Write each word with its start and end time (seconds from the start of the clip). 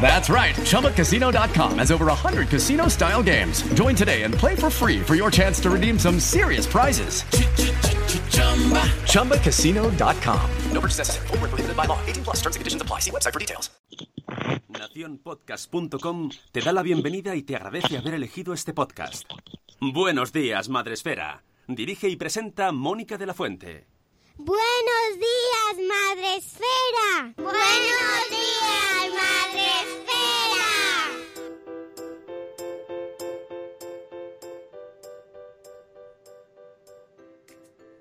That's 0.00 0.28
right. 0.28 0.54
ChumbaCasino.com 0.54 1.78
has 1.78 1.90
over 1.90 2.06
100 2.06 2.48
casino 2.48 2.88
style 2.88 3.22
games. 3.22 3.62
Join 3.74 3.94
today 3.94 4.22
and 4.24 4.34
play 4.34 4.54
for 4.54 4.68
free 4.68 5.00
for 5.00 5.14
your 5.14 5.30
chance 5.30 5.58
to 5.60 5.70
redeem 5.70 5.98
some 5.98 6.20
serious 6.20 6.66
prizes. 6.66 7.24
ChumbaCasino.com. 9.08 10.50
No 10.72 10.80
purchase 10.80 10.98
necessary. 10.98 11.26
Where 11.28 11.48
prohibited 11.48 11.76
by 11.76 11.86
law. 11.86 11.98
18 12.06 12.24
plus 12.24 12.36
terms 12.42 12.56
and 12.56 12.60
conditions 12.60 12.82
apply. 12.82 13.00
See 13.00 13.10
website 13.10 13.32
for 13.32 13.40
details. 13.40 13.70
Nacionpodcast.com 14.68 16.30
te 16.52 16.60
da 16.60 16.72
la 16.72 16.82
bienvenida 16.82 17.34
y 17.34 17.42
te 17.42 17.56
agradece 17.56 17.96
haber 17.96 18.14
elegido 18.14 18.52
este 18.52 18.74
podcast. 18.74 19.24
Buenos 19.80 20.32
días, 20.32 20.68
Madresfera. 20.68 21.44
Dirige 21.66 22.08
y 22.08 22.16
presenta 22.16 22.72
Mónica 22.72 23.16
de 23.16 23.26
la 23.26 23.34
Fuente. 23.34 23.86
Buenos 24.36 25.14
días, 25.14 25.86
Madre 25.88 26.36
Esfera. 26.38 27.34
Buenos 27.36 28.30
días, 28.30 29.12
Madre 29.14 29.66
Esfera. 29.84 30.64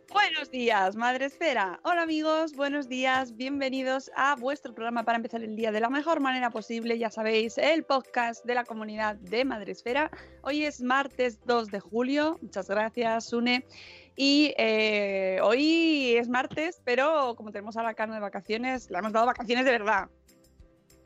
Buenos 0.10 0.50
días, 0.50 0.96
Madre 0.96 1.26
Esfera. 1.26 1.80
Hola 1.84 2.02
amigos, 2.02 2.54
buenos 2.54 2.90
días, 2.90 3.38
bienvenidos 3.38 4.10
a 4.16 4.36
vuestro 4.36 4.74
programa 4.74 5.04
para 5.04 5.18
empezar 5.18 5.44
el 5.44 5.56
día 5.56 5.72
de 5.72 5.82
la 5.82 5.92
mejor 5.92 6.20
manera 6.20 6.50
posible. 6.50 6.98
Ya 6.98 7.12
sabéis, 7.12 7.60
el 7.60 7.84
podcast 7.84 8.44
de 8.44 8.56
la 8.56 8.64
comunidad 8.64 9.18
de 9.18 9.46
Madre 9.46 9.74
Esfera. 9.74 10.10
Hoy 10.42 10.66
es 10.66 10.82
martes 10.82 11.40
2 11.46 11.68
de 11.68 11.80
julio. 11.80 12.40
Muchas 12.42 12.68
gracias, 12.68 13.30
Sune. 13.30 13.68
Y 14.16 14.54
eh, 14.58 15.40
hoy 15.42 16.16
es 16.18 16.30
martes, 16.30 16.82
pero 16.84 17.36
como 17.36 17.52
tenemos 17.52 17.78
a 17.78 17.84
la 17.84 17.94
Cano 17.96 18.14
de 18.14 18.20
vacaciones, 18.20 18.90
le 18.90 18.98
hemos 19.00 19.12
dado 19.12 19.26
vacaciones 19.26 19.66
de 19.66 19.72
verdad. 19.72 20.10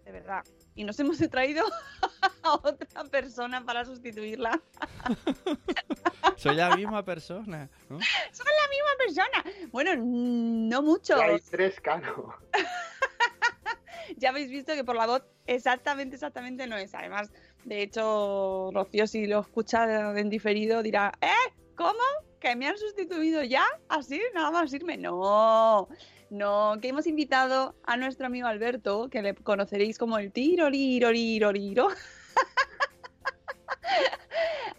De 0.04 0.12
verdad. 0.12 0.44
Y 0.76 0.84
nos 0.84 1.00
hemos 1.00 1.18
traído 1.30 1.66
a 2.44 2.54
otra 2.56 3.04
persona 3.06 3.64
para 3.66 3.86
sustituirla. 3.86 4.62
Soy 6.36 6.56
la 6.56 6.76
misma 6.76 7.04
persona. 7.04 7.70
¿no? 7.90 8.00
Son 8.32 8.46
la 8.46 8.70
misma 8.70 8.92
persona. 8.98 9.70
Bueno, 9.72 9.96
no 9.98 10.82
mucho. 10.82 11.20
Hay 11.20 11.40
tres 11.40 11.80
cano. 11.80 12.36
ya 14.18 14.30
habéis 14.30 14.50
visto 14.50 14.74
que 14.74 14.84
por 14.84 14.96
la 14.96 15.08
voz 15.08 15.24
exactamente, 15.46 16.16
exactamente 16.16 16.68
no 16.68 16.78
es. 16.78 16.94
Además, 16.94 17.32
de 17.64 17.82
hecho, 17.82 18.70
Rocío, 18.74 19.08
si 19.08 19.26
lo 19.28 19.40
escucha 19.40 20.18
en 20.18 20.30
diferido, 20.30 20.84
dirá, 20.84 21.14
¿eh? 21.22 21.54
¿Cómo? 21.76 22.27
¿Que 22.40 22.56
me 22.56 22.68
han 22.68 22.78
sustituido 22.78 23.44
ya? 23.44 23.66
¿Así? 23.90 24.22
¿Nada 24.34 24.52
más 24.52 24.74
irme? 24.74 24.98
No, 24.98 25.88
no, 26.30 26.78
que 26.82 26.90
hemos 26.90 27.08
invitado 27.08 27.76
a 27.84 27.98
nuestro 27.98 28.28
amigo 28.28 28.48
Alberto, 28.48 29.10
que 29.10 29.22
le 29.22 29.34
conoceréis 29.34 29.98
como 29.98 30.18
el 30.18 30.32
tiroriroriroririro. 30.32 31.88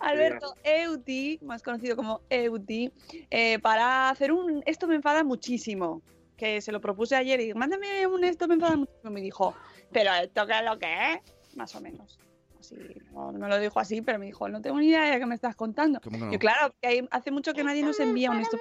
Alberto 0.01 0.55
Euti, 0.63 1.39
más 1.43 1.63
conocido 1.63 1.97
como 1.97 2.21
Euti, 2.31 2.93
eh, 3.31 3.59
para 3.59 4.11
hacer 4.11 4.33
un 4.33 4.63
Esto 4.67 4.87
me 4.87 4.95
enfada 4.95 5.25
muchísimo. 5.25 6.03
Que 6.37 6.61
se 6.61 6.71
lo 6.71 6.81
propuse 6.81 7.17
ayer 7.17 7.41
y 7.41 7.53
mándame 7.55 8.07
un 8.07 8.23
Esto 8.23 8.47
me 8.47 8.55
enfada 8.55 8.77
muchísimo. 8.77 9.11
Me 9.11 9.21
dijo, 9.21 9.55
¿pero 9.93 10.13
esto 10.15 10.47
qué 10.47 10.59
es 10.59 10.65
lo 10.65 10.79
que 10.79 11.15
es? 11.15 11.57
Más 11.57 11.75
o 11.75 11.81
menos. 11.81 12.18
Así, 12.59 12.77
no, 13.13 13.31
no 13.33 13.39
me 13.39 13.49
lo 13.49 13.59
dijo 13.59 13.79
así, 13.79 14.03
pero 14.03 14.19
me 14.19 14.27
dijo, 14.27 14.49
no 14.49 14.61
tengo 14.61 14.79
ni 14.79 14.89
idea 14.89 15.03
de 15.13 15.19
qué 15.19 15.27
me 15.27 15.35
estás 15.35 15.55
contando. 15.55 16.01
¿Cómo 16.03 16.19
que 16.19 16.25
no? 16.25 16.33
Yo, 16.33 16.39
claro, 16.39 16.75
que 16.81 16.89
hay- 16.89 17.09
hace 17.11 17.31
mucho 17.31 17.53
que 17.55 17.63
nadie 17.65 17.83
nos 17.83 17.99
envía 18.01 18.31
un 18.31 18.39
enfada 18.39 18.59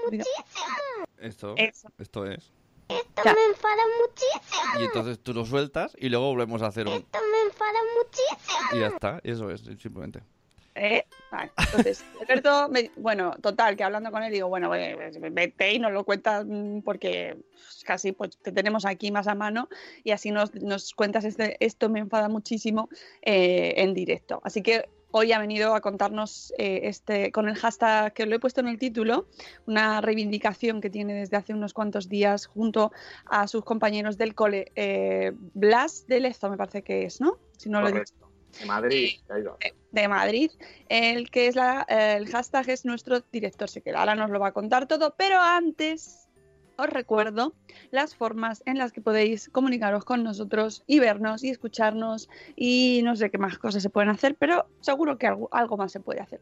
Esto, 1.17 1.55
Eso. 1.57 1.89
esto 1.97 2.25
es. 2.25 2.51
Esto 2.89 3.21
Ya. 3.25 3.33
me 3.33 3.43
enfada 3.49 3.81
muchísimo. 4.01 4.79
Y 4.79 4.83
entonces 4.85 5.19
tú 5.19 5.33
lo 5.33 5.45
sueltas 5.45 5.93
y 5.99 6.09
luego 6.09 6.27
volvemos 6.27 6.61
a 6.61 6.67
hacer 6.67 6.87
un... 6.87 6.93
Esto 6.93 7.19
me 7.31 7.41
enfada 7.49 7.79
muchísimo. 7.97 8.67
Y 8.73 8.79
ya 8.79 8.87
está, 8.87 9.19
eso 9.23 9.49
es, 9.51 9.61
simplemente. 9.79 10.21
¿Eh? 10.79 11.05
Vale, 11.31 11.51
entonces, 11.57 12.05
Alberto, 12.21 12.69
me- 12.69 12.91
bueno, 12.97 13.31
total, 13.41 13.75
que 13.75 13.83
hablando 13.83 14.11
con 14.11 14.21
él 14.23 14.31
digo, 14.31 14.47
bueno, 14.47 14.67
pues, 14.69 15.19
vete 15.33 15.73
y 15.73 15.79
nos 15.79 15.91
lo 15.91 16.03
cuentas 16.03 16.45
mm, 16.45 16.81
porque 16.81 17.35
casi 17.83 18.11
pues 18.11 18.37
te 18.37 18.51
tenemos 18.51 18.85
aquí 18.85 19.11
más 19.11 19.27
a 19.27 19.33
mano 19.35 19.69
y 20.03 20.11
así 20.11 20.29
nos, 20.31 20.53
nos 20.55 20.93
cuentas 20.93 21.25
este, 21.25 21.57
esto 21.59 21.89
me 21.89 21.99
enfada 21.99 22.29
muchísimo 22.29 22.89
eh, 23.21 23.73
en 23.77 23.93
directo. 23.93 24.39
Así 24.43 24.61
que 24.61 24.87
hoy 25.11 25.31
ha 25.31 25.39
venido 25.39 25.73
a 25.73 25.81
contarnos 25.81 26.53
eh, 26.57 26.81
este 26.83 27.31
con 27.31 27.47
el 27.47 27.55
hashtag 27.55 28.13
que 28.13 28.25
lo 28.25 28.35
he 28.35 28.39
puesto 28.39 28.59
en 28.61 28.67
el 28.67 28.77
título, 28.77 29.27
una 29.65 30.01
reivindicación 30.01 30.79
que 30.81 30.89
tiene 30.89 31.13
desde 31.13 31.37
hace 31.37 31.53
unos 31.53 31.73
cuantos 31.73 32.07
días 32.09 32.45
junto 32.45 32.91
a 33.25 33.47
sus 33.47 33.63
compañeros 33.63 34.17
del 34.17 34.35
cole, 34.35 34.71
eh, 34.75 35.31
Blas 35.53 36.05
de 36.07 36.19
Lezo 36.19 36.49
me 36.49 36.57
parece 36.57 36.83
que 36.83 37.05
es, 37.05 37.19
¿no? 37.21 37.37
Si 37.57 37.69
no 37.69 37.81
lo 37.81 37.87
he 37.87 37.93
dicho. 37.93 38.13
De 38.59 38.65
Madrid. 38.65 39.19
ahí 39.29 39.41
va. 39.43 39.57
De 40.01 40.07
Madrid, 40.07 40.51
el 40.89 41.29
que 41.29 41.47
es 41.47 41.55
la, 41.55 41.85
el 41.89 42.27
hashtag 42.27 42.69
es 42.69 42.85
nuestro 42.85 43.21
director 43.31 43.69
secreto. 43.69 43.97
Ahora 43.97 44.15
nos 44.15 44.29
lo 44.29 44.39
va 44.39 44.49
a 44.49 44.53
contar 44.53 44.87
todo, 44.87 45.15
pero 45.17 45.39
antes 45.39 46.27
os 46.77 46.89
recuerdo 46.89 47.53
las 47.91 48.15
formas 48.15 48.61
en 48.65 48.77
las 48.77 48.91
que 48.91 49.01
podéis 49.01 49.49
comunicaros 49.49 50.05
con 50.05 50.23
nosotros 50.23 50.83
y 50.85 50.99
vernos 50.99 51.43
y 51.43 51.49
escucharnos 51.49 52.29
y 52.55 53.01
no 53.03 53.15
sé 53.15 53.31
qué 53.31 53.37
más 53.37 53.57
cosas 53.57 53.81
se 53.81 53.89
pueden 53.89 54.09
hacer, 54.09 54.35
pero 54.35 54.67
seguro 54.79 55.17
que 55.17 55.27
algo, 55.27 55.49
algo 55.51 55.75
más 55.75 55.91
se 55.91 55.99
puede 55.99 56.21
hacer. 56.21 56.39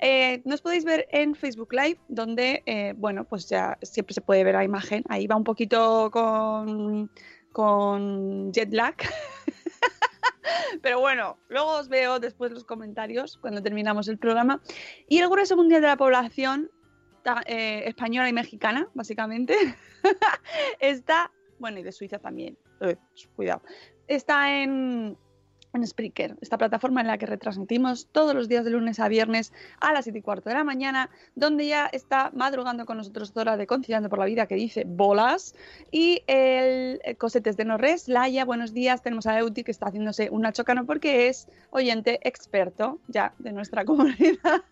Eh, 0.00 0.42
nos 0.44 0.60
podéis 0.60 0.84
ver 0.84 1.06
en 1.10 1.34
Facebook 1.34 1.72
Live, 1.72 1.98
donde, 2.08 2.62
eh, 2.66 2.94
bueno, 2.96 3.24
pues 3.24 3.48
ya 3.48 3.78
siempre 3.82 4.14
se 4.14 4.20
puede 4.20 4.44
ver 4.44 4.54
la 4.54 4.64
imagen. 4.64 5.04
Ahí 5.08 5.26
va 5.26 5.36
un 5.36 5.44
poquito 5.44 6.10
con, 6.10 7.10
con 7.52 8.52
jet 8.52 8.72
lag. 8.72 8.96
Pero 10.82 11.00
bueno, 11.00 11.38
luego 11.48 11.72
os 11.72 11.88
veo 11.88 12.18
después 12.20 12.52
los 12.52 12.64
comentarios 12.64 13.38
cuando 13.38 13.62
terminamos 13.62 14.08
el 14.08 14.18
programa. 14.18 14.60
Y 15.08 15.18
el 15.18 15.28
grueso 15.28 15.56
mundial 15.56 15.82
de 15.82 15.88
la 15.88 15.96
población 15.96 16.70
eh, 17.46 17.82
española 17.86 18.28
y 18.28 18.32
mexicana, 18.32 18.88
básicamente, 18.94 19.56
está, 20.80 21.32
bueno, 21.58 21.80
y 21.80 21.82
de 21.82 21.92
Suiza 21.92 22.18
también, 22.18 22.56
cuidado, 23.34 23.62
está 24.06 24.62
en, 24.62 25.18
en 25.76 25.86
Spreaker, 25.86 26.36
esta 26.40 26.58
plataforma 26.58 27.00
en 27.00 27.06
la 27.06 27.18
que 27.18 27.26
retransmitimos 27.26 28.08
todos 28.10 28.34
los 28.34 28.48
días 28.48 28.64
de 28.64 28.70
lunes 28.70 28.98
a 28.98 29.08
viernes 29.08 29.52
a 29.80 29.92
las 29.92 30.04
7 30.04 30.18
y 30.18 30.22
cuarto 30.22 30.48
de 30.48 30.56
la 30.56 30.64
mañana, 30.64 31.10
donde 31.34 31.66
ya 31.66 31.86
está 31.86 32.30
madrugando 32.34 32.86
con 32.86 32.96
nosotros 32.96 33.32
Dora 33.32 33.56
de 33.56 33.66
Conciliando 33.66 34.08
por 34.08 34.18
la 34.18 34.24
Vida, 34.24 34.46
que 34.46 34.56
dice 34.56 34.84
bolas, 34.86 35.54
y 35.90 36.22
el 36.26 37.00
Cosetes 37.18 37.56
de 37.56 37.64
Norres, 37.64 38.08
Laia, 38.08 38.44
buenos 38.44 38.74
días, 38.74 39.02
tenemos 39.02 39.26
a 39.26 39.38
Euti 39.38 39.62
que 39.62 39.70
está 39.70 39.86
haciéndose 39.86 40.28
una 40.30 40.52
chocano 40.52 40.86
porque 40.86 41.28
es 41.28 41.48
oyente 41.70 42.20
experto 42.26 42.98
ya 43.08 43.34
de 43.38 43.52
nuestra 43.52 43.84
comunidad. 43.86 44.62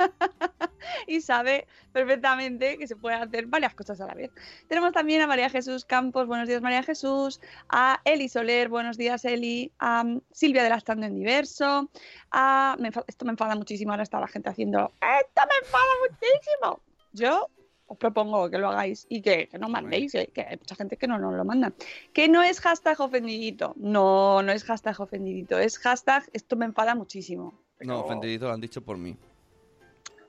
y 1.06 1.20
sabe 1.20 1.66
perfectamente 1.92 2.78
que 2.78 2.86
se 2.86 2.96
pueden 2.96 3.22
hacer 3.22 3.46
varias 3.46 3.74
cosas 3.74 4.00
a 4.00 4.06
la 4.06 4.14
vez. 4.14 4.30
Tenemos 4.68 4.92
también 4.92 5.22
a 5.22 5.26
María 5.26 5.48
Jesús 5.50 5.84
Campos, 5.84 6.26
buenos 6.26 6.48
días 6.48 6.62
María 6.62 6.82
Jesús, 6.82 7.40
a 7.68 8.00
Eli 8.04 8.28
Soler, 8.28 8.68
buenos 8.68 8.96
días 8.96 9.24
Eli, 9.24 9.72
a 9.78 10.04
Silvia 10.32 10.62
de 10.62 10.68
la 10.68 10.76
Estando 10.94 11.06
en 11.08 11.16
Diverso, 11.16 11.90
a... 12.30 12.76
me 12.78 12.90
esto 13.08 13.24
me 13.24 13.32
enfada 13.32 13.56
muchísimo, 13.56 13.90
ahora 13.90 14.04
está 14.04 14.20
la 14.20 14.28
gente 14.28 14.48
haciendo, 14.48 14.92
esto 15.00 15.42
me 15.48 15.66
enfada 15.66 15.92
muchísimo. 16.08 16.80
Yo 17.12 17.48
os 17.88 17.98
propongo 17.98 18.48
que 18.48 18.58
lo 18.58 18.68
hagáis 18.68 19.04
y 19.08 19.20
que, 19.20 19.48
que 19.48 19.58
no 19.58 19.68
mandéis, 19.68 20.14
eh, 20.14 20.30
que 20.32 20.42
hay 20.42 20.56
mucha 20.56 20.76
gente 20.76 20.96
que 20.96 21.08
no 21.08 21.18
nos 21.18 21.34
lo 21.34 21.44
manda. 21.44 21.72
Que 22.12 22.28
no 22.28 22.44
es 22.44 22.60
hashtag 22.60 23.00
ofendidito, 23.00 23.74
no, 23.76 24.40
no 24.42 24.52
es 24.52 24.62
hashtag 24.62 25.00
ofendidito, 25.00 25.58
es 25.58 25.78
hashtag 25.78 26.30
esto 26.32 26.54
me 26.54 26.66
enfada 26.66 26.94
muchísimo. 26.94 27.54
No, 27.80 28.02
ofendidito 28.02 28.46
lo 28.46 28.52
han 28.52 28.60
dicho 28.60 28.80
por 28.80 28.96
mí. 28.96 29.16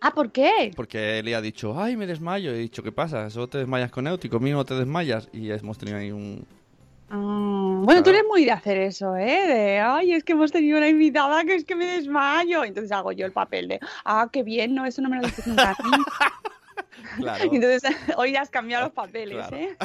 Ah, 0.02 0.16
¿por 0.16 0.32
qué? 0.32 0.72
Porque 0.76 1.20
él 1.20 1.32
ha 1.36 1.42
dicho, 1.42 1.80
ay, 1.80 1.96
me 1.96 2.08
desmayo. 2.08 2.52
He 2.52 2.58
dicho, 2.58 2.82
¿qué 2.82 2.92
pasa? 2.92 3.30
Solo 3.30 3.50
te 3.50 3.60
desmayas 3.60 3.92
con 3.92 4.08
Eutico, 4.08 4.40
mismo 4.40 4.66
te 4.66 4.74
desmayas. 4.74 5.30
Y 5.32 5.52
hemos 5.52 5.78
tenido 5.78 6.00
ahí 6.00 6.12
un... 6.12 6.48
Ah, 7.10 7.82
bueno, 7.84 8.02
tú 8.04 8.10
eres 8.10 8.24
muy 8.28 8.46
de 8.46 8.52
hacer 8.52 8.78
eso, 8.78 9.16
¿eh? 9.16 9.48
De, 9.48 9.80
ay, 9.80 10.14
es 10.14 10.24
que 10.24 10.34
hemos 10.34 10.52
tenido 10.52 10.78
una 10.78 10.88
invitada 10.90 11.44
que 11.44 11.56
es 11.56 11.64
que 11.66 11.76
me 11.76 11.86
desmayo. 11.86 12.64
Entonces 12.64 12.92
hago 12.92 13.12
yo 13.12 13.26
el 13.26 13.32
papel 13.32 13.68
de, 13.68 13.80
ah, 14.04 14.28
qué 14.32 14.42
bien, 14.44 14.74
no, 14.74 14.86
eso 14.86 15.02
no 15.02 15.10
me 15.10 15.18
lo 15.18 15.24
dices 15.24 15.46
nunca. 15.48 15.76
Claro. 17.18 17.44
Entonces 17.54 17.84
hoy 18.18 18.32
ya 18.34 18.42
has 18.42 18.50
cambiado 18.50 18.86
los 18.86 18.94
papeles, 18.94 19.38
Claro. 19.48 19.58
¿eh? 19.58 19.78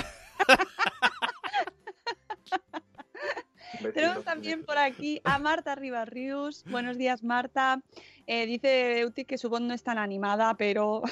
Tenemos 3.95 4.25
también 4.25 4.65
por 4.65 4.77
aquí 4.79 5.21
a 5.25 5.39
Marta 5.39 5.75
Ribarrius. 5.75 6.65
Buenos 6.65 6.99
días, 6.99 7.23
Marta. 7.23 7.81
Eh, 8.27 8.47
dice 8.47 9.01
Euti 9.01 9.25
que 9.25 9.39
su 9.39 9.49
voz 9.49 9.61
no 9.61 9.73
es 9.75 9.83
tan 9.83 9.97
animada, 9.99 10.55
pero 10.55 11.03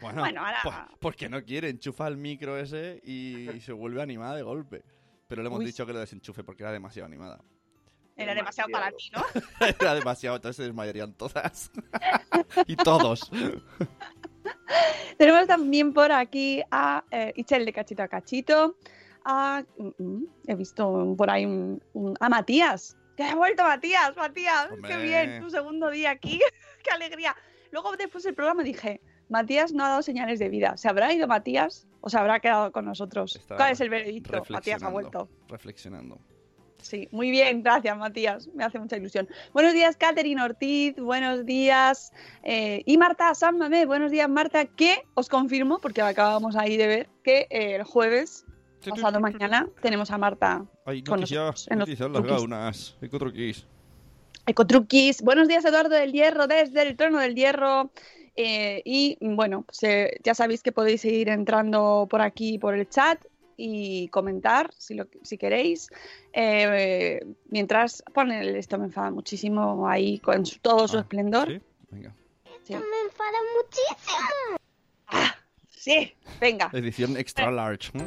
Bueno, 0.00 0.20
Bueno, 0.22 0.44
ahora- 0.44 0.58
pues, 0.62 0.76
porque 1.00 1.28
no 1.28 1.42
quiere, 1.44 1.68
enchufa 1.70 2.06
el 2.08 2.16
micro 2.16 2.58
ese 2.58 3.00
y 3.04 3.48
se 3.60 3.72
vuelve 3.72 4.02
animada 4.02 4.36
de 4.36 4.42
golpe. 4.42 4.82
Pero 5.28 5.42
le 5.42 5.48
hemos 5.48 5.60
Uy. 5.60 5.66
dicho 5.66 5.86
que 5.86 5.92
lo 5.92 6.00
desenchufe 6.00 6.42
porque 6.42 6.62
era 6.64 6.72
demasiado 6.72 7.06
animada. 7.06 7.38
era 8.16 8.34
demasiado 8.34 8.70
para 8.70 8.90
ti, 8.90 9.10
¿no? 9.12 9.22
era 9.80 9.94
demasiado, 9.94 10.36
entonces 10.36 10.56
se 10.56 10.62
desmayarían 10.64 11.12
todas. 11.14 11.70
y 12.66 12.74
todos. 12.76 13.30
Tenemos 15.16 15.46
también 15.46 15.92
por 15.92 16.10
aquí 16.12 16.62
a 16.70 17.04
eh, 17.10 17.32
Ichel 17.36 17.64
de 17.64 17.72
Cachito 17.72 18.02
a 18.02 18.08
Cachito. 18.08 18.76
A, 19.24 19.62
mm, 19.76 20.02
mm, 20.02 20.26
he 20.46 20.54
visto 20.54 21.14
por 21.16 21.30
ahí 21.30 21.44
un- 21.44 21.82
un- 21.92 22.16
a 22.20 22.28
Matías. 22.28 22.96
¡Que 23.16 23.24
ha 23.24 23.34
vuelto 23.34 23.64
Matías! 23.64 24.16
¡Matías! 24.16 24.68
¡Qué 24.86 24.96
bien! 24.96 25.40
Tu 25.40 25.50
segundo 25.50 25.90
día 25.90 26.10
aquí. 26.10 26.40
¡Qué 26.84 26.90
alegría! 26.90 27.36
Luego 27.72 27.96
después 27.96 28.24
del 28.24 28.34
programa 28.34 28.62
dije, 28.62 29.00
Matías 29.28 29.72
no 29.72 29.84
ha 29.84 29.88
dado 29.88 30.02
señales 30.02 30.38
de 30.38 30.48
vida. 30.48 30.76
¿Se 30.76 30.88
habrá 30.88 31.12
ido 31.12 31.26
Matías 31.26 31.86
o 32.00 32.08
se 32.08 32.18
habrá 32.18 32.40
quedado 32.40 32.72
con 32.72 32.84
nosotros? 32.84 33.36
Está 33.36 33.56
¿Cuál 33.56 33.72
es 33.72 33.80
el 33.80 33.90
veredicto? 33.90 34.42
Matías 34.48 34.82
ha 34.82 34.88
vuelto. 34.88 35.28
Reflexionando. 35.48 36.18
Sí, 36.80 37.08
muy 37.10 37.30
bien, 37.30 37.62
gracias 37.62 37.96
Matías, 37.98 38.48
me 38.54 38.64
hace 38.64 38.78
mucha 38.78 38.96
ilusión. 38.96 39.28
Buenos 39.52 39.72
días, 39.72 39.96
Catherine 39.96 40.40
Ortiz, 40.40 40.94
buenos 40.96 41.44
días. 41.44 42.12
eh, 42.44 42.82
y 42.86 42.96
Marta 42.96 43.34
San 43.34 43.58
Mamé, 43.58 43.84
buenos 43.84 44.12
días, 44.12 44.28
Marta, 44.28 44.64
que 44.64 45.02
os 45.14 45.28
confirmo, 45.28 45.80
porque 45.80 46.02
acabamos 46.02 46.54
ahí 46.54 46.76
de 46.76 46.86
ver, 46.86 47.08
que 47.24 47.48
eh, 47.50 47.74
el 47.74 47.82
jueves, 47.82 48.46
pasado 48.88 49.18
mañana, 49.18 49.68
tenemos 49.82 50.12
a 50.12 50.18
Marta 50.18 50.64
Ay, 50.84 51.02
con 51.02 51.20
noticias, 51.20 51.66
los 51.68 52.12
las 52.12 52.22
gaunas. 52.22 52.96
Ecotruquis. 53.02 53.66
Ecotruquis. 54.46 55.20
Buenos 55.20 55.48
días, 55.48 55.64
Eduardo 55.64 55.94
del 55.94 56.12
Hierro, 56.12 56.46
desde 56.46 56.82
el 56.82 56.96
Trono 56.96 57.18
del 57.18 57.34
Hierro. 57.34 57.90
Eh, 58.40 58.82
y 58.84 59.18
bueno, 59.20 59.62
pues, 59.62 59.82
eh, 59.82 60.20
ya 60.22 60.32
sabéis 60.32 60.62
que 60.62 60.70
podéis 60.70 61.00
seguir 61.00 61.28
entrando 61.28 62.06
por 62.08 62.22
aquí, 62.22 62.56
por 62.56 62.72
el 62.76 62.88
chat 62.88 63.20
y 63.56 64.06
comentar 64.10 64.70
si, 64.78 64.94
lo, 64.94 65.08
si 65.22 65.36
queréis. 65.36 65.88
Eh, 66.32 67.18
mientras 67.50 68.04
ponen 68.14 68.38
el 68.40 68.54
esto 68.54 68.78
me 68.78 68.84
enfada 68.84 69.10
muchísimo 69.10 69.88
ahí 69.88 70.20
con 70.20 70.46
su- 70.46 70.60
todo 70.60 70.86
su 70.86 70.98
Ah, 70.98 71.00
esplendor. 71.00 71.48
¿Sí? 71.48 71.60
Venga. 71.90 72.14
Sí. 72.62 72.74
Me 72.74 72.78
enfada 72.78 73.38
muchísimo. 73.56 74.58
Sí, 75.68 76.12
venga. 76.40 76.70
Edición 76.72 77.16
extra 77.16 77.50
large. 77.50 77.90
¿no? 77.94 78.04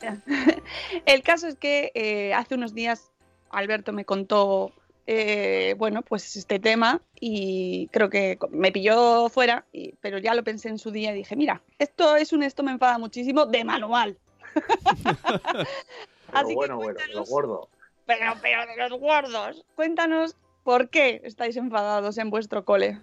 El 1.06 1.22
caso 1.22 1.48
es 1.48 1.56
que 1.56 1.90
eh, 1.94 2.32
hace 2.34 2.54
unos 2.54 2.72
días 2.74 3.10
Alberto 3.50 3.92
me 3.92 4.04
contó, 4.04 4.70
eh, 5.06 5.74
bueno, 5.78 6.02
pues 6.02 6.36
este 6.36 6.58
tema 6.58 7.00
y 7.20 7.88
creo 7.92 8.10
que 8.10 8.38
me 8.50 8.72
pilló 8.72 9.28
fuera, 9.28 9.64
y- 9.72 9.92
pero 10.00 10.18
ya 10.18 10.34
lo 10.34 10.42
pensé 10.44 10.68
en 10.68 10.78
su 10.78 10.90
día 10.90 11.12
y 11.12 11.16
dije, 11.18 11.36
mira, 11.36 11.62
esto 11.78 12.16
es 12.16 12.32
un 12.32 12.42
esto 12.42 12.62
me 12.62 12.72
enfada 12.72 12.98
muchísimo 12.98 13.46
de 13.46 13.64
manual. 13.64 14.18
Pero 14.54 14.64
Así 16.32 16.48
que 16.48 16.54
bueno, 16.54 16.76
bueno, 16.76 16.98
lo 16.98 17.04
cuéntanos. 17.04 17.28
gordo. 17.28 17.68
Pero, 18.06 18.32
pero 18.42 18.66
de 18.66 18.88
los 18.88 19.00
gordos. 19.00 19.64
Cuéntanos 19.74 20.36
por 20.62 20.90
qué 20.90 21.20
estáis 21.24 21.56
enfadados 21.56 22.18
en 22.18 22.30
vuestro 22.30 22.64
cole. 22.64 23.00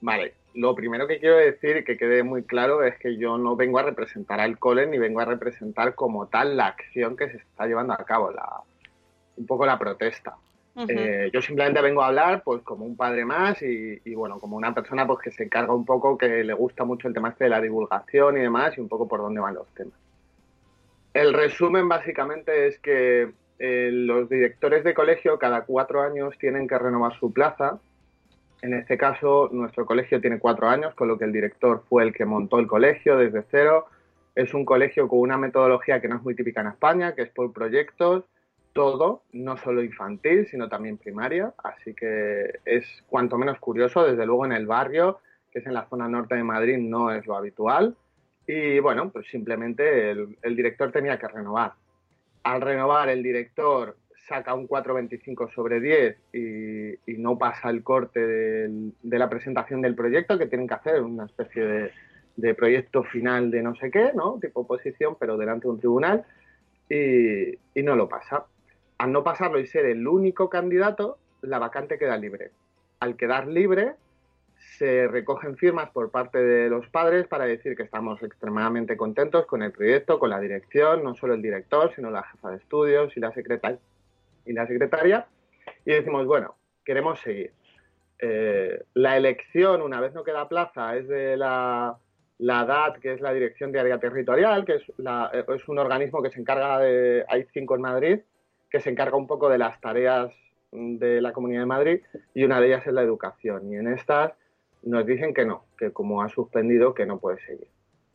Vale, 0.00 0.34
lo 0.54 0.74
primero 0.74 1.06
que 1.06 1.18
quiero 1.20 1.36
decir 1.36 1.84
que 1.84 1.96
quede 1.96 2.22
muy 2.24 2.42
claro 2.44 2.82
es 2.84 2.98
que 2.98 3.16
yo 3.16 3.38
no 3.38 3.54
vengo 3.56 3.78
a 3.78 3.82
representar 3.84 4.40
al 4.40 4.58
cole 4.58 4.86
ni 4.86 4.98
vengo 4.98 5.20
a 5.20 5.24
representar 5.24 5.94
como 5.94 6.26
tal 6.26 6.56
la 6.56 6.66
acción 6.66 7.16
que 7.16 7.30
se 7.30 7.36
está 7.36 7.66
llevando 7.66 7.92
a 7.94 8.04
cabo, 8.04 8.32
la, 8.32 8.48
un 9.36 9.46
poco 9.46 9.64
la 9.64 9.78
protesta. 9.78 10.36
Ujú. 10.74 10.86
Eh, 10.88 11.30
yo 11.32 11.42
simplemente 11.42 11.82
vengo 11.82 12.02
a 12.02 12.06
hablar 12.06 12.42
pues 12.42 12.62
como 12.62 12.86
un 12.86 12.96
padre 12.96 13.24
más 13.24 13.60
y, 13.62 14.00
y, 14.04 14.14
bueno, 14.14 14.40
como 14.40 14.56
una 14.56 14.74
persona 14.74 15.06
pues 15.06 15.18
que 15.20 15.30
se 15.30 15.44
encarga 15.44 15.74
un 15.74 15.84
poco, 15.84 16.16
que 16.16 16.42
le 16.42 16.54
gusta 16.54 16.84
mucho 16.84 17.08
el 17.08 17.14
tema 17.14 17.28
este 17.30 17.44
de 17.44 17.50
la 17.50 17.60
divulgación 17.60 18.38
y 18.38 18.40
demás 18.40 18.76
y 18.78 18.80
un 18.80 18.88
poco 18.88 19.06
por 19.06 19.20
dónde 19.20 19.40
van 19.40 19.54
los 19.54 19.68
temas. 19.74 19.94
El 21.12 21.34
resumen 21.34 21.88
básicamente 21.88 22.66
es 22.66 22.78
que 22.78 23.32
eh, 23.58 23.90
los 23.92 24.28
directores 24.28 24.82
de 24.82 24.94
colegio 24.94 25.38
cada 25.38 25.64
cuatro 25.64 26.00
años 26.00 26.36
tienen 26.38 26.66
que 26.66 26.78
renovar 26.78 27.18
su 27.18 27.32
plaza. 27.32 27.78
En 28.62 28.74
este 28.74 28.96
caso, 28.96 29.50
nuestro 29.52 29.84
colegio 29.84 30.20
tiene 30.20 30.38
cuatro 30.38 30.68
años, 30.68 30.94
con 30.94 31.08
lo 31.08 31.18
que 31.18 31.24
el 31.24 31.32
director 31.32 31.82
fue 31.88 32.04
el 32.04 32.14
que 32.14 32.24
montó 32.24 32.58
el 32.58 32.66
colegio 32.66 33.18
desde 33.18 33.44
cero. 33.50 33.86
Es 34.34 34.54
un 34.54 34.64
colegio 34.64 35.06
con 35.06 35.18
una 35.18 35.36
metodología 35.36 36.00
que 36.00 36.08
no 36.08 36.16
es 36.16 36.22
muy 36.22 36.34
típica 36.34 36.62
en 36.62 36.68
España, 36.68 37.14
que 37.14 37.22
es 37.22 37.30
por 37.30 37.52
proyectos, 37.52 38.24
todo, 38.72 39.22
no 39.32 39.56
solo 39.56 39.82
infantil, 39.82 40.46
sino 40.46 40.68
también 40.68 40.98
primaria. 40.98 41.54
Así 41.62 41.94
que 41.94 42.60
es 42.64 43.04
cuanto 43.08 43.38
menos 43.38 43.58
curioso, 43.58 44.04
desde 44.04 44.26
luego 44.26 44.46
en 44.46 44.52
el 44.52 44.66
barrio, 44.66 45.20
que 45.50 45.60
es 45.60 45.66
en 45.66 45.74
la 45.74 45.86
zona 45.88 46.08
norte 46.08 46.34
de 46.34 46.44
Madrid, 46.44 46.78
no 46.78 47.12
es 47.12 47.26
lo 47.26 47.36
habitual. 47.36 47.96
Y 48.46 48.80
bueno, 48.80 49.10
pues 49.10 49.26
simplemente 49.28 50.10
el, 50.10 50.56
director 50.56 50.90
tenía 50.90 51.18
que 51.18 51.28
renovar. 51.28 51.74
Al 52.42 52.60
renovar, 52.60 53.08
el 53.08 53.22
director 53.22 53.96
saca 54.28 54.54
un 54.54 54.66
4,25 54.66 55.52
sobre 55.54 55.80
10 55.80 56.16
y, 57.06 57.12
no 57.18 57.38
pasa 57.38 57.70
el 57.70 57.84
corte 57.84 58.20
de 58.20 59.18
la 59.18 59.28
presentación 59.28 59.80
del 59.80 59.94
proyecto, 59.94 60.38
que 60.38 60.46
tienen 60.46 60.66
que 60.66 60.74
hacer 60.74 61.02
una 61.02 61.26
especie 61.26 61.92
de, 62.36 62.54
proyecto 62.54 63.04
final 63.04 63.50
de 63.50 63.62
no 63.62 63.76
sé 63.76 63.90
qué, 63.90 64.10
¿no? 64.14 64.38
Tipo 64.40 64.60
oposición, 64.60 65.16
pero 65.20 65.36
delante 65.36 65.68
de 65.68 65.70
un 65.70 65.78
tribunal, 65.78 66.24
y 66.88 67.82
no 67.82 67.94
lo 67.94 68.08
pasa. 68.08 68.46
Al 69.02 69.10
no 69.10 69.24
pasarlo 69.24 69.58
y 69.58 69.66
ser 69.66 69.86
el 69.86 70.06
único 70.06 70.48
candidato, 70.48 71.18
la 71.40 71.58
vacante 71.58 71.98
queda 71.98 72.16
libre. 72.16 72.52
Al 73.00 73.16
quedar 73.16 73.48
libre, 73.48 73.94
se 74.78 75.08
recogen 75.08 75.56
firmas 75.56 75.90
por 75.90 76.12
parte 76.12 76.38
de 76.38 76.70
los 76.70 76.86
padres 76.88 77.26
para 77.26 77.44
decir 77.46 77.76
que 77.76 77.82
estamos 77.82 78.22
extremadamente 78.22 78.96
contentos 78.96 79.44
con 79.46 79.64
el 79.64 79.72
proyecto, 79.72 80.20
con 80.20 80.30
la 80.30 80.38
dirección, 80.38 81.02
no 81.02 81.16
solo 81.16 81.34
el 81.34 81.42
director, 81.42 81.92
sino 81.96 82.12
la 82.12 82.22
jefa 82.22 82.50
de 82.50 82.58
estudios 82.58 83.16
y 83.16 83.18
la 83.18 83.32
secretaria. 83.32 83.80
Y 84.46 84.52
la 84.52 84.68
secretaria 84.68 85.26
y 85.84 85.90
decimos, 85.90 86.24
bueno, 86.24 86.54
queremos 86.84 87.18
seguir. 87.22 87.50
Eh, 88.20 88.84
la 88.94 89.16
elección, 89.16 89.82
una 89.82 90.00
vez 90.00 90.14
no 90.14 90.22
queda 90.22 90.48
plaza, 90.48 90.96
es 90.96 91.08
de 91.08 91.36
la, 91.36 91.96
la 92.38 92.64
DAT, 92.64 92.98
que 93.00 93.14
es 93.14 93.20
la 93.20 93.32
Dirección 93.32 93.72
de 93.72 93.80
Área 93.80 93.98
Territorial, 93.98 94.64
que 94.64 94.76
es, 94.76 94.82
la- 94.98 95.28
eh, 95.34 95.44
es 95.56 95.68
un 95.68 95.80
organismo 95.80 96.22
que 96.22 96.30
se 96.30 96.38
encarga 96.38 96.78
de, 96.78 97.24
hay 97.28 97.46
cinco 97.52 97.74
en 97.74 97.80
Madrid, 97.80 98.20
que 98.72 98.80
se 98.80 98.90
encarga 98.90 99.16
un 99.16 99.26
poco 99.26 99.50
de 99.50 99.58
las 99.58 99.78
tareas 99.80 100.32
de 100.72 101.20
la 101.20 101.32
Comunidad 101.32 101.60
de 101.60 101.66
Madrid 101.66 102.00
y 102.32 102.44
una 102.44 102.58
de 102.58 102.68
ellas 102.68 102.86
es 102.86 102.92
la 102.94 103.02
educación. 103.02 103.70
Y 103.70 103.76
en 103.76 103.88
estas 103.88 104.32
nos 104.82 105.04
dicen 105.04 105.34
que 105.34 105.44
no, 105.44 105.66
que 105.78 105.92
como 105.92 106.22
ha 106.22 106.30
suspendido, 106.30 106.94
que 106.94 107.04
no 107.04 107.18
puede 107.18 107.38
seguir. 107.40 107.68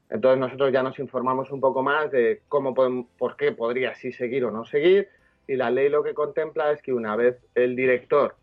Entonces 0.09 0.39
nosotros 0.39 0.71
ya 0.73 0.81
nos 0.81 0.97
informamos 0.99 1.51
un 1.51 1.61
poco 1.61 1.83
más 1.83 2.09
de 2.11 2.41
cómo 2.47 2.73
podem- 2.73 3.07
por 3.17 3.37
qué 3.37 3.51
podría 3.51 3.93
sí 3.95 4.11
seguir 4.11 4.45
o 4.45 4.51
no 4.51 4.65
seguir 4.65 5.09
y 5.47 5.55
la 5.55 5.69
ley 5.69 5.89
lo 5.89 6.03
que 6.03 6.13
contempla 6.13 6.71
es 6.71 6.81
que 6.81 6.91
una 6.91 7.15
vez 7.15 7.37
el 7.55 7.75
director 7.75 8.35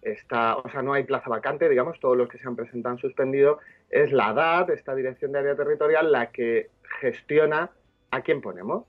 está, 0.00 0.56
o 0.56 0.68
sea, 0.70 0.80
no 0.80 0.92
hay 0.94 1.04
plaza 1.04 1.28
vacante, 1.28 1.68
digamos, 1.68 2.00
todos 2.00 2.16
los 2.16 2.28
que 2.28 2.38
se 2.38 2.48
han 2.48 2.56
presentado 2.56 2.94
han 2.94 2.98
suspendido, 3.00 3.58
es 3.90 4.12
la 4.12 4.32
DAT, 4.32 4.70
esta 4.70 4.94
Dirección 4.94 5.32
de 5.32 5.40
Área 5.40 5.56
Territorial, 5.56 6.10
la 6.12 6.30
que 6.30 6.70
gestiona 7.00 7.70
a 8.10 8.22
quién 8.22 8.40
ponemos, 8.40 8.84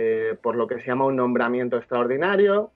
eh, 0.00 0.36
por 0.40 0.54
lo 0.54 0.68
que 0.68 0.78
se 0.78 0.86
llama 0.86 1.06
un 1.06 1.16
nombramiento 1.16 1.76
extraordinario, 1.76 2.70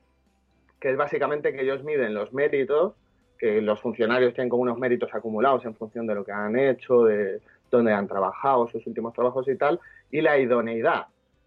que 0.81 0.91
es 0.91 0.97
básicamente 0.97 1.53
que 1.53 1.63
ellos 1.63 1.85
miden 1.85 2.15
los 2.15 2.33
méritos 2.33 2.95
que 3.39 3.63
los 3.63 3.81
funcionarios 3.81 4.35
tienen 4.35 4.49
como 4.49 4.63
unos 4.63 4.79
méritos 4.79 5.15
acumulados 5.15 5.65
en 5.65 5.75
función 5.77 6.07
de 6.07 6.17
lo 6.17 6.25
que 6.25 6.33
han 6.33 6.57
hecho, 6.57 7.05
de 7.05 7.41
dónde 7.71 7.93
han 7.93 8.09
trabajado, 8.09 8.69
sus 8.69 8.85
últimos 8.89 9.13
trabajos 9.15 9.49
y 9.49 9.57
tal, 9.57 9.79
y 10.11 10.21
la 10.21 10.39
idoneidad. 10.39 11.07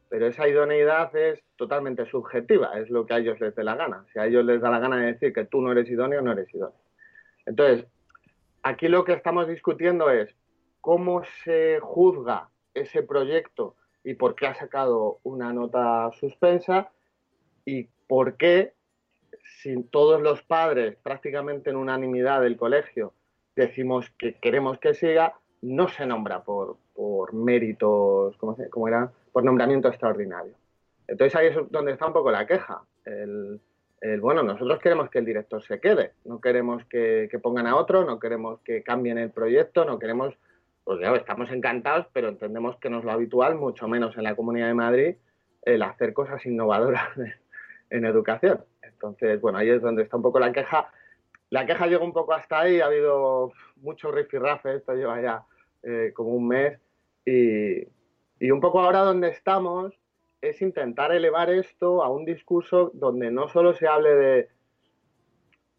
Pero 0.10 0.28
esa 0.28 0.48
idoneidad 0.48 1.14
es 1.16 1.44
totalmente 1.58 2.06
subjetiva, 2.06 2.80
es 2.80 2.90
lo 2.90 3.06
que 3.06 3.14
a 3.14 3.18
ellos 3.18 3.40
les 3.42 3.54
dé 3.54 3.66
la 3.66 3.76
gana. 3.76 4.06
Si 4.14 4.20
a 4.20 4.26
ellos 4.26 4.46
les 4.46 4.62
da 4.62 4.70
la 4.70 4.80
gana 4.80 4.98
de 4.98 5.08
decir 5.08 5.34
que 5.34 5.44
tú 5.44 5.62
no 5.62 5.74
eres 5.74 5.90
idóneo, 5.90 6.22
no 6.22 6.32
eres 6.32 6.54
idóneo. 6.54 6.80
Entonces, 7.46 7.86
aquí 8.64 8.88
lo 8.88 9.04
que 9.04 9.14
estamos 9.14 9.48
discutiendo 9.48 10.10
es 10.10 10.36
cómo 10.80 11.24
se 11.44 11.80
juzga 11.82 12.50
ese 12.74 13.04
proyecto 13.04 13.76
y 14.06 14.14
por 14.14 14.36
qué 14.36 14.48
ha 14.48 14.54
sacado 14.54 15.20
una 15.24 15.52
nota 15.52 16.12
suspensa 16.20 16.92
y 17.66 17.90
por 18.08 18.38
qué, 18.38 18.74
si 19.62 19.84
todos 19.84 20.22
los 20.22 20.44
padres, 20.44 20.96
prácticamente 21.02 21.72
en 21.72 21.76
unanimidad 21.76 22.42
del 22.42 22.56
colegio, 22.56 23.14
decimos 23.56 24.12
que 24.18 24.36
queremos 24.36 24.78
que 24.78 24.94
siga, 24.94 25.34
no 25.64 25.88
se 25.88 26.06
nombra 26.06 26.44
por, 26.44 26.78
por 26.94 27.34
méritos, 27.34 28.38
¿cómo, 28.38 28.88
era? 28.88 29.12
Por 29.34 29.44
nombramiento 29.44 29.88
extraordinario. 29.88 30.54
Entonces 31.08 31.36
ahí 31.36 31.48
es 31.48 31.56
donde 31.72 31.94
está 31.94 32.06
un 32.06 32.14
poco 32.14 32.30
la 32.30 32.46
queja. 32.46 32.84
El, 33.06 33.60
bueno, 34.22 34.44
nosotros 34.44 34.80
queremos 34.80 35.10
que 35.10 35.18
el 35.18 35.26
director 35.26 35.64
se 35.64 35.80
quede, 35.80 36.12
no 36.26 36.40
queremos 36.40 36.86
que, 36.86 37.28
que, 37.32 37.40
pongan 37.40 37.66
a 37.66 37.76
otro, 37.76 38.06
no 38.06 38.20
queremos 38.20 38.60
que 38.60 38.84
cambien 38.84 39.18
el 39.18 39.32
proyecto, 39.32 39.84
no 39.84 39.98
queremos, 39.98 40.36
pues 40.86 41.00
ya 41.02 41.14
estamos 41.16 41.52
encantados, 41.52 42.06
pero 42.14 42.30
entendemos 42.30 42.78
que 42.78 42.92
no 42.92 43.00
es 43.00 43.06
lo 43.06 43.12
habitual, 43.12 43.56
mucho 43.56 43.88
menos 43.88 44.16
en 44.18 44.24
la 44.24 44.36
Comunidad 44.36 44.68
de 44.68 44.74
Madrid, 44.76 45.16
el 45.64 45.82
hacer 45.82 46.14
cosas 46.14 46.46
innovadoras 46.46 47.10
en 47.90 48.06
educación. 48.06 48.64
Entonces, 48.84 49.42
bueno, 49.42 49.58
ahí 49.58 49.70
es 49.70 49.82
donde 49.82 50.04
está 50.04 50.16
un 50.16 50.24
poco 50.24 50.40
la 50.40 50.54
queja. 50.54 50.88
La 51.50 51.66
queja 51.66 51.88
llegó 51.88 52.06
un 52.06 52.14
poco 52.14 52.34
hasta 52.34 52.62
ahí, 52.62 52.80
ha 52.82 52.86
habido 52.86 53.52
mucho 53.78 54.12
rifirrafe, 54.12 54.76
esto 54.76 54.94
lleva 54.94 55.20
ya 55.22 55.44
eh, 55.82 56.12
como 56.16 56.30
un 56.30 56.48
mes, 56.48 56.80
y, 57.26 57.88
y 58.40 58.52
un 58.52 58.62
poco 58.62 58.80
ahora 58.80 59.00
donde 59.00 59.30
estamos 59.30 60.00
es 60.42 60.62
intentar 60.62 61.12
elevar 61.12 61.50
esto 61.50 62.04
a 62.04 62.10
un 62.10 62.26
discurso 62.26 62.92
donde 62.94 63.32
no 63.32 63.50
solo 63.50 63.74
se 63.74 63.88
hable 63.88 64.14
de 64.16 64.50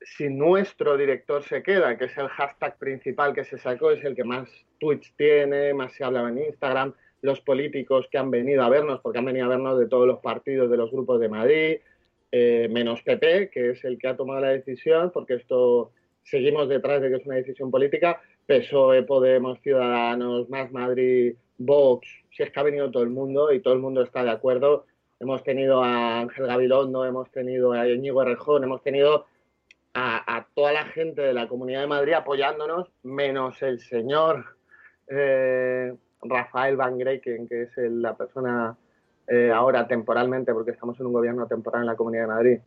si 0.07 0.29
nuestro 0.29 0.97
director 0.97 1.43
se 1.43 1.63
queda, 1.65 1.99
que 1.99 2.05
es 2.05 2.17
el 2.17 2.29
hashtag 2.29 2.79
principal 2.79 3.35
que 3.35 3.45
se 3.45 3.59
sacó, 3.59 3.91
es 3.91 4.05
el 4.05 4.15
que 4.15 4.23
más 4.23 4.49
tweets 4.79 5.13
tiene, 5.17 5.75
más 5.75 5.93
se 5.95 6.05
habla 6.05 6.29
en 6.29 6.39
Instagram, 6.39 6.95
los 7.23 7.41
políticos 7.41 8.07
que 8.11 8.17
han 8.17 8.31
venido 8.31 8.63
a 8.63 8.69
vernos, 8.69 9.01
porque 9.01 9.19
han 9.19 9.25
venido 9.25 9.47
a 9.47 9.49
vernos 9.49 9.79
de 9.79 9.89
todos 9.89 10.07
los 10.07 10.21
partidos 10.21 10.71
de 10.71 10.77
los 10.77 10.93
grupos 10.93 11.19
de 11.19 11.29
Madrid, 11.29 11.79
eh, 12.31 12.69
menos 12.71 13.03
PP, 13.03 13.51
que 13.51 13.71
es 13.71 13.85
el 13.85 13.99
que 13.99 14.07
ha 14.07 14.17
tomado 14.17 14.43
la 14.43 14.51
decisión, 14.51 15.11
porque 15.13 15.35
esto 15.35 15.91
seguimos 16.23 16.69
detrás 16.69 17.03
de 17.03 17.09
que 17.09 17.17
es 17.17 17.27
una 17.27 17.37
decisión 17.37 17.73
política, 17.73 18.21
PSOE, 18.47 19.03
Podemos, 19.03 19.61
Ciudadanos, 19.61 20.49
Más 20.49 20.71
Madrid, 20.71 21.35
Vox, 21.59 22.07
si 22.31 22.45
es 22.45 22.53
que 22.53 22.61
ha 22.61 22.63
venido 22.63 22.93
todo 22.93 23.03
el 23.03 23.11
mundo 23.11 23.53
y 23.53 23.61
todo 23.61 23.75
el 23.75 23.81
mundo 23.81 24.03
está 24.03 24.23
de 24.23 24.31
acuerdo. 24.31 24.87
Hemos 25.19 25.43
tenido 25.43 25.83
a 25.83 26.21
Ángel 26.21 26.47
Gabilondo, 26.47 27.05
hemos 27.05 27.31
tenido 27.33 27.73
a 27.73 27.89
Íñigo 27.89 28.23
Errejón, 28.23 28.63
hemos 28.63 28.83
tenido 28.83 29.27
a, 29.99 30.47
toda 30.55 30.73
la 30.73 30.85
gente 30.87 31.23
de 31.23 31.33
la 31.33 31.49
Comunidad 31.49 31.81
de 31.81 31.87
Madrid 31.87 32.13
apoyándonos, 32.13 32.89
menos 33.03 33.63
el 33.63 33.81
señor 33.81 34.45
eh, 35.09 35.95
Rafael 36.23 36.77
Van 36.77 36.99
Greken, 36.99 37.49
que 37.49 37.63
es 37.63 37.79
el, 37.79 38.03
la 38.03 38.15
persona 38.15 38.77
eh, 39.27 39.51
ahora 39.51 39.89
temporalmente, 39.89 40.53
porque 40.53 40.73
estamos 40.73 41.01
en 41.01 41.07
un 41.07 41.15
gobierno 41.15 41.47
temporal 41.47 41.83
en 41.83 41.87
la 41.87 41.97
Comunidad 41.97 42.25
de 42.25 42.29
Madrid, 42.29 42.59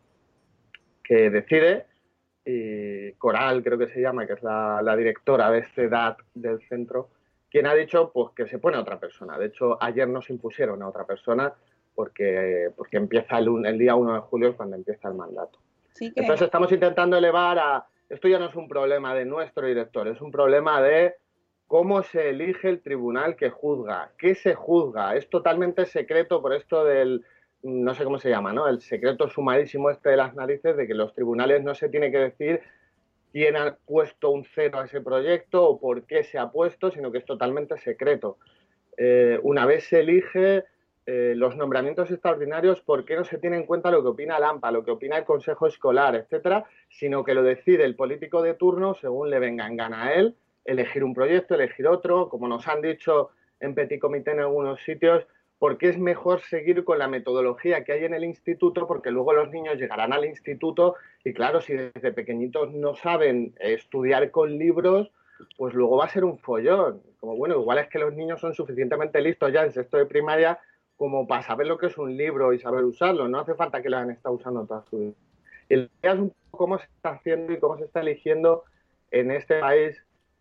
que 1.04 1.30
decide, 1.30 1.86
y 2.46 3.12
Coral 3.14 3.64
creo 3.64 3.78
que 3.78 3.90
se 3.90 4.02
llama, 4.02 4.26
que 4.26 4.34
es 4.34 4.42
la, 4.42 4.82
la 4.82 4.96
directora 4.96 5.52
de 5.52 5.60
este 5.60 5.88
DAT 5.88 6.20
del 6.34 6.60
centro, 6.68 7.10
quien 7.52 7.68
ha 7.68 7.76
dicho 7.76 8.12
pues 8.12 8.34
que 8.36 8.48
se 8.48 8.58
pone 8.58 8.78
a 8.78 8.82
otra 8.82 9.00
persona. 9.00 9.38
De 9.38 9.48
hecho, 9.48 9.78
ayer 9.82 10.08
nos 10.08 10.30
impusieron 10.32 10.82
a 10.82 10.88
otra 10.88 11.06
persona 11.06 11.54
porque, 11.94 12.72
porque 12.76 12.98
empieza 12.98 13.38
el, 13.38 13.66
el 13.66 13.78
día 13.78 13.96
1 13.96 14.14
de 14.16 14.20
julio 14.22 14.50
es 14.50 14.56
cuando 14.56 14.76
empieza 14.76 15.10
el 15.10 15.16
mandato. 15.16 15.60
Entonces 16.00 16.42
estamos 16.44 16.72
intentando 16.72 17.18
elevar 17.18 17.60
a... 17.60 17.86
Esto 18.10 18.28
ya 18.28 18.40
no 18.40 18.48
es 18.48 18.56
un 18.56 18.68
problema 18.68 19.14
de 19.14 19.26
nuestro 19.26 19.68
director, 19.68 20.08
es 20.08 20.20
un 20.20 20.32
problema 20.32 20.82
de 20.82 21.16
cómo 21.68 22.02
se 22.02 22.30
elige 22.30 22.68
el 22.68 22.82
tribunal 22.82 23.36
que 23.36 23.52
juzga, 23.52 24.12
qué 24.18 24.34
se 24.34 24.56
juzga. 24.56 25.16
Es 25.16 25.30
totalmente 25.30 25.86
secreto 25.86 26.42
por 26.42 26.54
esto 26.54 26.84
del, 26.84 27.24
no 27.62 27.94
sé 27.94 28.04
cómo 28.04 28.18
se 28.18 28.30
llama, 28.30 28.54
¿no? 28.54 28.68
El 28.68 28.82
secreto 28.82 29.30
sumarísimo 29.30 29.92
este 29.92 30.10
de 30.10 30.18
las 30.18 30.34
narices 30.34 30.76
de 30.76 30.88
que 30.88 30.96
los 30.96 31.14
tribunales 31.14 31.64
no 31.64 31.76
se 31.76 31.90
tiene 31.90 32.12
que 32.12 32.18
decir 32.18 32.62
quién 33.32 33.56
ha 33.56 33.78
puesto 33.86 34.32
un 34.32 34.46
cero 34.46 34.80
a 34.80 34.86
ese 34.86 35.02
proyecto 35.02 35.64
o 35.64 35.80
por 35.80 36.08
qué 36.08 36.24
se 36.24 36.40
ha 36.40 36.50
puesto, 36.50 36.90
sino 36.90 37.12
que 37.12 37.20
es 37.20 37.26
totalmente 37.26 37.78
secreto. 37.78 38.38
Eh, 38.98 39.40
una 39.44 39.66
vez 39.66 39.86
se 39.86 40.00
elige 40.00 40.64
eh, 41.12 41.34
los 41.36 41.58
nombramientos 41.58 42.12
extraordinarios, 42.12 42.82
¿por 42.82 43.04
qué 43.04 43.16
no 43.16 43.24
se 43.24 43.40
tiene 43.40 43.58
en 43.58 43.66
cuenta 43.66 43.90
lo 43.90 44.04
que 44.04 44.10
opina 44.10 44.38
el 44.38 44.44
AMPA, 44.44 44.70
lo 44.70 44.84
que 44.84 44.92
opina 44.92 45.18
el 45.18 45.24
Consejo 45.24 45.66
Escolar, 45.66 46.14
etcétera, 46.14 46.66
sino 46.88 47.24
que 47.24 47.34
lo 47.34 47.42
decide 47.42 47.84
el 47.84 47.96
político 47.96 48.44
de 48.44 48.54
turno 48.54 48.94
según 48.94 49.32
le 49.32 49.40
venga 49.40 49.66
en 49.66 49.76
gana 49.76 50.04
a 50.04 50.14
él, 50.14 50.36
elegir 50.66 51.04
un 51.04 51.16
proyecto, 51.16 51.56
elegir 51.56 51.88
otro, 51.88 52.30
como 52.30 52.48
nos 52.48 52.68
han 52.68 52.84
dicho 52.84 53.32
en 53.60 53.74
Petit 53.74 54.00
Comité 54.00 54.34
en 54.34 54.42
algunos 54.42 54.82
sitios, 54.82 55.26
porque 55.58 55.90
es 55.90 55.98
mejor 55.98 56.42
seguir 56.42 56.84
con 56.84 57.00
la 57.00 57.08
metodología 57.08 57.84
que 57.84 57.94
hay 57.94 58.06
en 58.06 58.14
el 58.14 58.24
instituto, 58.24 58.86
porque 58.86 59.10
luego 59.10 59.34
los 59.34 59.50
niños 59.50 59.80
llegarán 59.80 60.14
al 60.14 60.26
instituto 60.26 60.94
y 61.24 61.34
claro, 61.34 61.60
si 61.60 61.74
desde 61.74 62.12
pequeñitos 62.12 62.72
no 62.72 62.94
saben 62.94 63.56
estudiar 63.60 64.30
con 64.30 64.60
libros, 64.60 65.10
pues 65.58 65.74
luego 65.74 65.98
va 65.98 66.06
a 66.06 66.10
ser 66.10 66.24
un 66.24 66.38
follón. 66.38 67.02
Como 67.20 67.36
bueno, 67.36 67.60
igual 67.60 67.80
es 67.80 67.88
que 67.88 67.98
los 67.98 68.14
niños 68.14 68.40
son 68.40 68.54
suficientemente 68.54 69.20
listos 69.22 69.52
ya 69.52 69.64
en 69.64 69.72
sexto 69.72 69.98
de 69.98 70.06
primaria 70.06 70.60
como 71.00 71.26
para 71.26 71.44
saber 71.44 71.66
lo 71.66 71.78
que 71.78 71.86
es 71.86 71.98
un 71.98 72.18
libro 72.18 72.52
y 72.52 72.60
saber 72.60 72.84
usarlo. 72.84 73.30
No 73.30 73.40
hace 73.40 73.56
falta 73.56 73.82
que 73.82 73.90
lo 73.90 73.96
hayan 73.96 74.12
estado 74.12 74.36
usando 74.36 74.66
toda 74.66 74.84
su 74.90 75.00
vida. 75.00 75.14
La 75.70 75.78
idea 75.78 76.14
es 76.14 76.20
un 76.20 76.30
poco 76.30 76.58
cómo 76.58 76.78
se 76.78 76.84
está 76.84 77.12
haciendo 77.12 77.54
y 77.54 77.58
cómo 77.58 77.78
se 77.78 77.86
está 77.86 78.02
eligiendo 78.02 78.66
en 79.10 79.32
este 79.32 79.62
país. 79.62 79.96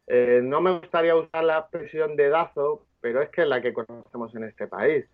Eh, 0.09 0.41
no 0.43 0.61
me 0.61 0.77
gustaría 0.81 1.15
usar 1.15 1.45
la 1.45 1.59
expresión 1.59 2.17
dedazo, 2.17 2.85
pero 3.00 3.23
es 3.23 3.29
que 3.29 3.43
es 3.43 3.49
la 3.49 3.62
que 3.62 3.73
conocemos 3.73 4.35
en 4.35 4.43
este 4.43 4.67
país. 4.67 5.07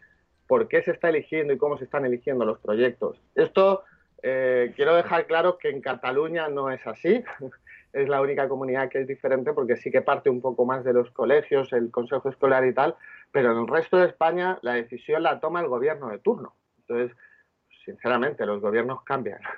¿Por 0.46 0.66
qué 0.66 0.80
se 0.80 0.92
está 0.92 1.10
eligiendo 1.10 1.52
y 1.52 1.58
cómo 1.58 1.76
se 1.76 1.84
están 1.84 2.06
eligiendo 2.06 2.46
los 2.46 2.58
proyectos? 2.60 3.20
Esto 3.34 3.82
eh, 4.22 4.72
quiero 4.76 4.94
dejar 4.94 5.26
claro 5.26 5.58
que 5.58 5.68
en 5.68 5.82
Cataluña 5.82 6.48
no 6.48 6.70
es 6.70 6.86
así. 6.86 7.22
es 7.92 8.08
la 8.08 8.22
única 8.22 8.48
comunidad 8.48 8.88
que 8.88 9.02
es 9.02 9.06
diferente 9.06 9.52
porque 9.52 9.76
sí 9.76 9.90
que 9.90 10.00
parte 10.00 10.30
un 10.30 10.40
poco 10.40 10.64
más 10.64 10.84
de 10.84 10.94
los 10.94 11.10
colegios, 11.10 11.70
el 11.74 11.90
consejo 11.90 12.30
escolar 12.30 12.64
y 12.66 12.72
tal, 12.72 12.96
pero 13.34 13.50
en 13.50 13.58
el 13.58 13.66
resto 13.66 13.96
de 13.96 14.06
España 14.06 14.60
la 14.62 14.74
decisión 14.74 15.24
la 15.24 15.40
toma 15.40 15.60
el 15.60 15.66
gobierno 15.66 16.08
de 16.08 16.20
turno. 16.20 16.54
Entonces, 16.78 17.16
sinceramente, 17.84 18.46
los 18.46 18.62
gobiernos 18.62 19.02
cambian. 19.02 19.40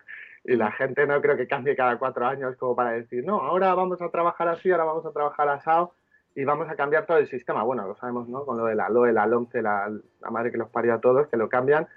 Y 0.48 0.54
la 0.54 0.70
gente 0.70 1.04
no 1.08 1.20
creo 1.20 1.36
que 1.36 1.48
cambie 1.48 1.74
cada 1.74 1.98
cuatro 1.98 2.24
años 2.24 2.54
como 2.56 2.76
para 2.76 2.92
decir, 2.92 3.24
no, 3.24 3.40
ahora 3.40 3.74
vamos 3.74 4.00
a 4.00 4.10
trabajar 4.10 4.46
así, 4.46 4.70
ahora 4.70 4.84
vamos 4.84 5.04
a 5.04 5.10
trabajar 5.10 5.48
asado 5.48 5.92
y 6.36 6.44
vamos 6.44 6.68
a 6.68 6.76
cambiar 6.76 7.04
todo 7.04 7.18
el 7.18 7.28
sistema. 7.28 7.64
Bueno, 7.64 7.84
lo 7.84 7.96
sabemos, 7.96 8.28
¿no? 8.28 8.46
Con 8.46 8.56
lo 8.56 8.66
de 8.66 8.76
la 8.76 8.88
LOE, 8.88 9.12
la 9.12 9.26
LOMCE, 9.26 9.60
la, 9.60 9.90
la 10.20 10.30
madre 10.30 10.52
que 10.52 10.56
los 10.56 10.70
parió 10.70 10.94
a 10.94 11.00
todos, 11.00 11.26
que 11.26 11.36
lo 11.36 11.48
cambian. 11.48 11.88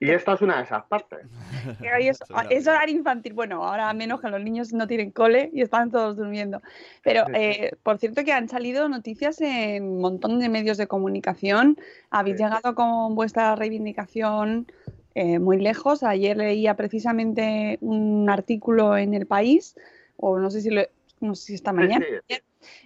Y 0.00 0.10
esta 0.10 0.34
es 0.34 0.42
una 0.42 0.58
de 0.58 0.62
esas 0.64 0.84
partes. 0.84 1.20
Es, 1.98 2.20
es, 2.50 2.66
horario 2.66 2.96
infantil. 2.96 3.32
Bueno, 3.32 3.64
ahora 3.64 3.92
menos 3.92 4.20
que 4.20 4.28
los 4.28 4.40
niños 4.40 4.72
no 4.72 4.86
tienen 4.86 5.10
cole 5.10 5.50
y 5.52 5.62
están 5.62 5.90
todos 5.90 6.16
durmiendo. 6.16 6.60
Pero, 7.02 7.24
eh, 7.34 7.72
por 7.82 7.98
cierto, 7.98 8.24
que 8.24 8.32
han 8.32 8.48
salido 8.48 8.88
noticias 8.88 9.40
en 9.40 9.84
un 9.84 10.00
montón 10.00 10.38
de 10.38 10.48
medios 10.48 10.76
de 10.76 10.86
comunicación. 10.86 11.78
Habéis 12.10 12.36
sí. 12.36 12.44
llegado 12.44 12.74
con 12.74 13.14
vuestra 13.14 13.56
reivindicación 13.56 14.66
eh, 15.14 15.38
muy 15.38 15.58
lejos. 15.58 16.02
Ayer 16.02 16.36
leía 16.36 16.74
precisamente 16.74 17.78
un 17.80 18.28
artículo 18.28 18.96
en 18.96 19.14
El 19.14 19.26
País, 19.26 19.74
o 20.16 20.38
no 20.38 20.50
sé 20.50 20.60
si, 20.60 20.70
lo, 20.70 20.82
no 21.20 21.34
sé 21.34 21.46
si 21.46 21.54
esta 21.54 21.72
mañana. 21.72 22.04
Sí, 22.28 22.36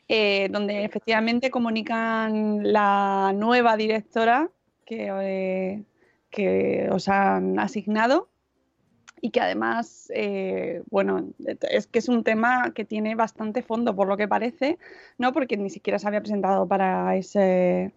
eh, 0.08 0.48
donde 0.50 0.84
efectivamente 0.84 1.50
comunican 1.50 2.72
la 2.72 3.32
nueva 3.34 3.76
directora 3.76 4.50
que, 4.84 5.08
eh, 5.08 5.82
que 6.30 6.88
os 6.90 7.08
han 7.08 7.58
asignado 7.58 8.28
y 9.20 9.30
que 9.30 9.40
además, 9.40 10.10
eh, 10.14 10.82
bueno, 10.90 11.28
es 11.70 11.86
que 11.86 11.98
es 11.98 12.08
un 12.08 12.24
tema 12.24 12.72
que 12.74 12.84
tiene 12.84 13.14
bastante 13.14 13.62
fondo 13.62 13.94
por 13.94 14.08
lo 14.08 14.16
que 14.16 14.28
parece, 14.28 14.78
¿no? 15.18 15.32
Porque 15.32 15.56
ni 15.56 15.70
siquiera 15.70 15.98
se 15.98 16.08
había 16.08 16.20
presentado 16.20 16.66
para 16.66 17.16
ese 17.16 17.92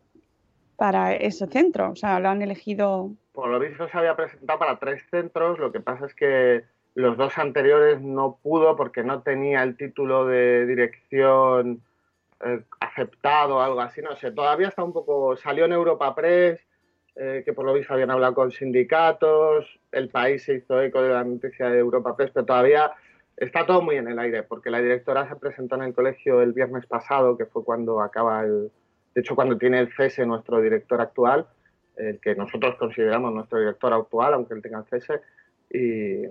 para 0.76 1.14
ese 1.14 1.48
centro, 1.48 1.92
o 1.92 1.96
sea, 1.96 2.20
lo 2.20 2.30
han 2.30 2.42
elegido. 2.42 3.12
Por 3.32 3.50
lo 3.50 3.60
visto 3.60 3.88
se 3.88 3.98
había 3.98 4.16
presentado 4.16 4.60
para 4.60 4.80
tres 4.80 5.04
centros, 5.10 5.60
lo 5.60 5.72
que 5.72 5.80
pasa 5.80 6.06
es 6.08 6.14
que 6.14 6.64
los 6.96 7.18
dos 7.18 7.38
anteriores 7.38 8.02
no 8.02 8.38
pudo 8.42 8.76
porque 8.76 9.04
no 9.04 9.22
tenía 9.22 9.64
el 9.64 9.78
título 9.78 10.26
de 10.26 10.66
dirección 10.66 11.82
eh, 12.44 12.62
aceptado 12.80 13.58
o 13.58 13.60
algo 13.62 13.82
así, 13.82 14.02
no 14.02 14.16
sé, 14.16 14.32
todavía 14.32 14.68
está 14.68 14.84
un 14.84 14.94
poco, 14.94 15.38
salió 15.38 15.66
en 15.66 15.72
Europa 15.72 16.14
Press, 16.14 16.60
eh, 17.16 17.44
que 17.46 17.54
por 17.54 17.66
lo 17.66 17.74
visto 17.74 17.94
habían 17.94 18.12
hablado 18.12 18.34
con 18.34 18.52
sindicatos, 18.52 19.80
el 19.92 20.10
país 20.10 20.44
se 20.44 20.56
hizo 20.56 20.82
eco 20.82 21.02
de 21.02 21.14
la 21.14 21.24
noticia 21.24 21.70
de 21.70 21.80
Europa 21.80 22.16
Press, 22.16 22.32
pero 22.34 22.46
todavía 22.46 22.92
está 23.38 23.66
todo 23.66 23.82
muy 23.82 23.98
en 23.98 24.08
el 24.08 24.20
aire, 24.20 24.44
porque 24.44 24.70
la 24.70 24.80
directora 24.80 25.28
se 25.28 25.36
presentó 25.36 25.76
en 25.76 25.84
el 25.84 25.94
colegio 25.94 26.42
el 26.42 26.54
viernes 26.54 26.86
pasado, 26.86 27.38
que 27.38 27.46
fue 27.46 27.64
cuando 27.64 28.02
acaba 28.02 28.44
el, 28.44 28.72
de 29.14 29.22
hecho 29.22 29.36
cuando 29.36 29.58
tiene 29.58 29.80
el 29.80 29.94
cese 29.94 30.26
nuestro 30.26 30.62
director 30.62 31.02
actual, 31.02 31.48
el 31.96 32.20
que 32.20 32.36
nosotros 32.36 32.76
consideramos 32.76 33.34
nuestro 33.34 33.60
director 33.60 33.94
actual, 33.94 34.34
aunque 34.34 34.56
él 34.56 34.62
tenga 34.62 34.80
el 34.80 34.86
cese, 34.86 35.22
y, 35.70 36.26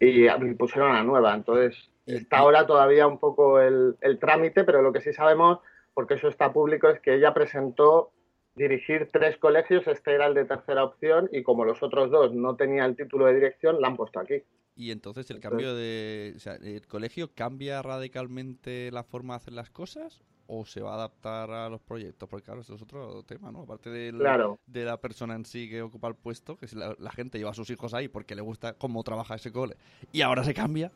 y 0.00 0.54
pusieron 0.54 0.90
a 0.90 0.94
la 0.94 1.04
nueva. 1.04 1.34
Entonces, 1.34 1.90
está 2.06 2.38
ahora 2.38 2.66
todavía 2.66 3.06
un 3.06 3.18
poco 3.18 3.60
el, 3.60 3.96
el 4.00 4.18
trámite, 4.18 4.64
pero 4.64 4.82
lo 4.82 4.92
que 4.92 5.00
sí 5.00 5.12
sabemos, 5.12 5.60
porque 5.94 6.14
eso 6.14 6.28
está 6.28 6.52
público, 6.52 6.88
es 6.88 7.00
que 7.00 7.14
ella 7.14 7.34
presentó 7.34 8.10
dirigir 8.58 9.08
tres 9.12 9.36
colegios, 9.38 9.86
este 9.86 10.14
era 10.14 10.26
el 10.26 10.34
de 10.34 10.44
tercera 10.44 10.84
opción, 10.84 11.28
y 11.32 11.42
como 11.42 11.64
los 11.64 11.82
otros 11.82 12.10
dos 12.10 12.34
no 12.34 12.56
tenían 12.56 12.90
el 12.90 12.96
título 12.96 13.26
de 13.26 13.34
dirección, 13.34 13.80
la 13.80 13.88
han 13.88 13.96
puesto 13.96 14.20
aquí. 14.20 14.42
Y 14.76 14.90
entonces 14.92 15.30
el 15.30 15.40
cambio 15.40 15.74
de... 15.74 16.34
O 16.36 16.38
sea, 16.38 16.54
¿el 16.54 16.86
colegio 16.86 17.30
cambia 17.34 17.82
radicalmente 17.82 18.90
la 18.92 19.02
forma 19.02 19.34
de 19.34 19.36
hacer 19.38 19.54
las 19.54 19.70
cosas 19.70 20.22
o 20.46 20.64
se 20.64 20.80
va 20.80 20.92
a 20.92 20.94
adaptar 20.94 21.50
a 21.50 21.68
los 21.68 21.80
proyectos? 21.80 22.28
Porque 22.28 22.44
claro, 22.44 22.60
esto 22.60 22.76
es 22.76 22.82
otro 22.82 23.24
tema, 23.24 23.50
¿no? 23.50 23.62
Aparte 23.62 23.90
del, 23.90 24.18
Claro. 24.18 24.60
de 24.66 24.84
la 24.84 24.96
persona 25.00 25.34
en 25.34 25.44
sí 25.44 25.68
que 25.68 25.82
ocupa 25.82 26.06
el 26.08 26.14
puesto, 26.14 26.56
que 26.56 26.68
si 26.68 26.76
la, 26.76 26.94
la 26.98 27.10
gente 27.10 27.38
lleva 27.38 27.50
a 27.50 27.54
sus 27.54 27.70
hijos 27.70 27.92
ahí 27.92 28.06
porque 28.06 28.36
le 28.36 28.42
gusta 28.42 28.74
cómo 28.74 29.02
trabaja 29.02 29.34
ese 29.34 29.50
cole, 29.50 29.74
y 30.12 30.20
ahora 30.20 30.44
se 30.44 30.54
cambia. 30.54 30.92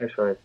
Eso 0.00 0.28
es. 0.28 0.38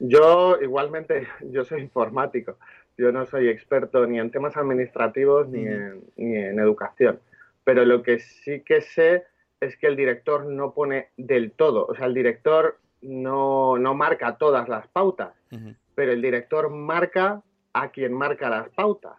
Yo 0.00 0.58
igualmente, 0.62 1.28
yo 1.52 1.64
soy 1.64 1.82
informático. 1.82 2.56
Yo 3.00 3.12
no 3.12 3.24
soy 3.24 3.48
experto 3.48 4.06
ni 4.06 4.20
en 4.20 4.30
temas 4.30 4.56
administrativos 4.56 5.48
ni, 5.48 5.66
en, 5.66 6.02
ni 6.16 6.36
en 6.36 6.58
educación. 6.58 7.18
Pero 7.64 7.84
lo 7.84 8.02
que 8.02 8.18
sí 8.18 8.60
que 8.60 8.82
sé 8.82 9.24
es 9.60 9.76
que 9.76 9.86
el 9.86 9.96
director 9.96 10.44
no 10.44 10.74
pone 10.74 11.08
del 11.16 11.52
todo. 11.52 11.86
O 11.86 11.94
sea, 11.94 12.06
el 12.06 12.14
director 12.14 12.78
no, 13.00 13.78
no 13.78 13.94
marca 13.94 14.36
todas 14.36 14.68
las 14.68 14.86
pautas, 14.88 15.34
pero 15.94 16.12
el 16.12 16.20
director 16.20 16.70
marca 16.70 17.42
a 17.72 17.88
quien 17.90 18.12
marca 18.12 18.50
las 18.50 18.68
pautas. 18.70 19.16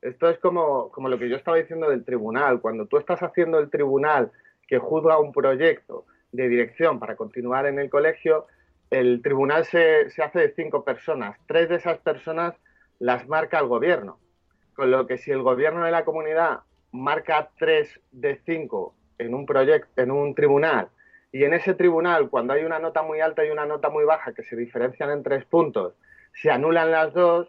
Esto 0.00 0.30
es 0.30 0.38
como, 0.38 0.90
como 0.90 1.08
lo 1.08 1.18
que 1.18 1.28
yo 1.28 1.36
estaba 1.36 1.58
diciendo 1.58 1.90
del 1.90 2.04
tribunal. 2.04 2.60
Cuando 2.60 2.86
tú 2.86 2.96
estás 2.96 3.22
haciendo 3.22 3.58
el 3.58 3.68
tribunal 3.68 4.30
que 4.66 4.78
juzga 4.78 5.18
un 5.18 5.32
proyecto 5.32 6.06
de 6.32 6.48
dirección 6.48 6.98
para 6.98 7.16
continuar 7.16 7.66
en 7.66 7.78
el 7.78 7.90
colegio, 7.90 8.46
el 8.90 9.20
tribunal 9.22 9.64
se, 9.66 10.08
se 10.10 10.22
hace 10.22 10.38
de 10.40 10.54
cinco 10.54 10.84
personas. 10.84 11.38
Tres 11.46 11.68
de 11.68 11.76
esas 11.76 11.98
personas 11.98 12.54
las 13.00 13.26
marca 13.26 13.58
el 13.58 13.66
gobierno. 13.66 14.20
Con 14.74 14.92
lo 14.92 15.08
que 15.08 15.18
si 15.18 15.32
el 15.32 15.42
gobierno 15.42 15.84
de 15.84 15.90
la 15.90 16.04
comunidad 16.04 16.60
marca 16.92 17.50
tres 17.58 18.00
de 18.12 18.40
cinco 18.46 18.94
en 19.18 19.34
un 19.34 19.44
proyecto, 19.44 20.00
en 20.00 20.12
un 20.12 20.34
tribunal, 20.34 20.88
y 21.32 21.44
en 21.44 21.54
ese 21.54 21.74
tribunal, 21.74 22.28
cuando 22.28 22.52
hay 22.52 22.64
una 22.64 22.78
nota 22.78 23.02
muy 23.02 23.20
alta 23.20 23.44
y 23.44 23.50
una 23.50 23.66
nota 23.66 23.88
muy 23.88 24.04
baja 24.04 24.34
que 24.34 24.42
se 24.42 24.56
diferencian 24.56 25.10
en 25.10 25.22
tres 25.22 25.44
puntos, 25.44 25.94
se 26.34 26.50
anulan 26.50 26.90
las 26.90 27.12
dos, 27.12 27.48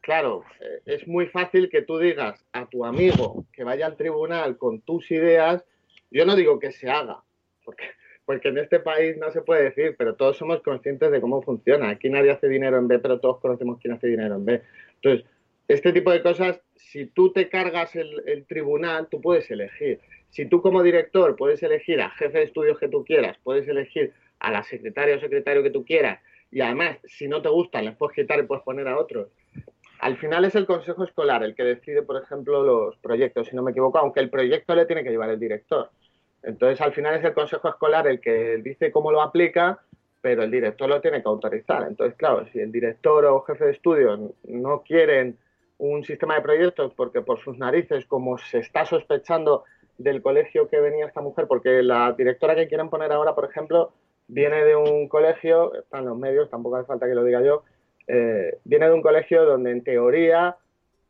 claro, 0.00 0.44
eh, 0.60 0.82
es 0.86 1.06
muy 1.06 1.26
fácil 1.26 1.68
que 1.68 1.82
tú 1.82 1.98
digas 1.98 2.44
a 2.52 2.66
tu 2.66 2.84
amigo 2.84 3.44
que 3.52 3.64
vaya 3.64 3.86
al 3.86 3.96
tribunal 3.96 4.56
con 4.56 4.80
tus 4.80 5.10
ideas, 5.10 5.64
yo 6.10 6.24
no 6.24 6.36
digo 6.36 6.58
que 6.58 6.72
se 6.72 6.90
haga, 6.90 7.22
porque, 7.64 7.84
porque 8.24 8.48
en 8.48 8.58
este 8.58 8.80
país 8.80 9.16
no 9.16 9.30
se 9.30 9.42
puede 9.42 9.64
decir, 9.64 9.96
pero 9.98 10.14
todos 10.14 10.36
somos 10.36 10.62
conscientes 10.62 11.10
de 11.10 11.20
cómo 11.20 11.42
funciona. 11.42 11.90
Aquí 11.90 12.08
nadie 12.08 12.30
hace 12.30 12.48
dinero 12.48 12.78
en 12.78 12.88
B, 12.88 12.98
pero 12.98 13.20
todos 13.20 13.40
conocemos 13.40 13.78
quién 13.80 13.94
hace 13.94 14.06
dinero 14.06 14.36
en 14.36 14.44
B. 14.44 14.62
Entonces, 14.96 15.26
este 15.68 15.92
tipo 15.92 16.10
de 16.10 16.22
cosas, 16.22 16.60
si 16.76 17.06
tú 17.06 17.32
te 17.32 17.48
cargas 17.48 17.96
el, 17.96 18.44
tribunal, 18.46 19.08
tú 19.10 19.20
puedes 19.20 19.50
elegir. 19.50 20.00
Si 20.30 20.46
tú 20.46 20.62
como 20.62 20.82
director 20.82 21.36
puedes 21.36 21.62
elegir 21.62 22.00
a 22.00 22.10
jefe 22.10 22.38
de 22.38 22.44
estudios 22.44 22.78
que 22.78 22.88
tú 22.88 23.04
quieras, 23.04 23.38
puedes 23.42 23.66
elegir 23.68 24.12
a 24.38 24.50
la 24.50 24.62
secretaria 24.62 25.16
o 25.16 25.20
secretario 25.20 25.62
que 25.62 25.70
tú 25.70 25.84
quieras, 25.84 26.20
y 26.50 26.60
además, 26.60 26.98
si 27.04 27.28
no 27.28 27.40
te 27.40 27.48
gustan, 27.48 27.86
les 27.86 27.96
puedes 27.96 28.14
quitar 28.14 28.38
y 28.38 28.42
puedes 28.42 28.64
poner 28.64 28.86
a 28.88 28.98
otros. 28.98 29.28
Al 30.00 30.16
final 30.18 30.44
es 30.44 30.54
el 30.54 30.66
consejo 30.66 31.04
escolar 31.04 31.42
el 31.44 31.54
que 31.54 31.62
decide, 31.62 32.02
por 32.02 32.20
ejemplo, 32.20 32.62
los 32.62 32.96
proyectos, 32.98 33.48
si 33.48 33.56
no 33.56 33.62
me 33.62 33.70
equivoco, 33.70 33.98
aunque 33.98 34.20
el 34.20 34.30
proyecto 34.30 34.74
le 34.74 34.84
tiene 34.84 35.04
que 35.04 35.10
llevar 35.10 35.30
el 35.30 35.38
director. 35.40 35.90
Entonces, 36.42 36.80
al 36.80 36.92
final 36.92 37.14
es 37.14 37.24
el 37.24 37.34
consejo 37.34 37.68
escolar 37.68 38.06
el 38.06 38.20
que 38.20 38.58
dice 38.58 38.90
cómo 38.90 39.12
lo 39.12 39.22
aplica, 39.22 39.80
pero 40.20 40.42
el 40.42 40.50
director 40.50 40.88
lo 40.88 41.00
tiene 41.00 41.22
que 41.22 41.28
autorizar. 41.28 41.86
Entonces, 41.86 42.16
claro, 42.16 42.46
si 42.52 42.60
el 42.60 42.72
director 42.72 43.24
o 43.26 43.42
jefe 43.42 43.66
de 43.66 43.70
estudios 43.72 44.20
no 44.44 44.82
quieren 44.82 45.36
un 45.78 46.04
sistema 46.04 46.36
de 46.36 46.42
proyectos 46.42 46.92
porque 46.94 47.22
por 47.22 47.40
sus 47.40 47.58
narices, 47.58 48.06
como 48.06 48.38
se 48.38 48.58
está 48.58 48.84
sospechando 48.84 49.64
del 49.98 50.22
colegio 50.22 50.68
que 50.68 50.80
venía 50.80 51.06
esta 51.06 51.20
mujer, 51.20 51.46
porque 51.48 51.82
la 51.82 52.12
directora 52.12 52.54
que 52.54 52.68
quieren 52.68 52.88
poner 52.88 53.12
ahora, 53.12 53.34
por 53.34 53.44
ejemplo, 53.44 53.92
viene 54.28 54.64
de 54.64 54.76
un 54.76 55.08
colegio, 55.08 55.74
está 55.74 55.98
en 55.98 56.06
los 56.06 56.16
medios, 56.16 56.50
tampoco 56.50 56.76
hace 56.76 56.86
falta 56.86 57.06
que 57.06 57.14
lo 57.14 57.24
diga 57.24 57.42
yo, 57.42 57.64
eh, 58.06 58.58
viene 58.64 58.86
de 58.86 58.94
un 58.94 59.02
colegio 59.02 59.44
donde 59.44 59.70
en 59.70 59.84
teoría 59.84 60.56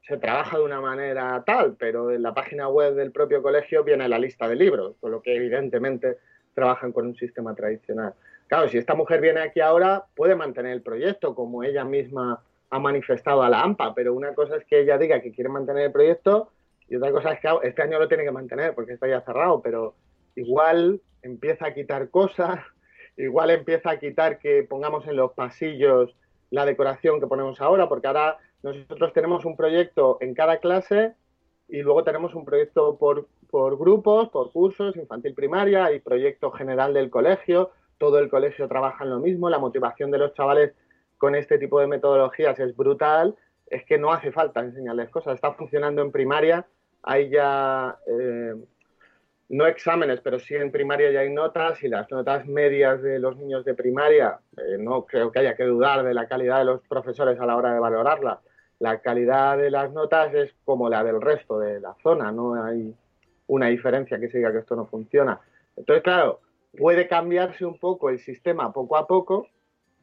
se 0.06 0.16
trabaja 0.16 0.58
de 0.58 0.64
una 0.64 0.80
manera 0.80 1.42
tal, 1.46 1.76
pero 1.78 2.10
en 2.10 2.22
la 2.22 2.34
página 2.34 2.68
web 2.68 2.94
del 2.94 3.12
propio 3.12 3.42
colegio 3.42 3.84
viene 3.84 4.08
la 4.08 4.18
lista 4.18 4.48
de 4.48 4.56
libros, 4.56 4.96
con 5.00 5.12
lo 5.12 5.22
que 5.22 5.36
evidentemente 5.36 6.18
trabajan 6.54 6.92
con 6.92 7.06
un 7.06 7.16
sistema 7.16 7.54
tradicional. 7.54 8.14
Claro, 8.48 8.68
si 8.68 8.78
esta 8.78 8.94
mujer 8.94 9.20
viene 9.20 9.40
aquí 9.40 9.60
ahora, 9.60 10.04
puede 10.14 10.34
mantener 10.34 10.72
el 10.72 10.82
proyecto, 10.82 11.34
como 11.34 11.62
ella 11.62 11.84
misma 11.84 12.42
ha 12.70 12.78
manifestado 12.78 13.42
a 13.42 13.48
la 13.48 13.62
AMPA, 13.62 13.94
pero 13.94 14.14
una 14.14 14.34
cosa 14.34 14.56
es 14.56 14.64
que 14.64 14.80
ella 14.80 14.98
diga 14.98 15.20
que 15.20 15.32
quiere 15.32 15.48
mantener 15.48 15.86
el 15.86 15.92
proyecto 15.92 16.50
y 16.88 16.96
otra 16.96 17.12
cosa 17.12 17.32
es 17.32 17.40
que 17.40 17.48
este 17.62 17.82
año 17.82 17.98
lo 17.98 18.08
tiene 18.08 18.24
que 18.24 18.30
mantener 18.30 18.74
porque 18.74 18.92
está 18.92 19.06
ya 19.06 19.20
cerrado, 19.20 19.62
pero 19.62 19.94
igual 20.34 21.00
empieza 21.22 21.66
a 21.66 21.74
quitar 21.74 22.10
cosas, 22.10 22.60
igual 23.16 23.50
empieza 23.50 23.90
a 23.90 23.98
quitar 23.98 24.38
que 24.38 24.64
pongamos 24.64 25.06
en 25.06 25.16
los 25.16 25.32
pasillos 25.32 26.14
la 26.50 26.66
decoración 26.66 27.20
que 27.20 27.26
ponemos 27.26 27.60
ahora, 27.60 27.88
porque 27.88 28.08
ahora 28.08 28.38
nosotros 28.62 29.12
tenemos 29.12 29.44
un 29.44 29.56
proyecto 29.56 30.18
en 30.20 30.34
cada 30.34 30.58
clase 30.58 31.14
y 31.68 31.82
luego 31.82 32.04
tenemos 32.04 32.34
un 32.34 32.44
proyecto 32.44 32.96
por, 32.98 33.28
por 33.50 33.78
grupos, 33.78 34.28
por 34.28 34.52
cursos, 34.52 34.96
infantil 34.96 35.34
primaria 35.34 35.92
y 35.92 36.00
proyecto 36.00 36.50
general 36.50 36.94
del 36.94 37.10
colegio. 37.10 37.70
Todo 37.98 38.18
el 38.18 38.28
colegio 38.28 38.68
trabaja 38.68 39.04
en 39.04 39.10
lo 39.10 39.18
mismo, 39.18 39.50
la 39.50 39.58
motivación 39.58 40.10
de 40.10 40.18
los 40.18 40.34
chavales 40.34 40.74
con 41.18 41.34
este 41.34 41.58
tipo 41.58 41.80
de 41.80 41.86
metodologías 41.86 42.58
es 42.60 42.76
brutal. 42.76 43.36
Es 43.66 43.84
que 43.84 43.98
no 43.98 44.12
hace 44.12 44.32
falta 44.32 44.60
enseñarles 44.60 45.08
cosas, 45.08 45.34
está 45.34 45.52
funcionando 45.54 46.02
en 46.02 46.12
primaria, 46.12 46.66
hay 47.02 47.30
ya 47.30 47.96
eh, 48.06 48.54
no 49.48 49.66
exámenes, 49.66 50.20
pero 50.20 50.38
sí 50.38 50.54
en 50.54 50.70
primaria 50.70 51.10
ya 51.10 51.20
hay 51.20 51.32
notas 51.32 51.82
y 51.82 51.88
las 51.88 52.10
notas 52.10 52.46
medias 52.46 53.02
de 53.02 53.18
los 53.18 53.36
niños 53.36 53.64
de 53.64 53.74
primaria, 53.74 54.40
eh, 54.56 54.78
no 54.78 55.04
creo 55.04 55.30
que 55.30 55.40
haya 55.40 55.56
que 55.56 55.64
dudar 55.64 56.04
de 56.04 56.14
la 56.14 56.26
calidad 56.26 56.58
de 56.58 56.64
los 56.64 56.80
profesores 56.88 57.38
a 57.40 57.46
la 57.46 57.56
hora 57.56 57.72
de 57.72 57.80
valorarla. 57.80 58.40
La 58.82 58.98
calidad 58.98 59.58
de 59.58 59.70
las 59.70 59.92
notas 59.92 60.34
es 60.34 60.52
como 60.64 60.88
la 60.88 61.04
del 61.04 61.20
resto 61.20 61.56
de 61.60 61.78
la 61.78 61.94
zona, 62.02 62.32
no 62.32 62.60
hay 62.60 62.92
una 63.46 63.68
diferencia 63.68 64.18
que 64.18 64.28
se 64.28 64.38
diga 64.38 64.50
que 64.50 64.58
esto 64.58 64.74
no 64.74 64.86
funciona. 64.86 65.40
Entonces, 65.76 66.02
claro, 66.02 66.40
puede 66.76 67.06
cambiarse 67.06 67.64
un 67.64 67.78
poco 67.78 68.10
el 68.10 68.18
sistema 68.18 68.72
poco 68.72 68.96
a 68.96 69.06
poco, 69.06 69.46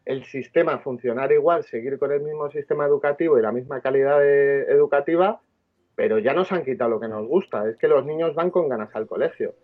el 0.06 0.24
sistema 0.24 0.80
funcionar 0.80 1.30
igual, 1.34 1.65
seguir 1.65 2.00
con 2.00 2.13
el 2.13 2.22
mismo 2.22 2.50
sistema 2.52 2.86
educativo 2.86 3.38
y 3.38 3.42
la 3.42 3.52
misma 3.52 3.82
calidad 3.82 4.26
educativa, 4.26 5.42
pero 5.96 6.18
ya 6.18 6.34
nos 6.34 6.50
han 6.54 6.63
quitado 6.63 6.92
lo 6.92 7.02
que 7.02 7.10
nos 7.10 7.28
gusta, 7.28 7.68
es 7.68 7.76
que 7.76 7.89
los 7.89 8.06
niños 8.06 8.34
van 8.34 8.50
con 8.50 8.70
ganas 8.70 8.96
al 8.96 9.08
colegio. 9.08 9.56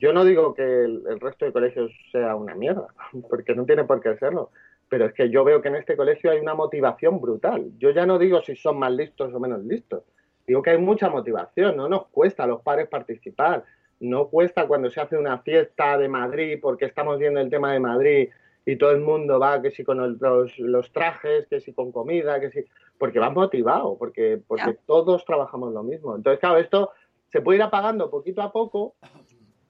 Yo 0.00 0.12
no 0.12 0.24
digo 0.24 0.54
que 0.54 0.64
el, 0.64 1.04
el 1.08 1.20
resto 1.20 1.44
de 1.44 1.52
colegios 1.52 1.92
sea 2.10 2.34
una 2.34 2.56
mierda, 2.56 2.88
porque 3.30 3.54
no 3.54 3.64
tiene 3.64 3.84
por 3.84 4.00
qué 4.00 4.16
serlo, 4.16 4.50
pero 4.90 5.06
es 5.06 5.14
que 5.14 5.30
yo 5.30 5.42
veo 5.44 5.62
que 5.62 5.68
en 5.68 5.76
este 5.76 5.96
colegio 5.96 6.30
hay 6.30 6.40
una 6.40 6.54
motivación 6.54 7.20
brutal. 7.20 7.70
Yo 7.78 7.90
ya 7.90 8.04
no 8.04 8.18
digo 8.18 8.42
si 8.42 8.56
son 8.56 8.78
más 8.78 8.92
listos 8.92 9.32
o 9.32 9.40
menos 9.40 9.64
listos, 9.64 10.02
digo 10.46 10.60
que 10.60 10.70
hay 10.70 10.78
mucha 10.78 11.08
motivación, 11.08 11.76
no 11.76 11.88
nos 11.88 12.08
cuesta 12.08 12.42
a 12.44 12.46
los 12.46 12.60
padres 12.60 12.88
participar, 12.88 13.64
no 14.00 14.28
cuesta 14.28 14.66
cuando 14.66 14.90
se 14.90 15.00
hace 15.00 15.16
una 15.16 15.38
fiesta 15.38 15.96
de 15.96 16.08
Madrid 16.08 16.58
porque 16.60 16.84
estamos 16.86 17.18
viendo 17.18 17.40
el 17.40 17.48
tema 17.50 17.72
de 17.72 17.80
Madrid 17.80 18.28
y 18.66 18.76
todo 18.76 18.90
el 18.90 19.00
mundo 19.00 19.38
va 19.38 19.62
que 19.62 19.70
si 19.70 19.84
con 19.84 20.00
el- 20.02 20.18
los, 20.20 20.58
los 20.58 20.92
trajes, 20.92 21.46
que 21.48 21.60
si 21.60 21.72
con 21.72 21.92
comida, 21.92 22.40
que 22.40 22.50
si 22.50 22.64
porque 22.98 23.18
van 23.18 23.32
motivados, 23.32 23.96
porque, 23.98 24.40
porque 24.46 24.76
todos 24.86 25.24
trabajamos 25.24 25.72
lo 25.72 25.82
mismo. 25.82 26.14
Entonces, 26.16 26.38
claro, 26.40 26.58
esto 26.58 26.90
se 27.32 27.40
puede 27.40 27.56
ir 27.58 27.62
apagando 27.62 28.10
poquito 28.10 28.42
a 28.42 28.52
poco 28.52 28.96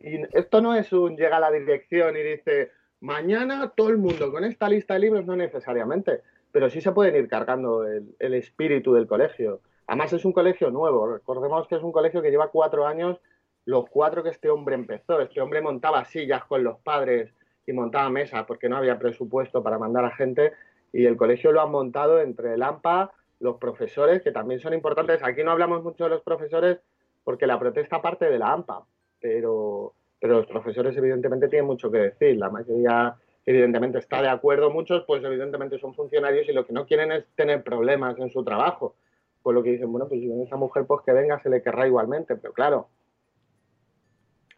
y 0.01 0.23
esto 0.33 0.61
no 0.63 0.75
es 0.75 0.93
un 0.93 1.17
llega 1.17 1.37
a 1.37 1.41
la 1.41 1.51
dirección 1.53 2.17
y 2.17 2.23
dice 2.23 2.71
mañana 3.01 3.73
todo 3.75 3.89
el 3.89 3.99
mundo 3.99 4.31
con 4.31 4.45
esta 4.45 4.69
lista 4.69 4.95
de 4.95 5.01
libros, 5.01 5.27
no 5.27 5.37
necesariamente, 5.37 6.23
pero 6.53 6.69
sí 6.71 6.81
se 6.81 6.93
pueden 6.93 7.17
ir 7.17 7.29
cargando 7.29 7.87
el, 7.87 8.35
espíritu 8.35 8.95
del 8.95 9.07
colegio. 9.07 9.61
Además 9.87 10.13
es 10.13 10.25
un 10.25 10.33
colegio 10.33 10.71
nuevo, 10.71 11.07
recordemos 11.07 11.67
que 11.69 11.77
es 11.77 11.83
un 11.83 11.93
colegio 11.93 12.23
que 12.23 12.31
lleva 12.31 12.49
cuatro 12.49 12.87
años, 12.87 13.21
los 13.65 13.89
cuatro 13.89 14.23
que 14.23 14.31
este 14.31 14.49
hombre 14.49 14.75
empezó. 14.75 15.21
Este 15.21 15.41
hombre 15.41 15.61
montaba 15.61 16.05
sillas 16.05 16.45
con 16.45 16.65
los 16.65 16.79
padres 16.79 17.33
y 17.67 17.73
montaba 17.73 18.09
mesas 18.11 18.45
porque 18.47 18.69
no 18.69 18.77
había 18.77 18.99
presupuesto 18.99 19.63
para 19.63 19.79
mandar 19.79 20.05
a 20.05 20.11
gente 20.11 20.53
y 20.93 21.07
el 21.07 21.17
colegio 21.17 21.53
lo 21.53 21.61
han 21.61 21.71
montado 21.71 22.21
entre 22.21 22.55
el 22.55 22.63
AMPA, 22.63 23.13
los 23.39 23.57
profesores, 23.57 24.23
que 24.23 24.33
también 24.33 24.61
son 24.61 24.75
importantes. 24.75 25.23
Aquí 25.23 25.43
no 25.43 25.53
hablamos 25.53 25.83
mucho 25.83 26.05
de 26.05 26.11
los 26.11 26.23
profesores 26.23 26.79
porque 27.25 27.47
la 27.47 27.59
protesta 27.59 28.03
parte 28.03 28.27
de 28.27 28.39
la 28.39 28.53
AMPA, 28.53 28.85
pero, 29.21 29.95
pero 30.21 30.35
los 30.35 30.47
profesores 30.47 30.97
evidentemente 30.97 31.49
tienen 31.49 31.67
mucho 31.67 31.91
que 31.91 31.99
decir. 31.99 32.37
La 32.37 32.51
mayoría 32.51 33.17
evidentemente 33.47 33.99
está 33.99 34.23
de 34.23 34.29
acuerdo 34.29 34.71
muchos, 34.71 35.05
pues 35.07 35.25
evidentemente 35.25 35.79
son 35.79 35.95
funcionarios 35.95 36.49
y 36.49 36.53
lo 36.53 36.67
que 36.67 36.73
no 36.73 36.87
quieren 36.87 37.11
es 37.11 37.25
tener 37.35 37.63
problemas 37.63 38.19
en 38.19 38.31
su 38.31 38.45
trabajo. 38.45 38.95
Pues 39.43 39.55
lo 39.55 39.63
que 39.63 39.71
dicen, 39.71 39.91
bueno, 39.91 40.07
pues 40.07 40.21
si 40.21 40.27
viene 40.27 40.45
esa 40.45 40.57
mujer, 40.57 40.85
pues 40.87 41.01
que 41.05 41.13
venga, 41.13 41.41
se 41.41 41.49
le 41.49 41.63
querrá 41.63 41.87
igualmente, 41.87 42.37
pero 42.37 42.53
claro, 42.53 42.89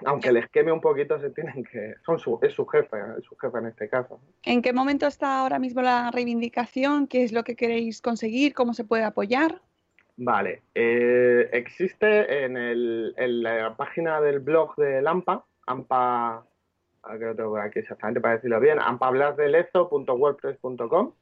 aunque 0.05 0.33
les 0.33 0.49
queme 0.49 0.73
un 0.73 0.81
poquito, 0.81 1.19
se 1.21 1.31
tienen 1.31 1.65
que, 1.65 1.95
son 2.05 2.19
su, 2.19 2.39
es 2.43 2.53
su 2.53 2.67
jefe, 2.67 2.97
es 3.19 3.25
su 3.25 3.37
jefe 3.37 3.59
en 3.59 3.67
este 3.67 3.89
caso. 3.89 4.21
¿En 4.43 4.63
qué 4.63 4.73
momento 4.73 5.07
está 5.07 5.41
ahora 5.41 5.61
mismo 5.61 5.83
la 5.83 6.11
reivindicación? 6.11 7.07
¿Qué 7.07 7.23
es 7.23 7.33
lo 7.33 7.45
que 7.45 7.57
queréis 7.57 8.01
conseguir? 8.01 8.55
¿Cómo 8.55 8.75
se 8.75 8.85
puede 8.85 9.05
apoyar? 9.05 9.61
Vale, 10.17 10.63
eh, 10.75 11.49
existe 11.53 12.45
en, 12.45 12.57
el, 12.57 13.15
en 13.17 13.43
la 13.43 13.77
página 13.77 14.21
del 14.21 14.41
blog 14.41 14.77
de 14.77 15.01
Lampa, 15.01 15.45
AMPA, 15.67 16.47
que 17.19 17.25
lo 17.25 17.35
tengo 17.35 17.57
aquí 17.59 17.81
exactamente 17.81 18.21
para 18.21 18.35
decirlo 18.35 18.61
bien, 18.61 18.79
ampablasdelezo.wordpress.com. 18.81 21.13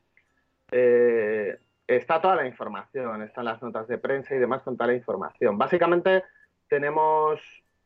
Eh, 0.72 1.58
está 1.86 2.20
toda 2.20 2.36
la 2.36 2.46
información, 2.46 3.22
están 3.22 3.46
las 3.46 3.62
notas 3.62 3.88
de 3.88 3.96
prensa 3.98 4.34
y 4.34 4.38
demás 4.38 4.62
con 4.62 4.76
toda 4.76 4.88
la 4.88 4.94
información. 4.94 5.56
Básicamente 5.58 6.24
tenemos, 6.68 7.40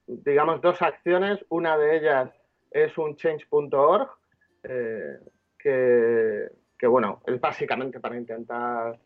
digamos, 0.06 0.60
dos 0.60 0.82
acciones. 0.82 1.42
Una 1.48 1.78
de 1.78 1.96
ellas 1.96 2.30
es 2.70 2.96
un 2.98 3.16
change.org, 3.16 4.10
eh, 4.64 5.18
que, 5.58 6.50
que, 6.78 6.86
bueno, 6.86 7.22
es 7.26 7.40
básicamente 7.40 7.98
para 8.00 8.16
intentar, 8.16 8.98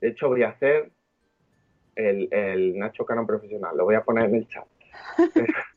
de 0.00 0.08
hecho 0.08 0.28
voy 0.28 0.42
a 0.42 0.48
hacer 0.48 0.90
el, 1.94 2.28
el 2.32 2.76
Nacho 2.78 3.04
Canon 3.04 3.26
profesional, 3.26 3.76
lo 3.76 3.84
voy 3.84 3.94
a 3.94 4.02
poner 4.02 4.24
en 4.24 4.34
el 4.36 4.48
chat. 4.48 4.66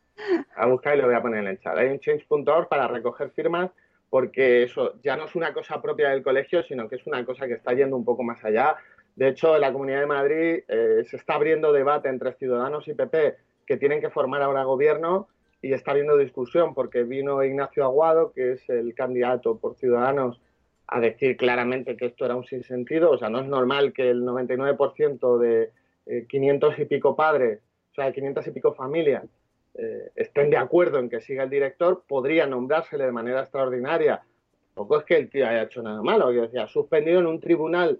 a 0.55 0.65
buscar 0.67 0.95
y 0.95 1.01
lo 1.01 1.07
voy 1.07 1.15
a 1.15 1.21
poner 1.21 1.41
en 1.41 1.47
el 1.47 1.59
chat. 1.59 1.77
Hay 1.77 1.87
un 1.87 1.99
change.org 1.99 2.67
para 2.67 2.87
recoger 2.87 3.29
firmas 3.31 3.71
porque 4.09 4.61
eso 4.61 4.93
ya 5.01 5.17
no 5.17 5.25
es 5.25 5.33
una 5.33 5.53
cosa 5.53 5.81
propia 5.81 6.09
del 6.09 6.21
colegio, 6.21 6.61
sino 6.61 6.87
que 6.87 6.97
es 6.97 7.07
una 7.07 7.25
cosa 7.25 7.47
que 7.47 7.53
está 7.53 7.73
yendo 7.73 7.97
un 7.97 8.05
poco 8.05 8.21
más 8.21 8.43
allá. 8.45 8.75
De 9.15 9.29
hecho, 9.29 9.55
en 9.55 9.61
la 9.61 9.73
Comunidad 9.73 10.01
de 10.01 10.05
Madrid 10.05 10.63
eh, 10.67 11.03
se 11.05 11.17
está 11.17 11.33
abriendo 11.33 11.73
debate 11.73 12.09
entre 12.09 12.33
Ciudadanos 12.33 12.87
y 12.87 12.93
PP 12.93 13.35
que 13.65 13.77
tienen 13.77 14.01
que 14.01 14.11
formar 14.11 14.43
ahora 14.43 14.65
gobierno 14.65 15.29
y 15.63 15.73
está 15.73 15.91
habiendo 15.91 16.17
discusión 16.17 16.75
porque 16.75 17.03
vino 17.03 17.43
Ignacio 17.43 17.85
Aguado, 17.85 18.33
que 18.33 18.51
es 18.51 18.69
el 18.69 18.93
candidato 18.93 19.57
por 19.57 19.77
Ciudadanos, 19.77 20.39
a 20.87 20.99
decir 20.99 21.35
claramente 21.37 21.97
que 21.97 22.07
esto 22.07 22.25
era 22.25 22.35
un 22.35 22.45
sinsentido. 22.45 23.09
O 23.09 23.17
sea, 23.17 23.29
no 23.29 23.39
es 23.39 23.47
normal 23.47 23.93
que 23.93 24.11
el 24.11 24.23
99% 24.23 25.39
de 25.39 25.71
500 26.27 26.77
eh, 26.77 26.81
y 26.81 26.85
pico 26.85 27.15
padres, 27.15 27.61
o 27.91 27.95
sea, 27.95 28.05
de 28.05 28.13
500 28.13 28.45
y 28.45 28.51
pico 28.51 28.73
familias, 28.73 29.23
eh, 29.75 30.11
estén 30.15 30.49
de 30.49 30.57
acuerdo 30.57 30.99
en 30.99 31.09
que 31.09 31.21
siga 31.21 31.43
el 31.43 31.49
director, 31.49 32.03
podría 32.07 32.45
nombrársele 32.45 33.05
de 33.05 33.11
manera 33.11 33.41
extraordinaria. 33.41 34.23
Tampoco 34.75 34.99
es 34.99 35.05
que 35.05 35.17
el 35.17 35.29
tío 35.29 35.47
haya 35.47 35.63
hecho 35.63 35.81
nada 35.81 36.01
malo, 36.01 36.31
yo 36.31 36.43
decía, 36.43 36.67
suspendido 36.67 37.19
en 37.19 37.27
un 37.27 37.39
tribunal 37.39 37.99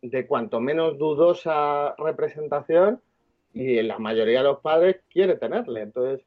de 0.00 0.26
cuanto 0.26 0.60
menos 0.60 0.98
dudosa 0.98 1.94
representación 1.96 3.00
y 3.52 3.82
la 3.82 3.98
mayoría 3.98 4.38
de 4.38 4.44
los 4.44 4.60
padres 4.60 5.00
quiere 5.10 5.36
tenerle. 5.36 5.82
Entonces, 5.82 6.26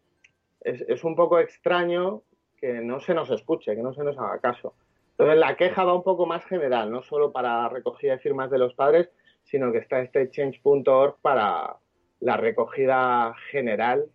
es, 0.62 0.82
es, 0.88 1.04
un 1.04 1.16
poco 1.16 1.40
extraño 1.40 2.24
que 2.58 2.74
no 2.82 3.00
se 3.00 3.14
nos 3.14 3.30
escuche, 3.32 3.76
que 3.76 3.84
no 3.84 3.94
se 3.94 4.04
nos 4.04 4.18
haga 4.18 4.40
caso. 4.40 4.76
Entonces, 5.12 5.38
la 5.38 5.56
queja 5.56 5.84
va 5.84 5.94
un 5.94 6.04
poco 6.04 6.26
más 6.26 6.46
general, 6.46 6.92
no 6.92 7.02
solo 7.02 7.32
para 7.32 7.68
recogida 7.70 8.14
de 8.14 8.20
firmas 8.20 8.50
de 8.50 8.60
los 8.60 8.74
padres, 8.74 9.10
sino 9.44 9.72
que 9.72 9.80
está 9.80 10.02
este 10.02 10.30
change.org 10.30 11.18
para 11.22 11.78
la 12.20 12.38
recogida 12.38 13.34
general 13.52 14.10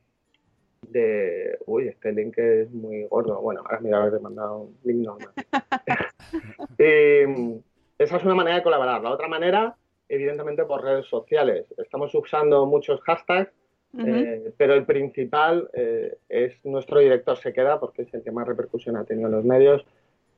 de... 0.88 1.58
Uy, 1.66 1.88
este 1.88 2.12
link 2.12 2.36
es 2.38 2.70
muy 2.70 3.04
gordo. 3.04 3.40
Bueno, 3.40 3.60
ahora 3.64 3.80
mira, 3.80 4.02
haber 4.02 4.20
mandado 4.20 4.58
un 4.62 4.76
link 4.84 5.04
normal. 5.04 5.32
y, 6.78 7.62
esa 8.02 8.16
es 8.16 8.24
una 8.24 8.34
manera 8.34 8.56
de 8.56 8.62
colaborar. 8.62 9.02
La 9.02 9.10
otra 9.10 9.28
manera, 9.28 9.76
evidentemente, 10.08 10.64
por 10.64 10.82
redes 10.82 11.06
sociales. 11.06 11.66
Estamos 11.78 12.14
usando 12.14 12.66
muchos 12.66 13.00
hashtags, 13.02 13.52
uh 13.92 13.98
-huh. 13.98 14.46
eh, 14.46 14.52
pero 14.56 14.74
el 14.74 14.84
principal 14.84 15.68
eh, 15.72 16.16
es 16.28 16.64
nuestro 16.64 17.00
director 17.00 17.36
se 17.36 17.52
queda, 17.52 17.78
porque 17.78 18.02
es 18.02 18.14
el 18.14 18.22
que 18.22 18.32
más 18.32 18.46
repercusión 18.46 18.96
ha 18.96 19.04
tenido 19.04 19.28
en 19.28 19.34
los 19.34 19.44
medios. 19.44 19.84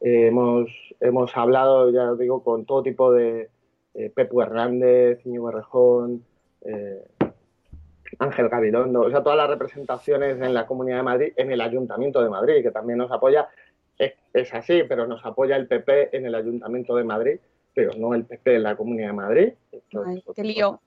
Eh, 0.00 0.26
hemos, 0.26 0.68
hemos 1.00 1.36
hablado, 1.36 1.90
ya 1.90 2.12
os 2.12 2.18
digo, 2.18 2.42
con 2.42 2.64
todo 2.64 2.82
tipo 2.82 3.12
de 3.12 3.48
Pepu 4.14 4.40
Hernández, 4.40 5.20
Íñigo 5.26 5.50
Rejón, 5.50 6.24
Ángel 8.18 8.48
Gabilondo, 8.48 9.02
o 9.02 9.10
sea, 9.10 9.22
todas 9.22 9.38
las 9.38 9.48
representaciones 9.48 10.40
en 10.40 10.54
la 10.54 10.66
Comunidad 10.66 10.98
de 10.98 11.02
Madrid, 11.02 11.32
en 11.36 11.50
el 11.50 11.60
Ayuntamiento 11.60 12.22
de 12.22 12.28
Madrid, 12.28 12.62
que 12.62 12.70
también 12.70 12.98
nos 12.98 13.10
apoya, 13.10 13.48
es, 13.98 14.14
es, 14.32 14.52
así, 14.54 14.82
pero 14.88 15.06
nos 15.06 15.24
apoya 15.24 15.56
el 15.56 15.66
PP 15.66 16.16
en 16.16 16.26
el 16.26 16.34
Ayuntamiento 16.34 16.96
de 16.96 17.04
Madrid, 17.04 17.40
pero 17.74 17.92
no 17.96 18.14
el 18.14 18.24
PP 18.24 18.56
en 18.56 18.62
la 18.62 18.76
Comunidad 18.76 19.08
de 19.08 19.12
Madrid. 19.12 19.52
Ay, 20.06 20.22
qué 20.34 20.44
lío. 20.44 20.80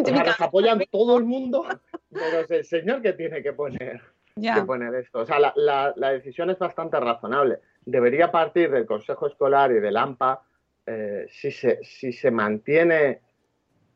O 0.00 0.04
sea, 0.04 0.24
nos 0.24 0.40
apoyan 0.40 0.80
todo 0.90 1.18
el 1.18 1.24
mundo, 1.24 1.64
pero 2.10 2.40
es 2.40 2.50
el 2.50 2.64
señor 2.64 3.02
que 3.02 3.12
tiene 3.12 3.42
que 3.42 3.52
poner, 3.52 4.00
que 4.36 4.62
poner 4.64 4.94
esto. 4.94 5.20
O 5.20 5.26
sea, 5.26 5.38
la, 5.38 5.52
la, 5.56 5.92
la, 5.96 6.12
decisión 6.12 6.50
es 6.50 6.58
bastante 6.58 6.98
razonable. 7.00 7.58
Debería 7.84 8.30
partir 8.30 8.70
del 8.70 8.86
Consejo 8.86 9.26
Escolar 9.26 9.72
y 9.72 9.80
del 9.80 9.96
AMPA 9.96 10.42
eh, 10.86 11.26
si, 11.28 11.50
se, 11.50 11.82
si 11.82 12.12
se 12.12 12.30
mantiene 12.30 13.20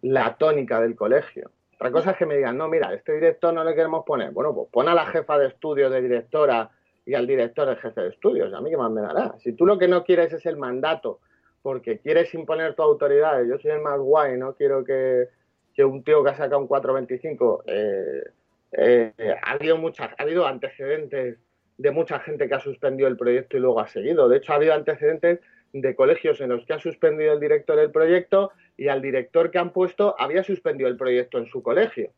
la 0.03 0.37
tónica 0.37 0.81
del 0.81 0.95
colegio 0.95 1.51
otra 1.77 1.91
cosa 1.91 2.11
es 2.13 2.17
que 2.17 2.25
me 2.25 2.37
digan, 2.37 2.57
no, 2.57 2.69
mira, 2.69 2.93
este 2.95 3.13
director 3.13 3.53
no 3.53 3.63
le 3.63 3.75
queremos 3.75 4.03
poner. 4.05 4.31
Bueno, 4.31 4.55
pues 4.55 4.69
pon 4.73 4.89
a 4.89 4.95
la 4.95 5.07
jefa 5.07 5.39
de 5.39 5.49
estudios 5.49 5.93
de 5.93 6.01
directora 6.01 6.71
y 7.05 7.13
al 7.13 7.27
director 7.27 7.69
de 7.69 7.77
jefe 7.77 8.01
de 8.01 8.09
estudios. 8.09 8.53
A 8.55 8.63
mí 8.63 8.71
qué 8.71 8.79
más 8.79 8.91
me 8.91 9.03
dará. 9.03 9.35
Si 9.39 9.53
tú 9.53 9.67
lo 9.67 9.79
que 9.79 9.87
no 9.87 10.03
quieres 10.03 10.33
es 10.33 10.47
el 10.47 10.57
mandato, 10.57 11.21
porque 11.61 11.99
quieres 11.99 12.33
imponer 12.33 12.75
tu 12.75 12.83
autoridad, 12.83 13.45
yo 13.45 13.59
soy 13.59 13.73
el 13.73 13.83
más 13.83 13.99
guay, 13.99 14.39
no 14.39 14.55
quiero 14.55 14.85
que, 14.85 15.29
que 15.75 15.85
un 15.85 16.03
tío 16.03 16.25
que 16.25 16.31
ha 16.31 16.37
sacado 16.37 16.61
un 16.61 16.67
425, 16.67 17.65
eh, 17.67 18.25
eh, 18.73 19.13
ha, 19.43 19.53
habido 19.53 19.77
muchas, 19.77 20.11
ha 20.17 20.23
habido 20.23 20.47
antecedentes 20.47 21.39
de 21.77 21.91
mucha 21.91 22.21
gente 22.21 22.49
que 22.49 22.55
ha 22.55 22.61
suspendido 22.61 23.07
el 23.07 23.19
proyecto 23.19 23.59
y 23.59 23.61
luego 23.61 23.81
ha 23.81 23.87
seguido. 23.87 24.31
De 24.31 24.39
hecho, 24.39 24.53
ha 24.53 24.57
habido 24.57 24.73
antecedentes 24.73 25.41
de 25.75 25.95
colegios 25.95 26.41
en 26.41 26.49
los 26.49 26.65
que 26.65 26.73
ha 26.73 26.79
suspendido 26.79 27.35
el 27.35 27.41
director 27.41 27.79
el 27.79 27.91
proyecto 27.91 28.53
y 28.77 28.89
al 28.89 29.03
director 29.03 29.51
que 29.51 29.59
han 29.59 29.73
puesto 29.73 30.15
había 30.19 30.43
suspendido 30.43 30.89
el 30.89 30.97
proyecto 30.97 31.39
en 31.39 31.47
su 31.47 31.63
colegio, 31.63 32.11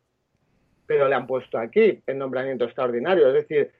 pero 0.87 1.09
le 1.09 1.14
han 1.14 1.27
puesto 1.27 1.59
aquí 1.59 2.03
en 2.07 2.18
nombramiento 2.18 2.64
extraordinario. 2.64 3.29
Es 3.29 3.35
decir, 3.35 3.71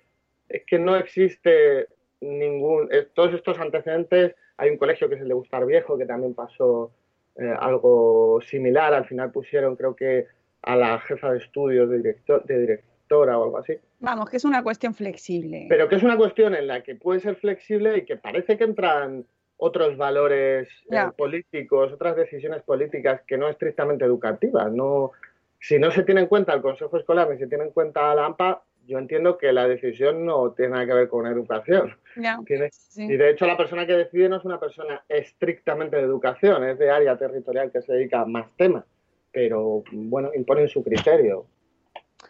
es 0.49 0.63
que 0.65 0.79
no 0.79 0.97
existe 0.97 1.89
ningún... 2.21 2.89
Todos 3.15 3.35
estos 3.35 3.59
antecedentes, 3.59 4.35
hay 4.57 4.71
un 4.71 4.77
colegio 4.77 5.09
que 5.09 5.17
es 5.17 5.21
el 5.21 5.29
de 5.29 5.35
Gustar 5.35 5.67
Viejo, 5.67 5.99
que 5.99 6.07
también 6.07 6.35
pasó 6.35 6.93
eh, 7.37 7.55
algo 7.59 8.41
similar, 8.43 8.95
al 8.95 9.07
final 9.07 9.31
pusieron 9.31 9.77
creo 9.77 9.95
que 9.95 10.27
a 10.63 10.77
la 10.77 10.99
jefa 11.01 11.33
de 11.33 11.39
estudios 11.39 11.89
de, 11.89 11.99
director, 11.99 12.45
de 12.45 12.61
directora 12.61 13.39
o 13.39 13.45
algo 13.45 13.59
así. 13.59 13.75
Vamos, 14.01 14.29
que 14.29 14.37
es 14.37 14.45
una 14.45 14.63
cuestión 14.63 14.95
flexible. 14.95 15.67
Pero 15.69 15.89
que 15.89 15.97
es 15.97 16.03
una 16.03 16.17
cuestión 16.17 16.55
en 16.55 16.67
la 16.67 16.83
que 16.83 16.95
puede 16.95 17.21
ser 17.21 17.37
flexible 17.37 17.99
y 17.99 18.05
que 18.05 18.17
parece 18.17 18.59
que 18.59 18.65
entran 18.65 19.25
otros 19.59 19.97
valores 19.97 20.69
yeah. 20.91 21.09
eh, 21.09 21.13
políticos, 21.17 21.93
otras 21.93 22.17
decisiones 22.17 22.63
políticas 22.63 23.21
que 23.27 23.37
no 23.37 23.49
estrictamente 23.49 24.05
educativas. 24.05 24.73
No, 24.73 25.13
si 25.61 25.79
no 25.79 25.91
se 25.91 26.05
tiene 26.05 26.23
en 26.23 26.27
cuenta 26.29 26.55
el 26.55 26.63
Consejo 26.63 26.97
Escolar 26.97 27.29
ni 27.29 27.39
se 27.39 27.49
tiene 27.49 27.65
en 27.65 27.71
cuenta 27.73 28.15
la 28.15 28.25
AMPA, 28.27 28.63
yo 28.87 28.99
entiendo 28.99 29.37
que 29.37 29.53
la 29.53 29.69
decisión 29.69 30.25
no 30.25 30.53
tiene 30.53 30.73
nada 30.73 30.87
que 30.87 30.95
ver 30.95 31.09
con 31.09 31.27
educación. 31.27 31.95
Yeah. 32.17 32.41
Sí. 32.71 33.05
Y 33.05 33.17
de 33.17 33.31
hecho 33.31 33.47
la 33.47 33.57
persona 33.57 33.87
que 33.87 33.93
decide 33.93 34.29
no 34.29 34.37
es 34.37 34.45
una 34.45 34.59
persona 34.59 35.05
estrictamente 35.09 35.97
de 35.97 36.03
educación, 36.03 36.65
es 36.65 36.79
de 36.79 36.91
área 36.91 37.19
territorial 37.19 37.71
que 37.71 37.83
se 37.83 37.93
dedica 37.93 38.23
a 38.23 38.27
más 38.27 38.47
temas, 38.57 38.85
pero 39.33 39.83
bueno, 39.93 40.31
imponen 40.35 40.69
su 40.69 40.83
criterio, 40.83 41.47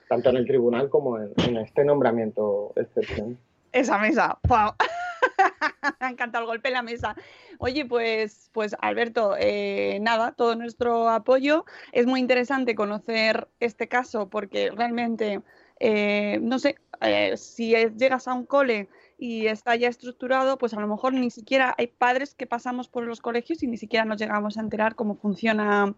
tanto 0.08 0.30
en 0.30 0.36
el 0.38 0.46
tribunal 0.46 0.88
como 0.88 1.18
en, 1.18 1.32
en 1.46 1.58
este 1.58 1.84
nombramiento 1.84 2.72
excepcional. 2.74 3.36
Esa 3.70 3.98
mesa, 3.98 4.38
wow. 4.48 4.72
Me 6.00 6.06
ha 6.06 6.10
encantado 6.10 6.44
el 6.44 6.48
golpe 6.48 6.68
en 6.68 6.74
la 6.74 6.82
mesa. 6.82 7.16
Oye, 7.58 7.84
pues, 7.84 8.50
pues 8.52 8.76
Alberto, 8.80 9.34
eh, 9.38 9.98
nada, 10.00 10.32
todo 10.32 10.54
nuestro 10.54 11.08
apoyo. 11.08 11.64
Es 11.92 12.06
muy 12.06 12.20
interesante 12.20 12.74
conocer 12.74 13.48
este 13.60 13.88
caso 13.88 14.28
porque 14.28 14.70
realmente, 14.70 15.42
eh, 15.80 16.38
no 16.42 16.58
sé, 16.58 16.76
eh, 17.00 17.36
si 17.36 17.74
llegas 17.96 18.28
a 18.28 18.34
un 18.34 18.46
cole 18.46 18.88
y 19.18 19.46
está 19.46 19.74
ya 19.76 19.88
estructurado, 19.88 20.58
pues 20.58 20.74
a 20.74 20.80
lo 20.80 20.86
mejor 20.86 21.12
ni 21.12 21.30
siquiera 21.30 21.74
hay 21.76 21.88
padres 21.88 22.34
que 22.34 22.46
pasamos 22.46 22.88
por 22.88 23.04
los 23.04 23.20
colegios 23.20 23.62
y 23.62 23.66
ni 23.66 23.76
siquiera 23.76 24.04
nos 24.04 24.20
llegamos 24.20 24.56
a 24.56 24.60
enterar 24.60 24.94
cómo 24.94 25.16
funciona 25.16 25.94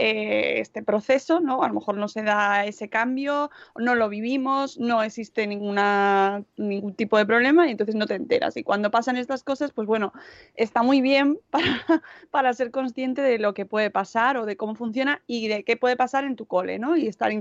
eh, 0.00 0.60
este 0.60 0.84
proceso, 0.84 1.40
¿no? 1.40 1.64
A 1.64 1.68
lo 1.68 1.74
mejor 1.74 1.96
no 1.96 2.06
se 2.06 2.22
da 2.22 2.64
ese 2.64 2.88
cambio, 2.88 3.50
no 3.76 3.96
lo 3.96 4.08
vivimos, 4.08 4.78
no 4.78 5.02
existe 5.02 5.44
ninguna, 5.48 6.44
ningún 6.56 6.94
tipo 6.94 7.18
de 7.18 7.26
problema 7.26 7.66
y 7.66 7.72
entonces 7.72 7.96
no 7.96 8.06
te 8.06 8.14
enteras. 8.14 8.56
Y 8.56 8.62
cuando 8.62 8.92
pasan 8.92 9.16
estas 9.16 9.42
cosas, 9.42 9.72
pues 9.72 9.88
bueno, 9.88 10.12
está 10.54 10.84
muy 10.84 11.00
bien 11.00 11.40
para, 12.30 12.52
ser 12.52 12.70
consciente 12.70 13.22
de 13.22 13.40
lo 13.40 13.54
que 13.54 13.66
puede 13.66 13.90
pasar 13.90 14.36
o 14.36 14.46
de 14.46 14.56
cómo 14.56 14.76
funciona 14.76 15.20
y 15.26 15.48
de 15.48 15.64
qué 15.64 15.76
puede 15.76 15.96
pasar 15.96 16.22
en 16.22 16.36
tu 16.36 16.46
cole, 16.46 16.78
¿no? 16.78 16.96
Y 16.96 17.08
estar, 17.08 17.32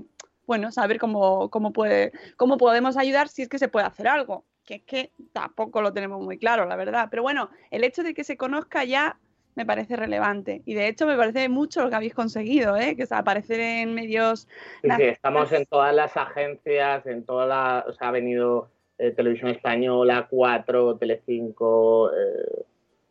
bueno, 0.48 0.72
saber 0.72 0.98
cómo, 0.98 1.52
puede, 1.76 2.12
cómo 2.38 2.58
podemos 2.58 2.98
ayudar 2.98 3.30
si 3.30 3.43
es 3.43 3.50
que 3.50 3.60
se 3.60 3.67
puede 3.67 3.86
hacer 3.86 4.08
algo. 4.08 4.46
que 4.65 4.76
es 4.78 4.84
que 4.84 5.12
tampoco 5.32 5.84
lo 5.84 5.93
tenemos 5.93 6.26
muy 6.26 6.39
claro, 6.39 6.65
la 6.65 6.76
verdad. 6.76 7.10
Pero 7.12 7.22
bueno, 7.22 7.52
el 7.70 7.84
hecho 7.84 8.02
de 8.02 8.15
que 8.15 8.24
se 8.24 8.36
conozca 8.36 8.84
ya 8.84 9.20
me 9.58 9.65
parece 9.65 9.96
relevante. 9.96 10.62
Y 10.65 10.76
de 10.76 10.88
hecho 10.88 11.08
me 11.08 11.17
parece 11.17 11.50
mucho 11.50 11.84
lo 11.84 11.89
que 11.89 11.96
habéis 11.96 12.13
conseguido, 12.13 12.78
¿eh? 12.78 12.96
que 12.96 13.04
es 13.04 13.12
aparecer 13.12 13.60
en 13.60 13.96
medios... 13.96 14.48
Sí, 14.84 14.89
sí, 14.96 15.04
estamos 15.04 15.52
en 15.52 15.65
todas 15.65 15.93
las 15.96 16.15
agencias, 16.15 17.08
en 17.08 17.26
toda 17.26 17.48
la... 17.48 17.84
O 17.88 17.91
sea, 17.91 18.10
ha 18.10 18.12
venido 18.12 18.70
eh, 19.00 19.12
Televisión 19.12 19.50
Española, 19.50 20.28
4, 20.30 20.98
Telecinco, 20.98 22.12
eh, 22.12 22.65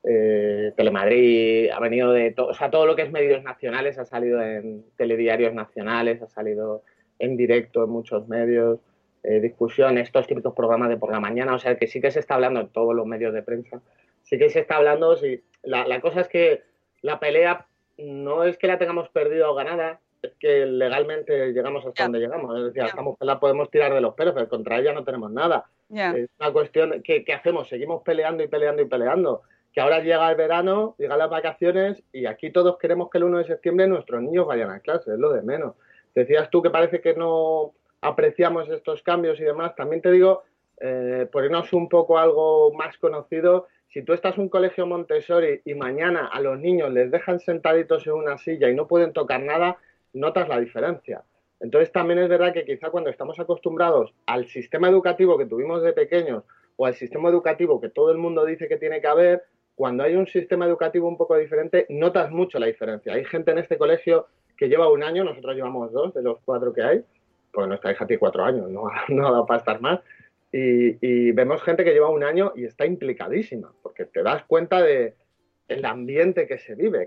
eh, 0.05 0.73
Telemadrid, 0.77 1.71
ha 1.71 1.81
venido 1.81 2.13
de 2.13 2.31
todo, 2.31 2.47
o 2.47 2.55
sea, 2.55 2.71
todo 2.71 2.87
lo 2.87 2.95
que 2.95 3.03
es 3.03 3.11
medios 3.11 3.43
nacionales 3.43 3.99
ha 3.99 4.05
salido 4.05 4.41
en 4.41 4.85
telediarios 4.97 5.53
nacionales, 5.53 6.23
ha 6.23 6.29
salido 6.29 6.85
en 7.19 7.37
directo 7.37 7.83
en 7.83 7.91
muchos 7.91 8.29
medios, 8.29 8.79
discusión, 9.43 9.99
estos 9.99 10.29
típicos 10.29 10.55
programas 10.55 10.89
de 10.89 10.99
por 10.99 11.11
la 11.11 11.19
mañana, 11.19 11.53
o 11.53 11.59
sea, 11.59 11.77
que 11.77 11.89
sí 11.89 12.01
que 12.01 12.13
se 12.13 12.21
está 12.21 12.37
hablando 12.37 12.61
en 12.61 12.69
todos 12.69 12.95
los 12.95 13.07
medios 13.07 13.35
de 13.35 13.43
prensa, 13.43 13.83
sí 14.27 14.39
que 14.39 14.51
se 14.51 14.61
está 14.61 14.77
hablando, 14.77 15.17
sí, 15.17 15.43
la, 15.63 15.87
la 15.87 16.01
cosa 16.01 16.21
es 16.21 16.29
que 16.29 16.63
la 17.01 17.19
pelea 17.19 17.67
no 17.97 18.45
es 18.45 18.59
que 18.59 18.67
la 18.67 18.79
tengamos 18.79 19.09
perdido 19.09 19.51
o 19.51 19.55
ganada, 19.55 20.01
es 20.23 20.33
que 20.39 20.67
legalmente 20.67 21.53
llegamos 21.53 21.87
hasta 21.87 22.03
donde 22.05 22.19
llegamos, 22.19 22.59
es 22.59 22.65
decir, 22.67 22.83
estamos, 22.83 23.17
la 23.21 23.39
podemos 23.39 23.71
tirar 23.71 23.95
de 23.95 24.01
los 24.01 24.15
pelos, 24.15 24.35
pero 24.35 24.49
contra 24.49 24.79
ella 24.79 24.93
no 24.93 25.05
tenemos 25.05 25.31
nada. 25.31 25.67
Ya. 25.89 26.13
Es 26.13 26.29
una 26.41 26.53
cuestión 26.53 27.03
que, 27.03 27.25
¿qué 27.25 27.33
hacemos? 27.33 27.69
Seguimos 27.69 28.03
peleando 28.03 28.43
y 28.43 28.49
peleando 28.49 28.83
y 28.83 28.87
peleando. 28.87 29.43
Que 29.73 29.81
ahora 29.81 30.01
llega 30.01 30.29
el 30.31 30.37
verano, 30.37 30.97
llegan 30.99 31.19
las 31.19 31.31
vacaciones 31.31 32.03
y 32.13 32.27
aquí 32.27 32.51
todos 32.51 32.79
queremos 32.79 33.11
que 33.11 33.19
el 33.19 33.25
1 33.25 33.39
de 33.39 33.45
septiembre 33.45 33.87
nuestros 33.87 34.23
niños 34.23 34.47
vayan 34.47 34.71
a 34.71 34.81
clase, 34.81 35.13
es 35.13 35.19
lo 35.19 35.33
de 35.33 35.43
menos. 35.43 35.75
Decías 36.15 36.51
tú 36.51 36.63
que 36.63 36.71
parece 36.71 37.01
que 37.01 37.15
no 37.15 37.73
apreciamos 38.01 38.69
estos 38.71 39.03
cambios 39.03 39.39
y 39.39 39.45
demás. 39.45 39.77
También 39.77 40.01
te 40.01 40.11
digo, 40.11 40.45
eh, 40.81 41.29
por 41.31 41.45
irnos 41.45 41.73
un 41.73 41.89
poco 41.89 42.19
algo 42.19 42.73
más 42.73 42.97
conocido, 42.99 43.69
si 43.97 44.03
tú 44.03 44.13
estás 44.13 44.37
en 44.37 44.43
un 44.43 44.49
colegio 44.51 44.87
Montessori 44.87 45.63
y 45.65 45.73
mañana 45.73 46.27
a 46.27 46.39
los 46.43 46.61
niños 46.61 46.93
les 46.93 47.11
dejan 47.11 47.41
sentaditos 47.41 48.07
en 48.07 48.13
una 48.13 48.37
silla 48.37 48.69
y 48.69 48.75
no 48.75 48.87
pueden 48.87 49.15
tocar 49.15 49.41
nada, 49.41 49.79
notas 50.13 50.51
la 50.51 50.61
diferencia. 50.61 51.25
Entonces 51.61 51.91
también 51.93 52.19
es 52.19 52.29
verdad 52.29 52.53
que 52.53 52.67
quizá 52.67 52.91
cuando 52.91 53.09
estamos 53.09 53.41
acostumbrados 53.41 54.13
al 54.27 54.49
sistema 54.49 54.91
educativo 54.91 55.39
que 55.39 55.47
tuvimos 55.47 55.83
de 55.83 55.95
pequeños 55.95 56.45
o 56.77 56.85
al 56.85 56.95
sistema 56.95 57.31
educativo 57.31 57.81
que 57.81 57.89
todo 57.89 58.11
el 58.11 58.19
mundo 58.19 58.45
dice 58.45 58.69
que 58.69 58.77
tiene 58.77 59.01
que 59.01 59.07
haber, 59.07 59.45
cuando 59.75 60.05
hay 60.05 60.15
un 60.15 60.27
sistema 60.27 60.67
educativo 60.67 61.09
un 61.09 61.17
poco 61.17 61.35
diferente, 61.39 61.87
notas 61.89 62.31
mucho 62.31 62.59
la 62.59 62.67
diferencia. 62.67 63.15
Hay 63.15 63.25
gente 63.25 63.53
en 63.53 63.57
este 63.57 63.79
colegio 63.79 64.27
que 64.59 64.69
lleva 64.69 64.93
un 64.93 65.05
año, 65.05 65.25
nosotros 65.25 65.57
llevamos 65.57 65.91
dos 65.91 66.13
de 66.13 66.21
los 66.21 66.39
cuatro 66.45 66.75
que 66.75 66.83
hay, 66.83 67.03
porque 67.51 67.69
nuestra 67.69 67.93
hija 67.93 68.07
tiene 68.07 68.21
cuatro 68.21 68.45
años, 68.45 68.69
no, 68.69 68.91
no 69.09 69.27
ha 69.27 69.31
dado 69.31 69.47
para 69.47 69.61
estar 69.61 69.81
más. 69.81 70.01
Y, 70.53 71.33
vemos 71.33 71.63
gente 71.63 71.85
que 71.85 71.93
lleva 71.93 72.09
un 72.09 72.25
año 72.25 72.53
y 72.57 72.65
está 72.65 72.87
implicadísima, 72.87 73.75
porque 73.83 74.07
te 74.07 74.23
das 74.23 74.45
cuenta 74.45 74.83
de 74.83 75.15
el 75.69 75.85
ambiente 75.85 76.47
que 76.47 76.59
se 76.59 76.75
vive. 76.75 77.07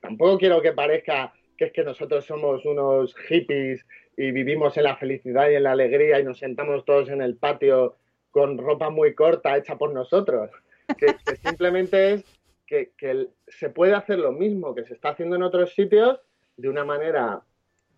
Tampoco 0.00 0.38
quiero 0.38 0.62
que 0.62 0.72
parezca 0.72 1.32
que 1.56 1.66
es 1.66 1.72
que 1.72 1.84
nosotros 1.84 2.24
somos 2.24 2.64
unos 2.64 3.14
hippies 3.28 3.84
y 4.16 4.30
vivimos 4.30 4.76
en 4.76 4.84
la 4.84 4.96
felicidad 4.96 5.50
y 5.50 5.54
en 5.54 5.64
la 5.64 5.72
alegría 5.72 6.20
y 6.20 6.24
nos 6.24 6.38
sentamos 6.38 6.84
todos 6.84 7.08
en 7.08 7.22
el 7.22 7.36
patio 7.36 7.96
con 8.30 8.58
ropa 8.58 8.90
muy 8.90 9.14
corta 9.14 9.56
hecha 9.56 9.76
por 9.76 9.92
nosotros. 9.92 10.50
Que, 10.98 11.16
simplemente 11.42 12.12
es 12.12 12.24
que, 12.66 13.28
se 13.48 13.70
puede 13.70 13.94
hacer 13.94 14.18
lo 14.18 14.32
mismo 14.32 14.74
que 14.74 14.84
se 14.84 14.94
está 14.94 15.10
haciendo 15.10 15.36
en 15.36 15.42
otros 15.42 15.74
sitios 15.74 16.20
de 16.56 16.68
una 16.68 16.84
manera 16.84 17.42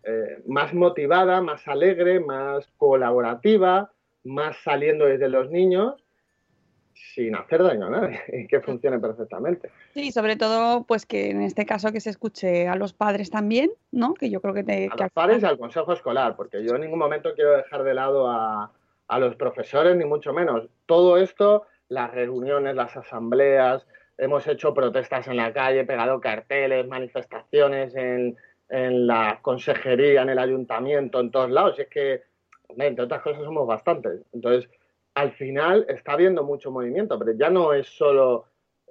eh, 0.05 0.43
más 0.47 0.75
motivada, 0.75 1.41
más 1.41 1.67
alegre, 1.67 2.21
más 2.21 2.69
colaborativa, 2.77 3.93
más 4.29 4.57
saliendo 4.63 5.07
desde 5.07 5.29
los 5.29 5.51
niños, 5.51 5.95
sin 7.15 7.35
hacer 7.37 7.63
daño 7.63 7.87
a 7.87 7.91
nadie 7.91 8.21
y 8.33 8.47
que 8.47 8.61
funcione 8.61 8.99
perfectamente. 8.99 9.71
Sí, 9.95 10.13
sobre 10.13 10.37
todo, 10.37 10.85
pues 10.85 11.07
que 11.07 11.31
en 11.31 11.43
este 11.43 11.67
caso 11.67 11.93
que 11.93 12.01
se 12.01 12.11
escuche 12.11 12.69
a 12.69 12.77
los 12.77 12.93
padres 12.93 13.31
también, 13.31 13.71
¿no? 13.91 14.15
Que 14.15 14.31
yo 14.31 14.41
creo 14.41 14.55
que 14.55 14.65
te... 14.65 14.87
a 14.87 14.97
que 14.97 15.05
los 15.05 15.13
padres 15.13 15.43
y 15.43 15.47
al 15.47 15.59
consejo 15.59 15.93
escolar, 15.93 16.37
porque 16.37 16.65
yo 16.65 16.75
en 16.75 16.83
ningún 16.83 16.99
momento 16.99 17.35
quiero 17.35 17.57
dejar 17.57 17.83
de 17.83 17.95
lado 17.95 18.29
a, 18.29 18.73
a 19.09 19.19
los 19.19 19.35
profesores, 19.37 19.97
ni 19.97 20.05
mucho 20.05 20.33
menos. 20.33 20.69
Todo 20.87 21.17
esto, 21.19 21.67
las 21.89 22.13
reuniones, 22.13 22.75
las 22.75 22.97
asambleas, 22.97 23.87
hemos 24.19 24.47
hecho 24.47 24.75
protestas 24.75 25.29
en 25.29 25.37
la 25.37 25.53
calle, 25.53 25.85
pegado 25.85 26.21
carteles, 26.21 26.87
manifestaciones 26.87 27.95
en, 27.95 28.37
en 28.69 29.07
la 29.07 29.39
consejería, 29.41 30.23
en 30.23 30.29
el 30.29 30.39
ayuntamiento, 30.39 31.21
en 31.21 31.31
todos 31.31 31.51
lados. 31.51 31.77
Y 31.79 31.83
es 31.83 31.89
que, 31.89 32.23
entre 32.77 33.05
otras 33.05 33.23
cosas, 33.23 33.43
somos 33.45 33.67
bastantes. 33.67 34.21
Entonces, 34.33 34.71
al 35.15 35.33
final 35.33 35.87
está 35.89 36.13
habiendo 36.13 36.45
mucho 36.45 36.71
movimiento, 36.71 37.19
pero 37.19 37.33
ya 37.33 37.51
no 37.51 37.73
es 37.73 37.87
solo 37.89 38.45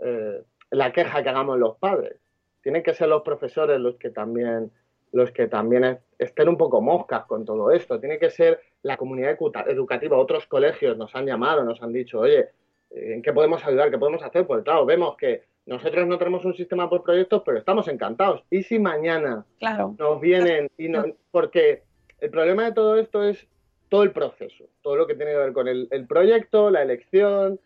eh, 0.04 0.42
la 0.72 0.92
queja 0.92 1.24
que 1.24 1.30
hagamos 1.30 1.58
los 1.58 1.78
padres. 1.78 2.20
Tienen 2.62 2.84
que 2.84 2.94
ser 2.94 3.08
los 3.08 3.22
profesores 3.22 3.80
los 3.80 3.96
que 3.98 4.10
también 4.10 4.72
los 5.14 5.32
que 5.32 5.48
también 5.48 5.86
es- 5.86 6.00
estén 6.20 6.50
un 6.50 6.58
poco 6.58 6.82
moscas 6.82 7.26
con 7.26 7.46
todo 7.46 7.72
esto. 7.72 7.98
Tiene 8.00 8.20
que 8.20 8.30
ser 8.30 8.60
la 8.84 8.98
comunidad 8.98 9.38
educativa. 9.68 10.18
Otros 10.18 10.46
colegios 10.48 10.98
nos 10.98 11.16
han 11.16 11.26
llamado, 11.26 11.64
nos 11.64 11.82
han 11.82 11.94
dicho, 11.94 12.20
oye, 12.20 12.50
¿en 12.92 13.22
qué 13.22 13.32
podemos 13.32 13.66
ayudar? 13.66 13.90
¿Qué 13.90 13.98
podemos 13.98 14.22
hacer? 14.22 14.46
Pues 14.46 14.64
claro, 14.66 14.86
vemos 14.86 15.16
que 15.16 15.44
nosotros 15.66 16.06
no 16.08 16.18
tenemos 16.18 16.44
un 16.44 16.54
sistema 16.56 16.90
por 16.90 17.04
proyectos, 17.04 17.42
pero 17.46 17.58
estamos 17.58 17.88
encantados. 17.88 18.44
¿Y 18.50 18.64
si 18.64 18.80
mañana 18.80 19.46
Claro, 19.60 19.96
nos 19.98 20.20
vienen 20.20 20.70
y 20.78 20.90
no, 20.90 21.06
porque 21.32 21.84
el 22.20 22.30
problema 22.30 22.66
de 22.66 22.74
todo 22.74 22.98
esto 22.98 23.24
es 23.24 23.48
todo 23.90 24.04
el 24.04 24.12
proceso, 24.12 24.66
todo 24.82 24.96
lo 24.96 25.08
que 25.08 25.16
tiene 25.16 25.32
que 25.32 25.38
ver 25.38 25.54
con 25.54 25.68
el, 25.68 25.88
el 25.92 26.08
proyecto, 26.08 26.70
la 26.70 26.82
elección. 26.82 27.60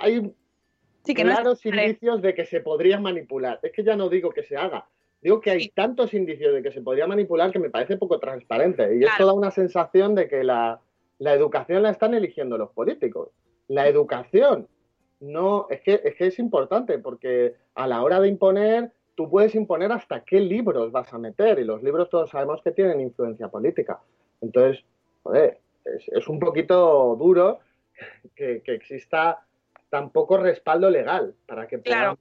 Hay 0.00 0.32
sí 1.04 1.14
que 1.14 1.24
no 1.24 1.30
es 1.30 1.36
claros 1.36 1.64
indicios 1.66 2.22
de 2.22 2.34
que 2.34 2.46
se 2.46 2.60
podría 2.60 2.98
manipular. 3.00 3.60
Es 3.62 3.72
que 3.72 3.84
ya 3.84 3.96
no 3.96 4.08
digo 4.08 4.30
que 4.30 4.42
se 4.42 4.56
haga, 4.56 4.88
digo 5.20 5.40
que 5.40 5.50
hay 5.50 5.60
Sí. 5.62 5.72
tantos 5.74 6.14
indicios 6.14 6.54
de 6.54 6.62
que 6.62 6.72
se 6.72 6.80
podría 6.82 7.06
manipular 7.06 7.50
que 7.52 7.58
me 7.58 7.70
parece 7.70 7.96
poco 7.96 8.18
transparente. 8.18 8.82
Y 8.96 9.00
esto 9.04 9.16
Claro. 9.16 9.26
da 9.26 9.32
una 9.34 9.50
sensación 9.50 10.14
de 10.14 10.28
que 10.28 10.42
la, 10.44 10.80
la 11.18 11.32
educación 11.34 11.82
la 11.82 11.90
están 11.90 12.14
eligiendo 12.14 12.58
los 12.58 12.70
políticos. 12.72 13.30
La 13.68 13.86
educación 13.88 14.68
no, 15.20 15.66
es 15.70 15.80
que, 15.80 16.00
es 16.04 16.14
que 16.14 16.26
es 16.26 16.38
importante 16.38 16.98
porque 16.98 17.54
a 17.74 17.86
la 17.86 18.02
hora 18.02 18.20
de 18.20 18.28
imponer, 18.28 18.92
tú 19.14 19.30
puedes 19.30 19.54
imponer 19.54 19.90
hasta 19.92 20.24
qué 20.24 20.40
libros 20.40 20.92
vas 20.92 21.12
a 21.14 21.18
meter 21.18 21.58
y 21.58 21.64
los 21.64 21.82
libros 21.82 22.10
todos 22.10 22.30
sabemos 22.30 22.60
que 22.62 22.70
tienen 22.72 23.00
influencia 23.00 23.48
política. 23.48 24.00
Entonces, 24.42 24.84
joder, 25.26 25.58
es, 25.84 26.08
es 26.08 26.28
un 26.28 26.38
poquito 26.38 27.16
duro 27.16 27.60
que, 28.34 28.62
que 28.62 28.74
exista 28.74 29.44
tan 29.90 30.10
poco 30.10 30.36
respaldo 30.36 30.90
legal 30.90 31.34
para 31.46 31.66
que 31.66 31.80
Claro. 31.80 32.16
podamos 32.16 32.20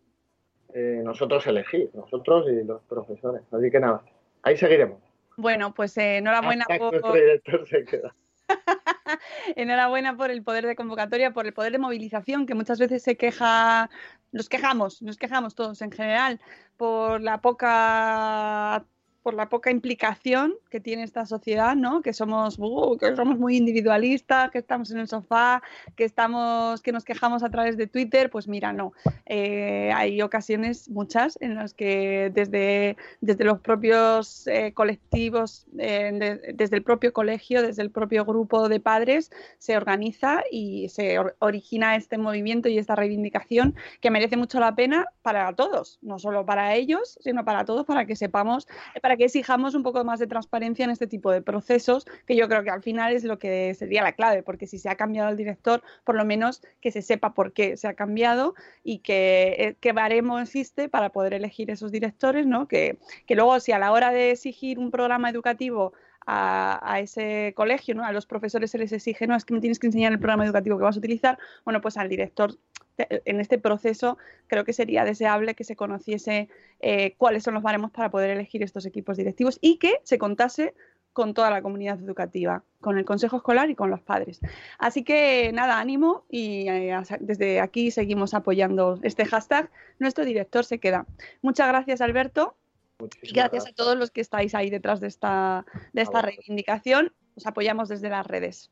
eh, 0.73 1.01
nosotros 1.03 1.45
elegir, 1.47 1.89
nosotros 1.93 2.47
y 2.49 2.63
los 2.63 2.81
profesores. 2.83 3.41
Así 3.51 3.71
que 3.71 3.79
nada, 3.79 4.03
ahí 4.43 4.57
seguiremos. 4.57 4.99
Bueno, 5.37 5.73
pues 5.73 5.97
eh, 5.97 6.17
enhorabuena 6.17 6.65
por, 6.77 6.91
nuestro 6.91 7.13
director 7.13 7.67
se 7.67 7.85
queda. 7.85 8.15
enhorabuena 9.55 10.15
por 10.15 10.31
el 10.31 10.43
poder 10.43 10.65
de 10.65 10.75
convocatoria, 10.75 11.31
por 11.31 11.45
el 11.45 11.53
poder 11.53 11.71
de 11.71 11.79
movilización, 11.79 12.45
que 12.45 12.55
muchas 12.55 12.79
veces 12.79 13.03
se 13.03 13.17
queja, 13.17 13.89
nos 14.31 14.49
quejamos, 14.49 15.01
nos 15.01 15.17
quejamos 15.17 15.55
todos 15.55 15.81
en 15.81 15.91
general, 15.91 16.39
por 16.77 17.21
la 17.21 17.41
poca 17.41 18.85
por 19.25 19.33
la 19.33 19.49
poca 19.49 19.71
implicación 19.71 20.53
que 20.69 20.79
tiene 20.79 21.01
esta 21.01 21.25
sociedad, 21.25 21.75
¿no? 21.75 22.03
Que 22.03 22.13
somos, 22.13 22.59
uh, 22.59 22.95
que 22.99 23.15
somos 23.15 23.39
muy 23.39 23.57
individualistas, 23.57 24.51
que 24.51 24.59
estamos 24.59 24.91
en 24.91 24.99
el 24.99 25.07
sofá, 25.07 25.63
que 25.95 26.03
estamos, 26.03 26.79
que 26.83 26.91
nos 26.91 27.03
quejamos 27.03 27.41
a 27.41 27.49
través 27.49 27.75
de 27.75 27.87
Twitter, 27.87 28.29
pues 28.29 28.47
mira, 28.47 28.71
no. 28.71 28.93
Eh, 29.25 29.91
hay 29.95 30.21
ocasiones, 30.21 30.89
muchas, 30.89 31.39
en 31.41 31.55
las 31.55 31.73
que 31.73 32.29
desde, 32.35 32.97
desde 33.19 33.43
los 33.45 33.59
propios 33.61 34.45
eh, 34.45 34.73
colectivos, 34.75 35.65
eh, 35.79 36.11
de- 36.13 36.53
desde 36.53 36.75
el 36.75 36.83
propio 36.83 37.11
colegio, 37.11 37.63
desde 37.63 37.81
el 37.81 37.89
propio 37.89 38.25
grupo 38.25 38.69
de 38.69 38.79
padres, 38.79 39.31
se 39.57 39.75
organiza 39.75 40.43
y 40.51 40.89
se 40.89 41.17
or- 41.17 41.35
origina 41.39 41.95
este 41.95 42.19
movimiento 42.19 42.69
y 42.69 42.77
esta 42.77 42.95
reivindicación 42.95 43.73
que 44.01 44.11
merece 44.11 44.37
mucho 44.37 44.59
la 44.59 44.75
pena 44.75 45.07
para 45.23 45.51
todos, 45.53 45.97
no 46.03 46.19
solo 46.19 46.45
para 46.45 46.75
ellos, 46.75 47.17
sino 47.21 47.43
para 47.43 47.65
todos, 47.65 47.87
para 47.87 48.05
que 48.05 48.15
sepamos, 48.15 48.67
para 49.01 49.14
que 49.17 49.25
exijamos 49.25 49.75
un 49.75 49.83
poco 49.83 50.03
más 50.03 50.19
de 50.19 50.27
transparencia 50.27 50.85
en 50.85 50.91
este 50.91 51.07
tipo 51.07 51.31
de 51.31 51.41
procesos, 51.41 52.05
que 52.25 52.35
yo 52.35 52.47
creo 52.47 52.63
que 52.63 52.69
al 52.69 52.81
final 52.81 53.13
es 53.13 53.23
lo 53.23 53.39
que 53.39 53.73
sería 53.75 54.03
la 54.03 54.13
clave, 54.13 54.43
porque 54.43 54.67
si 54.67 54.77
se 54.77 54.89
ha 54.89 54.95
cambiado 54.95 55.29
el 55.29 55.37
director, 55.37 55.83
por 56.03 56.15
lo 56.15 56.25
menos 56.25 56.61
que 56.81 56.91
se 56.91 57.01
sepa 57.01 57.33
por 57.33 57.53
qué 57.53 57.77
se 57.77 57.87
ha 57.87 57.93
cambiado 57.93 58.55
y 58.83 58.99
que, 58.99 59.55
eh, 59.57 59.75
qué 59.79 59.93
baremo 59.93 60.39
existe 60.39 60.89
para 60.89 61.09
poder 61.09 61.33
elegir 61.33 61.69
esos 61.71 61.91
directores, 61.91 62.45
¿no? 62.45 62.67
Que, 62.67 62.97
que 63.25 63.35
luego 63.35 63.59
si 63.59 63.71
a 63.71 63.79
la 63.79 63.91
hora 63.91 64.11
de 64.11 64.31
exigir 64.31 64.79
un 64.79 64.91
programa 64.91 65.29
educativo 65.29 65.93
a, 66.25 66.79
a 66.81 66.99
ese 66.99 67.53
colegio, 67.55 67.95
¿no? 67.95 68.03
A 68.03 68.11
los 68.11 68.25
profesores 68.25 68.71
se 68.71 68.77
les 68.77 68.91
exige, 68.91 69.27
no, 69.27 69.35
es 69.35 69.45
que 69.45 69.53
me 69.53 69.61
tienes 69.61 69.79
que 69.79 69.87
enseñar 69.87 70.11
el 70.11 70.19
programa 70.19 70.45
educativo 70.45 70.77
que 70.77 70.83
vas 70.83 70.95
a 70.95 70.99
utilizar, 70.99 71.37
bueno, 71.63 71.81
pues 71.81 71.97
al 71.97 72.09
director 72.09 72.55
en 72.97 73.39
este 73.39 73.57
proceso 73.57 74.17
creo 74.47 74.63
que 74.63 74.73
sería 74.73 75.03
deseable 75.03 75.55
que 75.55 75.63
se 75.63 75.75
conociese 75.75 76.49
eh, 76.79 77.15
cuáles 77.17 77.43
son 77.43 77.53
los 77.53 77.63
baremos 77.63 77.91
para 77.91 78.09
poder 78.09 78.29
elegir 78.29 78.63
estos 78.63 78.85
equipos 78.85 79.17
directivos 79.17 79.57
y 79.61 79.77
que 79.77 79.99
se 80.03 80.17
contase 80.17 80.73
con 81.15 81.33
toda 81.33 81.49
la 81.49 81.61
comunidad 81.61 81.97
educativa, 82.01 82.63
con 82.81 82.97
el 82.97 83.05
consejo 83.05 83.37
escolar 83.37 83.69
y 83.69 83.75
con 83.75 83.89
los 83.89 84.01
padres. 84.01 84.41
Así 84.77 85.03
que 85.03 85.51
nada, 85.53 85.79
ánimo 85.79 86.25
y 86.29 86.67
eh, 86.67 86.93
desde 87.21 87.61
aquí 87.61 87.89
seguimos 87.89 88.33
apoyando 88.33 88.99
este 89.01 89.23
hashtag. 89.23 89.71
Nuestro 89.97 90.25
director 90.25 90.65
se 90.65 90.79
queda. 90.79 91.05
Muchas 91.41 91.69
gracias, 91.69 92.01
Alberto. 92.01 92.57
Y 92.99 93.03
Muchísimas 93.03 93.49
gracias 93.49 93.71
a 93.71 93.75
todos 93.75 93.97
los 93.97 94.11
que 94.11 94.19
estáis 94.19 94.53
ahí 94.55 94.69
detrás 94.69 94.99
de 94.99 95.07
esta, 95.07 95.65
de 95.93 96.01
esta 96.01 96.21
reivindicación. 96.21 97.13
Os 97.35 97.47
apoyamos 97.47 97.87
desde 97.87 98.09
las 98.09 98.27
redes. 98.27 98.69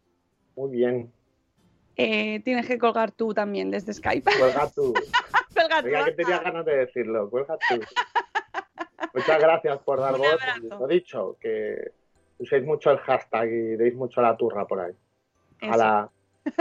Muy 0.58 0.72
bien. 0.72 1.12
Eh, 1.96 2.42
tienes 2.44 2.68
que 2.68 2.78
colgar 2.78 3.12
tú 3.12 3.34
también 3.34 3.70
desde 3.72 3.94
Skype. 3.94 4.32
Cuelga 4.38 4.70
tú. 4.70 4.94
Cuelga 5.54 5.82
tú, 5.82 5.88
Oiga, 5.88 6.06
que 6.06 6.12
tenía 6.14 6.40
ganas 6.40 6.66
de 6.66 6.78
decirlo. 6.78 7.30
Cuelga 7.30 7.58
tú. 7.58 7.82
Muchas 9.14 9.40
gracias 9.40 9.78
por 9.80 10.00
dar 10.00 10.18
voz. 10.18 10.38
Lo 10.64 10.88
dicho, 10.88 11.38
que 11.40 11.92
uséis 12.40 12.64
mucho 12.64 12.92
el 12.92 12.98
hashtag 12.98 13.48
y 13.48 13.76
deis 13.76 13.94
mucho 13.96 14.22
la 14.22 14.36
turra 14.36 14.66
por 14.66 14.80
ahí. 14.80 14.94
Eso. 15.62 15.74
A 15.74 15.78
la 15.78 16.10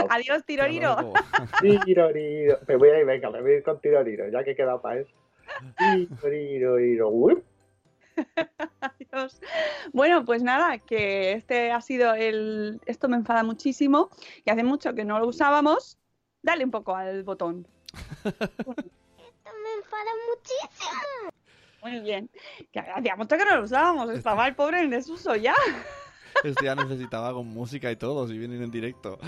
Adiós, 0.09 0.45
Tiroriro. 0.45 0.95
Tiroriro. 1.61 2.59
Me 2.67 2.75
voy 2.75 2.89
a 2.89 2.99
ir, 2.99 3.05
venga, 3.05 3.29
me 3.29 3.41
voy 3.41 3.51
a 3.51 3.55
ir 3.57 3.63
con 3.63 3.79
tiroriro, 3.81 4.29
ya 4.29 4.43
que 4.43 4.55
queda 4.55 4.81
para 4.81 5.01
eso. 5.01 5.13
Tiroriro. 6.21 7.43
Adiós. 8.81 9.39
Bueno, 9.91 10.25
pues 10.25 10.43
nada, 10.43 10.77
que 10.79 11.33
este 11.33 11.71
ha 11.71 11.81
sido 11.81 12.13
el. 12.13 12.81
Esto 12.85 13.07
me 13.09 13.17
enfada 13.17 13.43
muchísimo 13.43 14.09
y 14.45 14.49
hace 14.49 14.63
mucho 14.63 14.93
que 14.93 15.05
no 15.05 15.19
lo 15.19 15.27
usábamos. 15.27 15.97
Dale 16.41 16.65
un 16.65 16.71
poco 16.71 16.95
al 16.95 17.23
botón. 17.23 17.67
Esto 18.23 19.49
me 19.63 19.73
enfada 19.77 20.11
muchísimo. 20.29 21.31
Muy 21.81 21.99
bien. 21.99 22.29
Que 22.71 22.79
hacía 22.79 23.15
mucho 23.15 23.37
que 23.37 23.45
no 23.45 23.57
lo 23.57 23.63
usábamos. 23.63 24.09
Estaba 24.09 24.47
el 24.47 24.55
pobre 24.55 24.81
en 24.81 24.89
desuso 24.89 25.35
ya. 25.35 25.55
Este 26.43 26.65
ya 26.65 26.75
necesitaba 26.75 27.33
con 27.33 27.47
música 27.47 27.91
y 27.91 27.95
todo, 27.95 28.27
si 28.27 28.37
vienen 28.37 28.61
en 28.63 28.71
directo. 28.71 29.19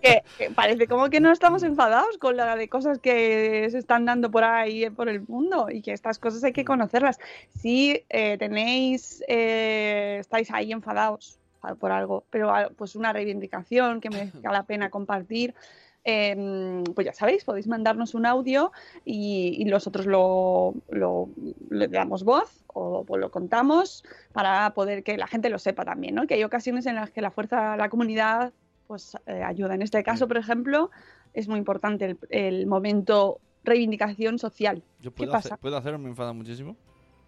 Que, 0.00 0.22
que 0.36 0.50
parece 0.50 0.86
como 0.86 1.08
que 1.10 1.20
no 1.20 1.30
estamos 1.30 1.62
enfadados 1.62 2.18
con 2.18 2.36
la 2.36 2.56
de 2.56 2.68
cosas 2.68 2.98
que 2.98 3.68
se 3.70 3.78
están 3.78 4.04
dando 4.04 4.30
por 4.30 4.44
ahí 4.44 4.84
eh, 4.84 4.90
por 4.90 5.08
el 5.08 5.20
mundo 5.28 5.68
y 5.70 5.80
que 5.82 5.92
estas 5.92 6.18
cosas 6.18 6.42
hay 6.44 6.52
que 6.52 6.64
conocerlas. 6.64 7.18
Si 7.56 8.04
eh, 8.08 8.36
tenéis, 8.38 9.22
eh, 9.28 10.18
estáis 10.20 10.50
ahí 10.50 10.72
enfadados 10.72 11.38
por- 11.60 11.76
por 11.76 11.92
algo, 11.92 12.24
pero 12.30 12.50
ah, 12.54 12.68
pues 12.76 12.96
una 12.96 13.12
reivindicación 13.12 14.00
que 14.00 14.10
merezca 14.10 14.50
la 14.50 14.64
pena 14.64 14.90
compartir, 14.90 15.54
eh, 16.04 16.82
pues 16.94 17.04
ya 17.06 17.12
sabéis, 17.12 17.44
podéis 17.44 17.66
mandarnos 17.68 18.14
un 18.14 18.26
audio 18.26 18.72
y, 19.04 19.56
y 19.58 19.64
nosotros 19.64 20.06
lo, 20.06 20.74
lo- 20.90 21.28
le 21.70 21.88
damos 21.88 22.24
voz 22.24 22.64
o 22.74 23.04
pues 23.04 23.20
lo 23.20 23.30
contamos 23.30 24.02
para 24.32 24.70
poder 24.74 25.04
que 25.04 25.16
la 25.16 25.26
gente 25.26 25.48
lo 25.50 25.58
sepa 25.58 25.84
también, 25.84 26.14
¿no? 26.14 26.26
Que 26.26 26.34
hay 26.34 26.44
ocasiones 26.44 26.86
en 26.86 26.96
las 26.96 27.10
que 27.10 27.20
la 27.20 27.30
fuerza, 27.30 27.76
la 27.76 27.88
comunidad 27.88 28.52
pues 28.86 29.16
eh, 29.26 29.42
ayuda. 29.42 29.74
En 29.74 29.82
este 29.82 30.02
caso, 30.02 30.26
por 30.28 30.36
ejemplo, 30.38 30.90
es 31.34 31.48
muy 31.48 31.58
importante 31.58 32.04
el, 32.04 32.18
el 32.30 32.66
momento 32.66 33.40
reivindicación 33.64 34.38
social. 34.38 34.82
¿Yo 35.00 35.12
¿Qué 35.12 35.18
puedo, 35.18 35.32
pasa? 35.32 35.48
hacer, 35.50 35.58
¿puedo 35.60 35.76
hacerlo? 35.76 35.98
Me 35.98 36.08
enfada 36.08 36.32
muchísimo. 36.32 36.76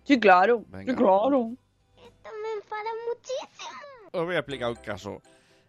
Sí, 0.03 0.19
claro, 0.19 0.65
Venga. 0.69 0.93
sí, 0.93 0.99
claro. 0.99 1.53
Esto 1.97 2.31
me 2.43 2.53
enfada 2.61 2.91
muchísimo. 3.09 4.11
Os 4.13 4.25
voy 4.27 4.35
a 4.35 4.39
explicar 4.41 4.69
un 4.71 4.77
caso. 4.77 5.23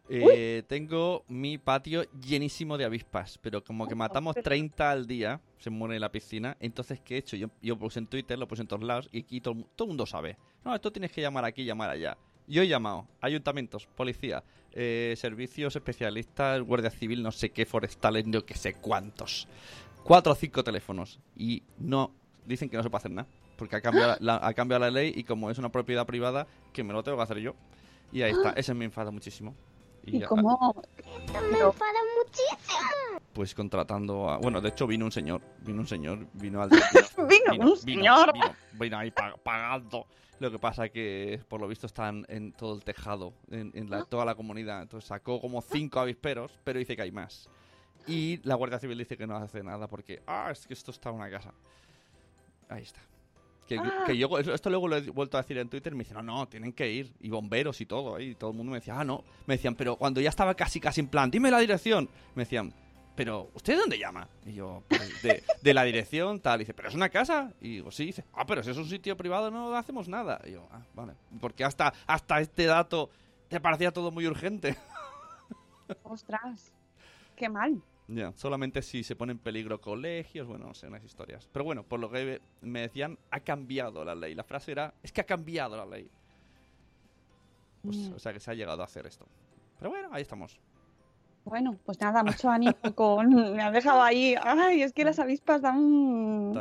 Eh, 0.08 0.64
tengo 0.68 1.24
mi 1.28 1.58
patio 1.58 2.04
llenísimo 2.12 2.78
de 2.78 2.86
avispas, 2.86 3.40
pero 3.42 3.64
como 3.64 3.88
que 3.88 3.96
matamos 3.96 4.36
30 4.36 4.92
al 4.92 5.08
día, 5.08 5.42
se 5.58 5.70
muere 5.70 5.96
en 5.96 6.02
la 6.02 6.12
piscina. 6.12 6.56
Entonces, 6.60 7.00
¿qué 7.04 7.16
he 7.16 7.18
hecho? 7.20 7.36
Yo, 7.36 7.50
yo 7.62 7.78
puse 7.78 8.00
en 8.00 8.08
Twitter, 8.08 8.38
lo 8.38 8.48
puse 8.48 8.62
en 8.62 8.68
todos 8.68 8.84
lados 8.84 9.10
y 9.12 9.22
aquí 9.22 9.42
todo, 9.42 9.56
todo 9.76 9.86
el 9.86 9.90
mundo 9.90 10.06
sabe. 10.06 10.38
No, 10.64 10.76
esto 10.76 10.92
tienes 10.92 11.12
que 11.12 11.22
llamar 11.22 11.46
aquí, 11.46 11.66
llamar 11.66 11.90
allá. 11.90 12.18
Yo 12.48 12.62
he 12.62 12.68
llamado, 12.68 13.08
ayuntamientos, 13.22 13.88
policía, 13.88 14.44
eh, 14.72 15.16
servicios 15.18 15.76
especialistas, 15.76 16.62
guardia 16.62 16.92
civil, 16.92 17.24
no 17.24 17.32
sé 17.32 17.50
qué, 17.50 17.66
forestales, 17.66 18.28
no 18.28 18.46
que 18.46 18.54
sé 18.54 18.76
cuántos. 18.76 19.48
Cuatro 20.04 20.34
o 20.34 20.36
cinco 20.36 20.64
teléfonos. 20.64 21.20
Y 21.36 21.64
no, 21.80 22.12
dicen 22.46 22.70
que 22.70 22.78
no 22.78 22.84
se 22.84 22.90
puede 22.90 23.00
hacer 23.00 23.12
nada. 23.12 23.28
Porque 23.58 23.78
ha 23.78 23.82
cambiado 23.82 24.18
la, 24.20 24.36
ha 24.44 24.54
cambiado 24.54 24.82
la 24.82 24.92
ley 24.92 25.14
y 25.16 25.24
como 25.24 25.50
es 25.50 25.58
una 25.58 25.70
propiedad 25.70 26.06
privada, 26.06 26.46
que 26.72 26.84
me 26.84 26.94
lo 26.94 27.02
tengo 27.04 27.18
que 27.18 27.24
hacer 27.24 27.40
yo. 27.40 27.56
Y 28.12 28.22
ahí 28.22 28.32
está, 28.32 28.52
ese 28.56 28.76
me 28.76 28.86
enfada 28.86 29.10
muchísimo. 29.10 29.56
¿Y 30.06 30.22
cómo? 30.22 30.76
Esto 30.98 31.42
me 31.42 31.50
Pero- 31.52 31.68
enfada 31.68 32.00
muchísimo. 32.18 33.20
Pues 33.34 33.54
contratando 33.54 34.30
a... 34.30 34.38
Bueno, 34.38 34.62
de 34.62 34.70
hecho 34.70 34.88
vino 34.88 35.06
un 35.06 35.12
señor, 35.12 35.42
vino 35.62 35.82
un 35.82 35.88
señor, 35.88 36.26
vino 36.34 36.62
al... 36.62 36.70
Vino 37.28 37.72
un 37.72 37.78
señor. 37.78 38.32
Vino, 38.34 38.46
vino 38.74 38.98
ahí 38.98 39.12
pa- 39.12 39.36
pagando. 39.44 40.06
Lo 40.40 40.52
que 40.52 40.60
pasa 40.60 40.90
que, 40.90 41.42
por 41.48 41.60
lo 41.62 41.68
visto, 41.68 41.86
están 41.88 42.26
en 42.30 42.52
todo 42.54 42.76
el 42.76 42.84
tejado, 42.84 43.34
en, 43.50 43.72
en 43.74 43.90
la- 43.90 44.04
toda 44.06 44.26
la 44.26 44.36
comunidad. 44.36 44.82
Entonces 44.84 45.08
sacó 45.08 45.42
como 45.42 45.62
cinco 45.62 46.00
avisperos, 46.00 46.58
pero 46.64 46.80
dice 46.80 46.96
que 46.96 47.02
hay 47.02 47.12
más. 47.12 47.50
Y 48.08 48.38
la 48.48 48.56
Guardia 48.56 48.80
Civil 48.80 48.98
dice 48.98 49.18
que 49.18 49.26
no 49.28 49.36
hace 49.36 49.64
nada 49.64 49.88
porque, 49.88 50.22
ah, 50.28 50.50
es 50.52 50.68
que 50.68 50.74
esto 50.74 50.92
está 50.92 51.10
en 51.10 51.16
una 51.16 51.30
casa. 51.30 51.54
Ahí 52.70 52.84
está. 52.84 53.02
Que, 53.68 53.78
Ah. 53.80 54.04
que 54.06 54.16
yo, 54.18 54.38
esto 54.38 54.70
luego 54.70 54.88
lo 54.88 54.98
he 54.98 55.10
vuelto 55.10 55.38
a 55.38 55.42
decir 55.42 55.58
en 55.58 55.70
Twitter, 55.70 55.94
me 55.96 56.04
dicen, 56.04 56.18
no, 56.18 56.24
no, 56.24 56.48
tienen 56.48 56.72
que 56.74 56.92
ir. 56.92 57.14
Y 57.20 57.30
bomberos 57.30 57.82
y 57.82 57.86
todo. 57.86 58.20
Y 58.20 58.36
todo 58.36 58.52
el 58.52 58.56
mundo 58.58 58.72
me 58.72 58.78
decía, 58.78 59.00
ah, 59.00 59.04
no. 59.04 59.24
Me 59.48 59.56
decían, 59.56 59.76
pero 59.76 59.96
cuando 59.96 60.22
ya 60.22 60.30
estaba 60.30 60.54
casi, 60.54 60.80
casi 60.80 61.02
en 61.02 61.08
plan, 61.08 61.32
dime 61.32 61.50
la 61.50 61.60
dirección. 61.60 62.10
Me 62.36 62.44
decían, 62.44 62.74
pero, 63.16 63.50
¿usted 63.54 63.74
de 63.74 63.80
dónde 63.80 63.98
llama? 63.98 64.28
Y 64.46 64.54
yo, 64.54 64.84
"Pues 64.90 65.22
de, 65.24 65.42
de 65.62 65.74
la 65.74 65.84
dirección, 65.84 66.42
tal. 66.42 66.60
Y 66.60 66.64
dice, 66.64 66.74
¿pero 66.74 66.90
es 66.90 66.96
una 66.96 67.10
casa? 67.10 67.54
Y 67.62 67.70
digo, 67.78 67.90
sí. 67.92 68.06
dice, 68.08 68.26
ah, 68.34 68.46
pero 68.46 68.62
si 68.62 68.70
es 68.72 68.78
un 68.78 68.88
sitio 68.90 69.16
privado 69.18 69.50
no 69.50 69.74
hacemos 69.76 70.08
nada. 70.10 70.42
Y 70.46 70.52
yo, 70.52 70.68
ah, 70.72 70.82
vale. 70.94 71.14
Porque 71.40 71.64
hasta, 71.64 71.94
hasta 72.08 72.42
este 72.42 72.66
dato 72.66 73.10
te 73.48 73.60
parecía 73.60 73.92
todo 73.92 74.12
muy 74.12 74.28
urgente. 74.28 74.78
Ostras, 76.04 76.72
qué 77.36 77.48
mal. 77.50 77.82
Ya, 78.08 78.34
solamente 78.34 78.82
si 78.82 79.04
se 79.04 79.16
pone 79.16 79.32
en 79.32 79.40
peligro 79.40 79.82
colegios, 79.82 80.48
bueno, 80.48 80.68
no 80.68 80.74
sé, 80.74 80.88
unas 80.88 81.04
historias. 81.04 81.50
Pero 81.52 81.66
bueno, 81.66 81.84
por 81.84 82.00
lo 82.00 82.12
que 82.12 82.40
me 82.62 82.82
decían, 82.82 83.18
ha 83.32 83.40
cambiado 83.40 84.06
la 84.06 84.14
ley. 84.14 84.36
La 84.36 84.44
frase 84.44 84.72
era, 84.74 84.94
es 85.02 85.12
que 85.12 85.22
ha 85.22 85.26
cambiado 85.26 85.76
la 85.76 85.86
ley. 85.86 86.10
Pues. 87.82 88.12
O 88.16 88.20
sea 88.20 88.32
que 88.32 88.40
se 88.40 88.52
ha 88.52 88.54
llegado 88.54 88.82
a 88.82 88.86
hacer 88.86 89.08
esto. 89.08 89.26
Pero 89.80 89.90
bueno, 89.90 90.10
ahí 90.12 90.22
estamos. 90.22 90.60
Bueno, 91.46 91.78
pues 91.86 92.00
nada, 92.02 92.24
mucho 92.24 92.50
ánimo 92.50 92.76
con... 92.96 93.56
Me 93.56 93.62
ha 93.62 93.70
dejado 93.70 94.02
ahí... 94.02 94.36
Ay, 94.42 94.82
es 94.82 94.94
que 94.94 95.04
las 95.06 95.20
avispas 95.20 95.62
dan... 95.62 95.80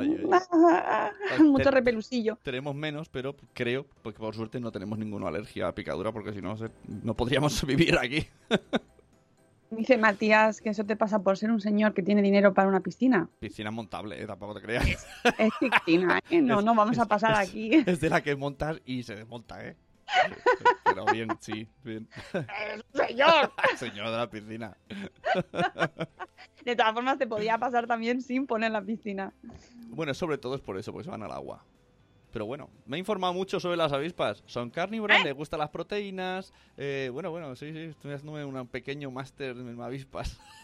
Mucho 1.41 1.71
repelusillo. 1.71 2.37
Tenemos 2.43 2.75
menos, 2.75 3.09
pero 3.09 3.35
creo, 3.55 3.87
porque 4.03 4.19
por 4.19 4.35
suerte 4.35 4.61
no 4.61 4.71
tenemos 4.73 4.99
ninguna 4.99 5.29
alergia 5.29 5.69
a 5.69 5.75
picadura, 5.75 6.13
porque 6.13 6.35
si 6.35 6.43
no, 6.43 6.55
no 6.87 7.15
podríamos 7.15 7.65
vivir 7.67 7.97
aquí. 7.99 8.27
Dice 9.77 9.99
Matías 9.99 10.61
que 10.61 10.71
eso 10.71 10.85
te 10.85 10.97
pasa 10.97 11.21
por 11.23 11.37
ser 11.39 11.51
un 11.51 11.61
señor 11.61 11.95
que 11.95 12.03
tiene 12.03 12.23
dinero 12.23 12.53
para 12.55 12.69
una 12.69 12.81
piscina. 12.81 13.29
Piscina 13.41 13.71
montable, 13.71 14.23
eh, 14.23 14.27
tampoco 14.27 14.55
te 14.55 14.61
creas. 14.63 15.07
Es 15.39 15.51
piscina, 15.61 16.21
¿eh? 16.31 16.41
No, 16.43 16.59
Es- 16.61 16.65
no 16.65 16.75
vamos 16.75 16.99
a 16.99 17.07
pasar 17.07 17.33
es- 17.43 17.49
aquí. 17.49 17.71
Es 17.87 18.01
de 18.01 18.11
la 18.11 18.23
que 18.23 18.37
montas 18.37 18.81
y 18.85 19.03
se 19.03 19.15
desmonta, 19.17 19.65
¿eh? 19.67 19.77
Pero 20.85 21.07
bien, 21.07 21.29
sí, 21.41 21.67
bien. 21.83 22.09
¡Señor! 22.93 23.53
Señor 23.77 24.11
de 24.11 24.17
la 24.17 24.29
piscina. 24.31 24.77
De 26.65 26.77
todas 26.77 26.93
formas, 26.95 27.19
te 27.19 27.27
podía 27.27 27.59
pasar 27.59 27.87
también 27.87 28.21
sin 28.23 28.47
poner 28.47 28.71
la 28.71 28.83
piscina. 28.83 29.33
Bueno, 29.89 30.13
sobre 30.15 30.39
todo 30.39 30.55
es 30.55 30.61
por 30.61 30.79
eso, 30.79 30.93
porque 30.93 31.05
se 31.05 31.11
van 31.11 31.23
al 31.23 31.33
agua. 31.33 31.65
Pero 32.35 32.47
bueno, 32.47 32.69
me 32.85 32.97
he 32.97 32.99
informado 32.99 33.33
mucho 33.33 33.61
sobre 33.61 33.77
las 33.77 33.93
avispas. 33.93 34.43
Son 34.47 34.69
carnívoras, 34.69 35.23
les 35.23 35.33
gustan 35.35 35.61
las 35.61 35.71
proteínas. 35.71 36.53
eh, 36.77 37.09
bueno, 37.13 37.31
bueno, 37.31 37.55
sí, 37.55 37.73
sí, 37.73 37.79
estoy 37.79 38.11
haciéndome 38.13 38.45
un 38.45 38.67
pequeño 38.67 39.09
máster 39.13 39.57
en 39.57 39.81
avispas. 39.81 40.37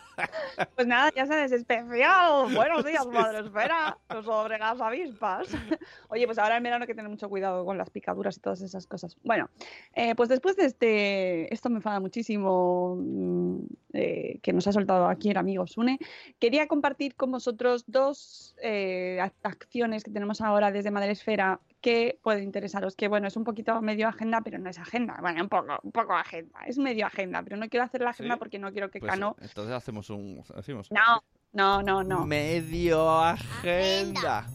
Pues 0.75 0.87
nada, 0.87 1.11
ya 1.15 1.27
sabes, 1.27 1.53
especial. 1.53 2.47
Buenos 2.55 2.85
días, 2.85 3.07
madre 3.07 3.41
espera. 3.41 3.97
Sobre 4.23 4.59
las 4.59 4.81
avispas. 4.81 5.49
Oye, 6.09 6.27
pues 6.27 6.39
ahora 6.39 6.57
en 6.57 6.63
verano 6.63 6.83
hay 6.83 6.87
que 6.87 6.95
tener 6.95 7.11
mucho 7.11 7.29
cuidado 7.29 7.65
con 7.65 7.79
las 7.79 7.91
picaduras 7.91 8.37
y 8.37 8.41
todas 8.41 8.61
esas 8.63 8.87
cosas. 8.87 9.17
Bueno, 9.23 9.49
eh, 9.95 10.15
pues 10.15 10.29
después 10.29 10.57
de 10.57 10.67
este. 10.67 11.53
Esto 11.53 11.71
me 11.71 11.77
enfada 11.77 12.01
muchísimo. 12.01 12.97
mm, 12.99 13.59
eh, 13.93 14.39
que 14.43 14.53
nos 14.53 14.67
ha 14.69 14.73
soltado 14.73 15.07
aquí 15.09 15.31
el 15.31 15.37
amigo 15.37 15.67
Sune. 15.67 15.99
Quería 16.39 16.69
compartir 16.69 17.15
con 17.17 17.33
vosotros 17.33 17.85
dos 17.87 18.55
eh, 18.63 19.19
ac- 19.21 19.33
acciones 19.43 20.05
que 20.05 20.11
tenemos 20.13 20.41
ahora 20.41 20.71
desde 20.71 20.91
Madresfera 20.91 21.61
que 21.81 22.19
puede 22.23 22.43
interesaros. 22.43 22.95
Que 22.97 23.09
bueno, 23.09 23.29
es 23.29 23.37
un 23.37 23.45
poquito 23.45 23.81
medio 23.83 24.09
agenda, 24.09 24.41
pero 24.43 24.59
no 24.59 24.69
es 24.71 24.79
agenda. 24.79 25.17
Bueno, 25.21 25.43
un 25.43 25.49
poco, 25.49 25.79
un 25.83 25.93
poco 25.93 26.15
agenda. 26.15 26.61
Es 26.67 26.79
medio 26.79 27.07
agenda, 27.07 27.43
pero 27.43 27.57
no 27.57 27.69
quiero 27.69 27.85
hacer 27.85 28.01
la 28.03 28.11
agenda 28.11 28.35
¿Sí? 28.35 28.39
porque 28.39 28.59
no 28.59 28.71
quiero 28.73 28.91
que 28.91 29.01
Pues, 29.01 29.11
Cano. 29.11 29.37
entonces 29.41 29.75
hacemos 29.75 30.11
un... 30.11 30.43
Hacemos 30.57 30.91
No, 30.91 31.23
no, 31.53 31.83
no, 31.83 32.03
no. 32.05 32.27
Medio 32.27 33.09
agenda. 33.21 34.47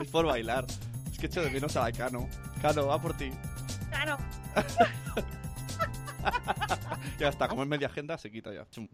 es 0.00 0.08
por 0.10 0.26
bailar. 0.26 0.64
Es 1.10 1.18
que 1.18 1.26
echo 1.26 1.42
de 1.42 1.50
menos 1.50 1.76
a 1.76 1.82
la 1.84 1.92
Cano. 1.92 2.28
Cano, 2.60 2.86
va 2.86 3.00
por 3.00 3.16
ti. 3.16 3.30
Claro. 3.90 4.16
Ya 7.18 7.28
está, 7.28 7.48
como 7.48 7.62
es 7.62 7.68
media 7.68 7.86
agenda, 7.86 8.18
se 8.18 8.30
quita 8.30 8.52
ya. 8.52 8.66
Chum. 8.70 8.88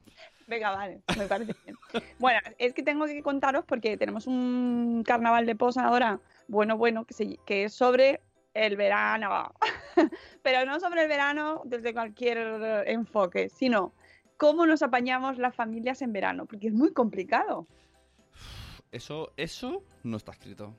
Venga, 0.47 0.70
vale, 0.70 1.03
me 1.18 1.26
parece 1.26 1.55
bien. 1.64 1.76
Bueno, 2.18 2.41
es 2.59 2.72
que 2.74 2.83
tengo 2.83 3.07
que 3.07 3.22
contaros 3.22 3.64
porque 3.66 3.97
tenemos 3.97 4.26
un 4.26 5.03
carnaval 5.07 5.47
de 5.47 5.57
posa 5.57 5.85
ahora, 5.85 6.20
bueno, 6.49 6.76
bueno, 6.76 7.05
que, 7.05 7.14
se- 7.14 7.39
que 7.47 7.64
es 7.64 7.72
sobre 7.74 8.20
el 8.55 8.76
verano. 8.76 9.53
Pero 10.43 10.64
no 10.66 10.78
sobre 10.78 11.03
el 11.03 11.09
verano 11.09 11.62
desde 11.64 11.93
cualquier 11.93 12.85
enfoque, 12.87 13.49
sino 13.49 13.93
cómo 14.37 14.66
nos 14.66 14.83
apañamos 14.83 15.39
las 15.39 15.55
familias 15.55 16.03
en 16.03 16.12
verano, 16.12 16.47
porque 16.47 16.68
es 16.68 16.74
muy 16.74 16.93
complicado. 16.93 17.66
Eso, 18.91 19.33
eso 19.37 19.83
no 20.03 20.16
está 20.16 20.33
escrito. 20.33 20.74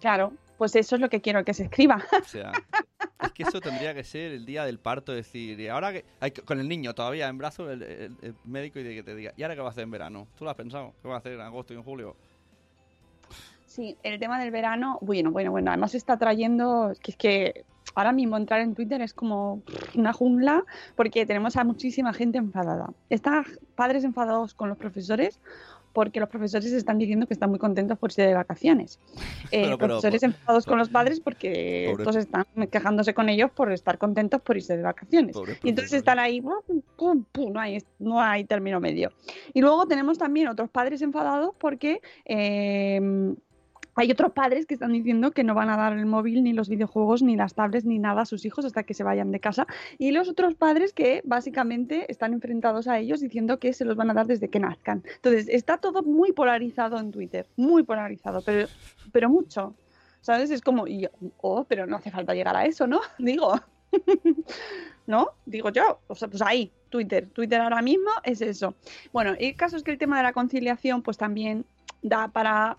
Claro, 0.00 0.32
pues 0.58 0.74
eso 0.74 0.96
es 0.96 1.00
lo 1.00 1.08
que 1.08 1.20
quiero 1.20 1.44
que 1.44 1.54
se 1.54 1.64
escriba. 1.64 2.02
O 2.20 2.24
sea, 2.24 2.50
es 3.22 3.32
que 3.32 3.42
eso 3.42 3.60
tendría 3.60 3.94
que 3.94 4.04
ser 4.04 4.32
el 4.32 4.44
día 4.44 4.64
del 4.64 4.78
parto, 4.78 5.12
decir, 5.12 5.58
y 5.58 5.68
ahora 5.68 5.92
que, 5.92 6.04
con 6.44 6.60
el 6.60 6.68
niño 6.68 6.94
todavía 6.94 7.28
en 7.28 7.38
brazos, 7.38 7.70
el, 7.70 8.16
médico 8.44 8.78
y 8.78 8.82
de 8.82 8.94
que 8.94 9.02
te 9.02 9.14
diga, 9.14 9.32
¿y 9.36 9.42
ahora 9.42 9.54
qué 9.54 9.60
va 9.60 9.68
a 9.68 9.70
hacer 9.70 9.84
en 9.84 9.90
verano? 9.90 10.26
¿Tú 10.36 10.44
lo 10.44 10.50
has 10.50 10.56
pensado? 10.56 10.92
¿Qué 11.02 11.08
va 11.08 11.14
a 11.14 11.18
hacer 11.18 11.32
en 11.32 11.40
agosto 11.40 11.72
y 11.72 11.76
en 11.76 11.82
julio? 11.82 12.16
Sí, 13.66 13.96
el 14.02 14.18
tema 14.20 14.38
del 14.38 14.50
verano, 14.50 14.98
bueno, 15.00 15.30
bueno, 15.30 15.50
bueno, 15.50 15.70
además 15.70 15.94
está 15.94 16.18
trayendo, 16.18 16.92
que 17.02 17.10
es 17.12 17.16
que 17.16 17.64
ahora 17.94 18.12
mismo 18.12 18.36
entrar 18.36 18.60
en 18.60 18.74
Twitter 18.74 19.00
es 19.00 19.14
como 19.14 19.62
una 19.94 20.12
jungla 20.12 20.64
porque 20.96 21.26
tenemos 21.26 21.56
a 21.56 21.64
muchísima 21.64 22.12
gente 22.12 22.38
enfadada. 22.38 22.90
Están 23.10 23.44
padres 23.74 24.04
enfadados 24.04 24.54
con 24.54 24.68
los 24.68 24.78
profesores 24.78 25.40
porque 25.92 26.20
los 26.20 26.28
profesores 26.28 26.72
están 26.72 26.98
diciendo 26.98 27.26
que 27.26 27.34
están 27.34 27.50
muy 27.50 27.58
contentos 27.58 27.98
por 27.98 28.10
irse 28.10 28.22
de 28.22 28.34
vacaciones. 28.34 28.98
Eh, 29.52 29.64
Pero- 29.64 29.76
pero- 29.76 29.88
profesores 29.88 30.22
enfadados 30.22 30.64
con 30.64 30.78
los 30.78 30.88
padres 30.88 31.20
porque 31.20 31.88
Pobre- 31.90 32.02
estos 32.04 32.16
están 32.16 32.46
quejándose 32.70 33.12
con 33.12 33.28
ellos 33.28 33.50
por 33.50 33.70
estar 33.70 33.98
contentos 33.98 34.40
por 34.40 34.56
irse 34.56 34.76
de 34.78 34.82
vacaciones. 34.82 35.36
Y 35.62 35.68
entonces 35.68 35.92
están 35.92 36.18
ahí, 36.18 36.40
pum, 36.40 36.80
pum, 36.96 37.24
pum, 37.30 37.52
no 37.52 37.60
hay, 37.60 37.78
no 37.98 38.18
hay 38.20 38.44
término 38.44 38.80
medio. 38.80 39.12
Y 39.52 39.60
luego 39.60 39.86
tenemos 39.86 40.16
también 40.16 40.48
otros 40.48 40.70
padres 40.70 41.02
enfadados 41.02 41.54
porque 41.58 42.00
eh, 42.24 43.34
hay 43.94 44.10
otros 44.10 44.32
padres 44.32 44.66
que 44.66 44.74
están 44.74 44.92
diciendo 44.92 45.32
que 45.32 45.44
no 45.44 45.54
van 45.54 45.68
a 45.68 45.76
dar 45.76 45.92
el 45.92 46.06
móvil, 46.06 46.42
ni 46.42 46.52
los 46.52 46.68
videojuegos, 46.68 47.22
ni 47.22 47.36
las 47.36 47.54
tablets, 47.54 47.84
ni 47.84 47.98
nada 47.98 48.22
a 48.22 48.26
sus 48.26 48.44
hijos 48.44 48.64
hasta 48.64 48.84
que 48.84 48.94
se 48.94 49.04
vayan 49.04 49.30
de 49.32 49.40
casa. 49.40 49.66
Y 49.98 50.12
los 50.12 50.28
otros 50.28 50.54
padres 50.54 50.92
que 50.92 51.20
básicamente 51.24 52.10
están 52.10 52.32
enfrentados 52.32 52.88
a 52.88 52.98
ellos 52.98 53.20
diciendo 53.20 53.58
que 53.58 53.72
se 53.72 53.84
los 53.84 53.96
van 53.96 54.10
a 54.10 54.14
dar 54.14 54.26
desde 54.26 54.48
que 54.48 54.60
nazcan. 54.60 55.02
Entonces, 55.16 55.48
está 55.48 55.78
todo 55.78 56.02
muy 56.02 56.32
polarizado 56.32 56.98
en 56.98 57.10
Twitter, 57.10 57.46
muy 57.56 57.82
polarizado, 57.82 58.42
pero, 58.44 58.68
pero 59.12 59.28
mucho. 59.28 59.74
¿Sabes? 60.22 60.50
Es 60.50 60.62
como, 60.62 60.84
oh, 61.38 61.64
pero 61.64 61.86
no 61.86 61.96
hace 61.96 62.10
falta 62.10 62.32
llegar 62.32 62.56
a 62.56 62.64
eso, 62.64 62.86
¿no? 62.86 63.00
Digo. 63.18 63.60
¿No? 65.06 65.30
Digo 65.44 65.70
yo. 65.70 66.00
O 66.06 66.14
sea, 66.14 66.28
pues 66.28 66.40
ahí, 66.42 66.72
Twitter. 66.88 67.28
Twitter 67.28 67.60
ahora 67.60 67.82
mismo 67.82 68.10
es 68.22 68.40
eso. 68.40 68.74
Bueno, 69.12 69.34
el 69.38 69.54
caso 69.56 69.76
es 69.76 69.82
que 69.82 69.90
el 69.90 69.98
tema 69.98 70.16
de 70.16 70.22
la 70.22 70.32
conciliación, 70.32 71.02
pues 71.02 71.18
también 71.18 71.66
da 72.02 72.28
para, 72.28 72.78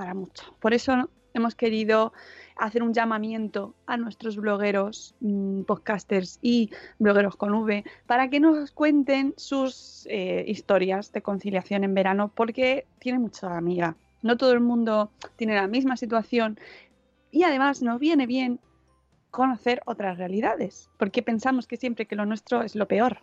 para 0.00 0.14
mucho. 0.14 0.56
Por 0.60 0.72
eso 0.72 1.10
hemos 1.34 1.54
querido 1.54 2.14
hacer 2.56 2.82
un 2.82 2.94
llamamiento 2.94 3.74
a 3.84 3.98
nuestros 3.98 4.36
blogueros, 4.36 5.14
mm, 5.20 5.64
podcasters 5.64 6.38
y 6.40 6.70
blogueros 6.98 7.36
con 7.36 7.52
V 7.52 7.84
para 8.06 8.30
que 8.30 8.40
nos 8.40 8.70
cuenten 8.70 9.34
sus 9.36 10.06
eh, 10.08 10.42
historias 10.48 11.12
de 11.12 11.20
conciliación 11.20 11.84
en 11.84 11.92
verano, 11.92 12.32
porque 12.34 12.86
tiene 12.98 13.18
mucha 13.18 13.58
amiga. 13.58 13.94
No 14.22 14.38
todo 14.38 14.52
el 14.52 14.60
mundo 14.60 15.10
tiene 15.36 15.54
la 15.54 15.66
misma 15.66 15.98
situación 15.98 16.58
y 17.30 17.42
además 17.42 17.82
nos 17.82 18.00
viene 18.00 18.26
bien 18.26 18.58
conocer 19.30 19.82
otras 19.84 20.16
realidades, 20.16 20.88
porque 20.96 21.22
pensamos 21.22 21.66
que 21.66 21.76
siempre 21.76 22.06
que 22.06 22.16
lo 22.16 22.24
nuestro 22.24 22.62
es 22.62 22.74
lo 22.74 22.88
peor. 22.88 23.18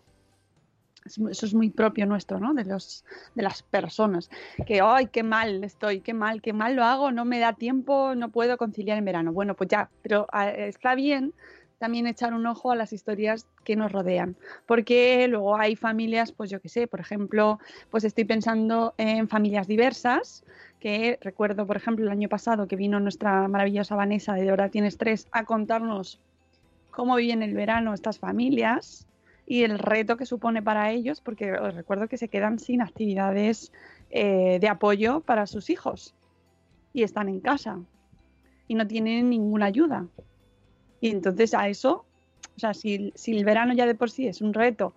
Eso 1.07 1.45
es 1.45 1.53
muy 1.53 1.69
propio 1.69 2.05
nuestro, 2.05 2.39
¿no? 2.39 2.53
De, 2.53 2.65
los, 2.65 3.03
de 3.35 3.43
las 3.43 3.63
personas. 3.63 4.29
Que, 4.65 4.81
¡ay, 4.81 5.07
qué 5.07 5.23
mal 5.23 5.63
estoy! 5.63 6.01
¡Qué 6.01 6.13
mal! 6.13 6.41
¡Qué 6.41 6.53
mal 6.53 6.75
lo 6.75 6.83
hago! 6.83 7.11
No 7.11 7.25
me 7.25 7.39
da 7.39 7.53
tiempo, 7.53 8.15
no 8.15 8.29
puedo 8.29 8.57
conciliar 8.57 8.97
en 8.97 9.05
verano. 9.05 9.33
Bueno, 9.33 9.55
pues 9.55 9.69
ya, 9.69 9.89
pero 10.01 10.27
ah, 10.31 10.49
está 10.49 10.95
bien 10.95 11.33
también 11.77 12.07
echar 12.07 12.33
un 12.33 12.45
ojo 12.45 12.71
a 12.71 12.75
las 12.75 12.93
historias 12.93 13.45
que 13.63 13.75
nos 13.75 13.91
rodean. 13.91 14.35
Porque 14.65 15.27
luego 15.27 15.57
hay 15.57 15.75
familias, 15.75 16.31
pues 16.31 16.49
yo 16.49 16.59
qué 16.59 16.69
sé, 16.69 16.87
por 16.87 16.99
ejemplo, 16.99 17.59
pues 17.91 18.03
estoy 18.03 18.25
pensando 18.25 18.93
en 18.97 19.27
familias 19.27 19.67
diversas, 19.67 20.43
que 20.79 21.17
recuerdo, 21.21 21.65
por 21.65 21.77
ejemplo, 21.77 22.05
el 22.05 22.11
año 22.11 22.29
pasado 22.29 22.67
que 22.67 22.75
vino 22.75 22.99
nuestra 22.99 23.47
maravillosa 23.47 23.95
Vanessa 23.95 24.33
de 24.33 24.49
Ahora 24.49 24.69
Tienes 24.69 24.97
Tres 24.97 25.27
a 25.31 25.45
contarnos 25.45 26.19
cómo 26.91 27.15
viven 27.15 27.43
el 27.43 27.53
verano 27.53 27.93
estas 27.93 28.19
familias 28.19 29.06
y 29.49 29.63
el 29.63 29.79
reto 29.79 30.17
que 30.17 30.25
supone 30.25 30.61
para 30.61 30.91
ellos, 30.91 31.21
porque 31.21 31.53
os 31.53 31.73
recuerdo 31.73 32.09
que 32.09 32.17
se 32.17 32.27
quedan 32.27 32.59
sin 32.59 32.81
actividades 32.81 33.71
eh, 34.09 34.59
de 34.59 34.67
apoyo 34.67 35.21
para 35.21 35.47
sus 35.47 35.69
hijos 35.69 36.13
y 36.91 37.03
están 37.03 37.29
en 37.29 37.39
casa 37.39 37.79
y 38.67 38.75
no 38.75 38.85
tienen 38.85 39.29
ninguna 39.29 39.67
ayuda. 39.67 40.05
Y 40.99 41.11
entonces 41.11 41.53
a 41.53 41.69
eso, 41.69 42.05
o 42.57 42.59
sea, 42.59 42.73
si, 42.73 43.13
el 43.27 43.45
verano 43.45 43.73
ya 43.73 43.85
de 43.85 43.95
por 43.95 44.11
sí 44.11 44.27
es 44.27 44.41
un 44.41 44.53
reto, 44.53 44.93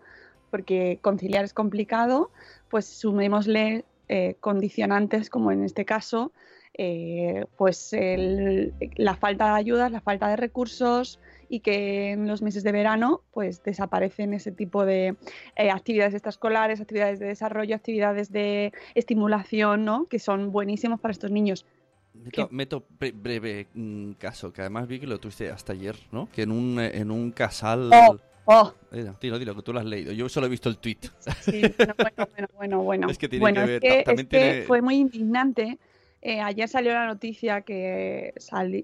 porque 0.51 0.99
conciliar 1.01 1.45
es 1.45 1.55
complicado, 1.55 2.33
pues 2.69 2.87
sumémosle 2.87 3.85
eh, 4.09 4.35
condicionantes 4.41 5.31
como 5.31 5.53
en 5.53 5.63
este 5.63 5.85
caso, 5.85 6.33
eh, 6.75 7.45
pues 7.57 7.93
el- 7.93 8.73
la 8.97 9.17
falta 9.17 9.47
de 9.53 9.59
ayudas, 9.59 9.91
la 9.93 10.01
falta 10.01 10.29
de 10.29 10.37
recursos 10.37 11.19
y 11.49 11.61
que 11.61 12.13
en 12.13 12.29
los 12.29 12.43
meses 12.43 12.63
de 12.63 12.73
verano 12.73 13.23
pues 13.33 13.63
desaparecen 13.65 14.33
ese 14.35 14.53
tipo 14.53 14.85
de 14.87 15.17
eh, 15.57 15.71
actividades 15.71 16.15
extraescolares, 16.15 16.81
actividades 16.81 17.19
de 17.19 17.27
desarrollo, 17.27 17.75
actividades 17.75 18.31
de 18.31 18.73
estimulación, 18.95 19.85
¿no? 19.85 20.07
Que 20.07 20.19
son 20.19 20.53
buenísimos 20.53 21.01
para 21.01 21.13
estos 21.13 21.31
niños. 21.31 21.67
Meto, 22.15 22.49
meto 22.51 22.85
bre- 22.99 23.13
breve 23.15 23.67
mm, 23.75 24.13
caso, 24.13 24.53
que 24.53 24.61
además 24.63 24.87
vi 24.89 25.01
que 25.01 25.07
lo 25.07 25.19
tuviste 25.19 25.51
hasta 25.51 25.73
ayer, 25.73 25.97
¿no? 26.13 26.29
Que 26.31 26.43
en 26.43 26.53
un, 26.53 26.79
eh, 26.81 26.91
en 26.99 27.11
un 27.11 27.31
casal... 27.33 27.91
Oh, 27.93 28.17
oh. 28.47 28.75
Dilo, 29.21 29.39
dilo, 29.39 29.55
que 29.55 29.63
tú 29.63 29.73
lo 29.73 29.79
has 29.81 29.87
leído. 29.87 30.13
Yo 30.13 30.29
solo 30.29 30.47
he 30.47 30.51
visto 30.51 30.69
el 30.69 30.79
tweet. 30.79 30.99
Sí, 31.41 31.63
bueno, 31.79 31.95
bueno, 32.35 32.49
bueno, 32.57 32.83
bueno. 32.83 33.09
Es 33.11 33.19
que 33.19 33.29
tiene 33.29 33.41
Bueno, 33.43 33.65
que 33.65 33.75
es 33.77 33.81
ver, 33.81 34.05
ta- 34.05 34.15
que, 34.15 34.21
es 34.23 34.27
que 34.29 34.39
tiene- 34.39 34.63
fue 34.63 34.83
muy 34.83 34.97
indignante. 34.97 35.79
Eh, 36.23 36.41
ayer 36.41 36.69
salió 36.69 36.93
la 36.93 37.07
noticia 37.07 37.63
que 37.63 38.35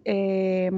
eh, 0.05 0.71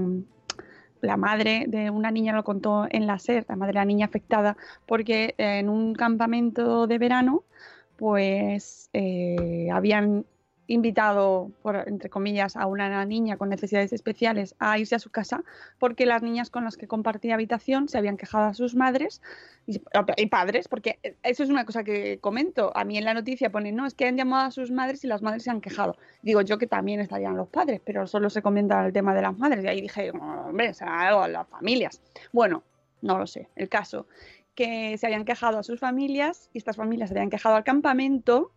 la 1.01 1.17
madre 1.17 1.65
de 1.69 1.91
una 1.91 2.11
niña 2.11 2.33
lo 2.33 2.43
contó 2.45 2.87
en 2.91 3.07
la 3.07 3.19
SER, 3.19 3.47
la 3.49 3.57
madre 3.57 3.73
de 3.73 3.79
la 3.79 3.85
niña 3.85 4.07
afectada, 4.07 4.57
porque 4.87 5.35
eh, 5.39 5.59
en 5.61 5.69
un 5.69 5.95
campamento 5.95 6.87
de 6.87 6.99
verano, 6.99 7.45
pues 7.97 8.91
eh, 8.93 9.69
habían 9.73 10.25
invitado, 10.69 11.51
por, 11.63 11.89
entre 11.89 12.11
comillas, 12.11 12.55
a 12.57 12.67
una 12.67 13.05
niña 13.05 13.37
con 13.39 13.49
necesidades 13.49 13.93
especiales 13.93 14.55
a 14.59 14.79
irse 14.79 14.95
a 14.95 14.99
su 14.99 15.11
casa 15.11 15.43
porque 15.79 16.07
las 16.07 16.23
niñas 16.23 16.51
con 16.51 16.63
las 16.63 16.77
que 16.77 16.87
compartía 16.87 17.35
habitación 17.35 17.89
se 17.89 17.99
habían 17.99 18.17
quejado 18.17 18.45
a 18.45 18.55
sus 18.55 18.75
madres 18.77 19.21
y, 19.67 20.27
padres, 20.27 20.69
porque 20.69 20.99
eso 21.23 21.43
es 21.43 21.51
una 21.51 21.65
cosa 21.65 21.85
que 21.85 22.19
comento. 22.21 22.71
A 22.75 22.85
mí 22.85 22.97
en 22.99 23.05
la 23.05 23.15
noticia 23.15 23.51
ponen, 23.51 23.77
no, 23.77 23.87
es 23.87 23.95
que 23.95 24.07
han 24.07 24.17
llamado 24.17 24.47
a 24.47 24.51
sus 24.51 24.71
madres 24.71 25.03
y 25.05 25.09
las 25.09 25.23
madres 25.23 25.43
se 25.43 25.51
han 25.51 25.61
quejado. 25.61 25.97
Digo 26.23 26.43
yo 26.43 26.59
que 26.59 26.67
también 26.67 27.01
estarían 27.01 27.37
los 27.37 27.49
padres, 27.49 27.81
pero 27.85 28.07
solo 28.07 28.31
se 28.31 28.43
comenta 28.43 28.85
el 28.87 28.93
tema 28.93 29.15
de 29.15 29.23
las 29.23 29.37
madres. 29.37 29.65
Y 29.65 29.69
ahí 29.69 29.81
dije, 29.81 30.11
hombre, 30.11 30.75
será 30.75 31.09
algo 31.09 31.23
a 31.23 31.29
las 31.29 31.49
familias. 31.49 32.01
Bueno, 32.33 32.63
no 33.01 33.19
lo 33.19 33.27
sé. 33.27 33.49
El 33.57 33.69
caso, 33.69 34.07
que 34.55 34.99
se 34.99 35.07
habían 35.07 35.25
quejado 35.25 35.59
a 35.59 35.63
sus 35.63 35.79
familias 35.79 36.51
y 36.53 36.59
estas 36.59 36.77
familias 36.77 37.11
se 37.11 37.15
habían 37.15 37.31
quejado 37.31 37.57
al 37.57 37.65
campamento 37.65 38.51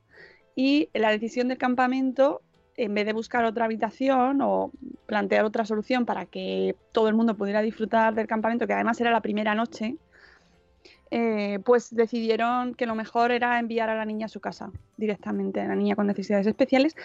y 0.55 0.89
la 0.93 1.09
decisión 1.11 1.47
del 1.47 1.57
campamento, 1.57 2.41
en 2.77 2.93
vez 2.93 3.05
de 3.05 3.13
buscar 3.13 3.45
otra 3.45 3.65
habitación 3.65 4.41
o 4.41 4.71
plantear 5.05 5.45
otra 5.45 5.65
solución 5.65 6.05
para 6.05 6.25
que 6.25 6.75
todo 6.91 7.07
el 7.09 7.15
mundo 7.15 7.35
pudiera 7.35 7.61
disfrutar 7.61 8.15
del 8.15 8.27
campamento, 8.27 8.67
que 8.67 8.73
además 8.73 8.99
era 9.01 9.11
la 9.11 9.21
primera 9.21 9.55
noche, 9.55 9.97
eh, 11.11 11.59
pues 11.65 11.93
decidieron 11.93 12.73
que 12.73 12.85
lo 12.85 12.95
mejor 12.95 13.31
era 13.31 13.59
enviar 13.59 13.89
a 13.89 13.95
la 13.95 14.05
niña 14.05 14.27
a 14.27 14.29
su 14.29 14.39
casa 14.39 14.71
directamente, 14.97 15.59
a 15.59 15.67
la 15.67 15.75
niña 15.75 15.95
con 15.95 16.07
necesidades 16.07 16.47
especiales, 16.47 16.95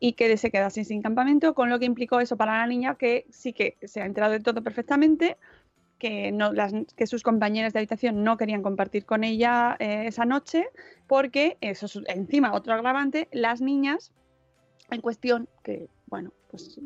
y 0.00 0.14
que 0.14 0.36
se 0.36 0.50
quedase 0.50 0.84
sin 0.84 1.00
campamento, 1.00 1.54
con 1.54 1.70
lo 1.70 1.78
que 1.78 1.86
implicó 1.86 2.20
eso 2.20 2.36
para 2.36 2.58
la 2.58 2.66
niña 2.66 2.96
que 2.96 3.26
sí 3.30 3.52
que 3.52 3.76
se 3.82 4.02
ha 4.02 4.06
enterado 4.06 4.32
de 4.32 4.40
todo 4.40 4.62
perfectamente, 4.62 5.36
que, 6.04 6.32
no, 6.32 6.52
las, 6.52 6.74
que 6.96 7.06
sus 7.06 7.22
compañeras 7.22 7.72
de 7.72 7.78
habitación 7.78 8.24
no 8.24 8.36
querían 8.36 8.62
compartir 8.62 9.06
con 9.06 9.24
ella 9.24 9.74
eh, 9.78 10.04
esa 10.06 10.26
noche, 10.26 10.66
porque 11.06 11.56
eso 11.62 11.86
es 11.86 11.98
encima 12.08 12.52
otro 12.52 12.74
agravante, 12.74 13.26
las 13.32 13.62
niñas 13.62 14.12
en 14.90 15.00
cuestión, 15.00 15.48
que 15.62 15.88
bueno, 16.08 16.30
pues 16.50 16.78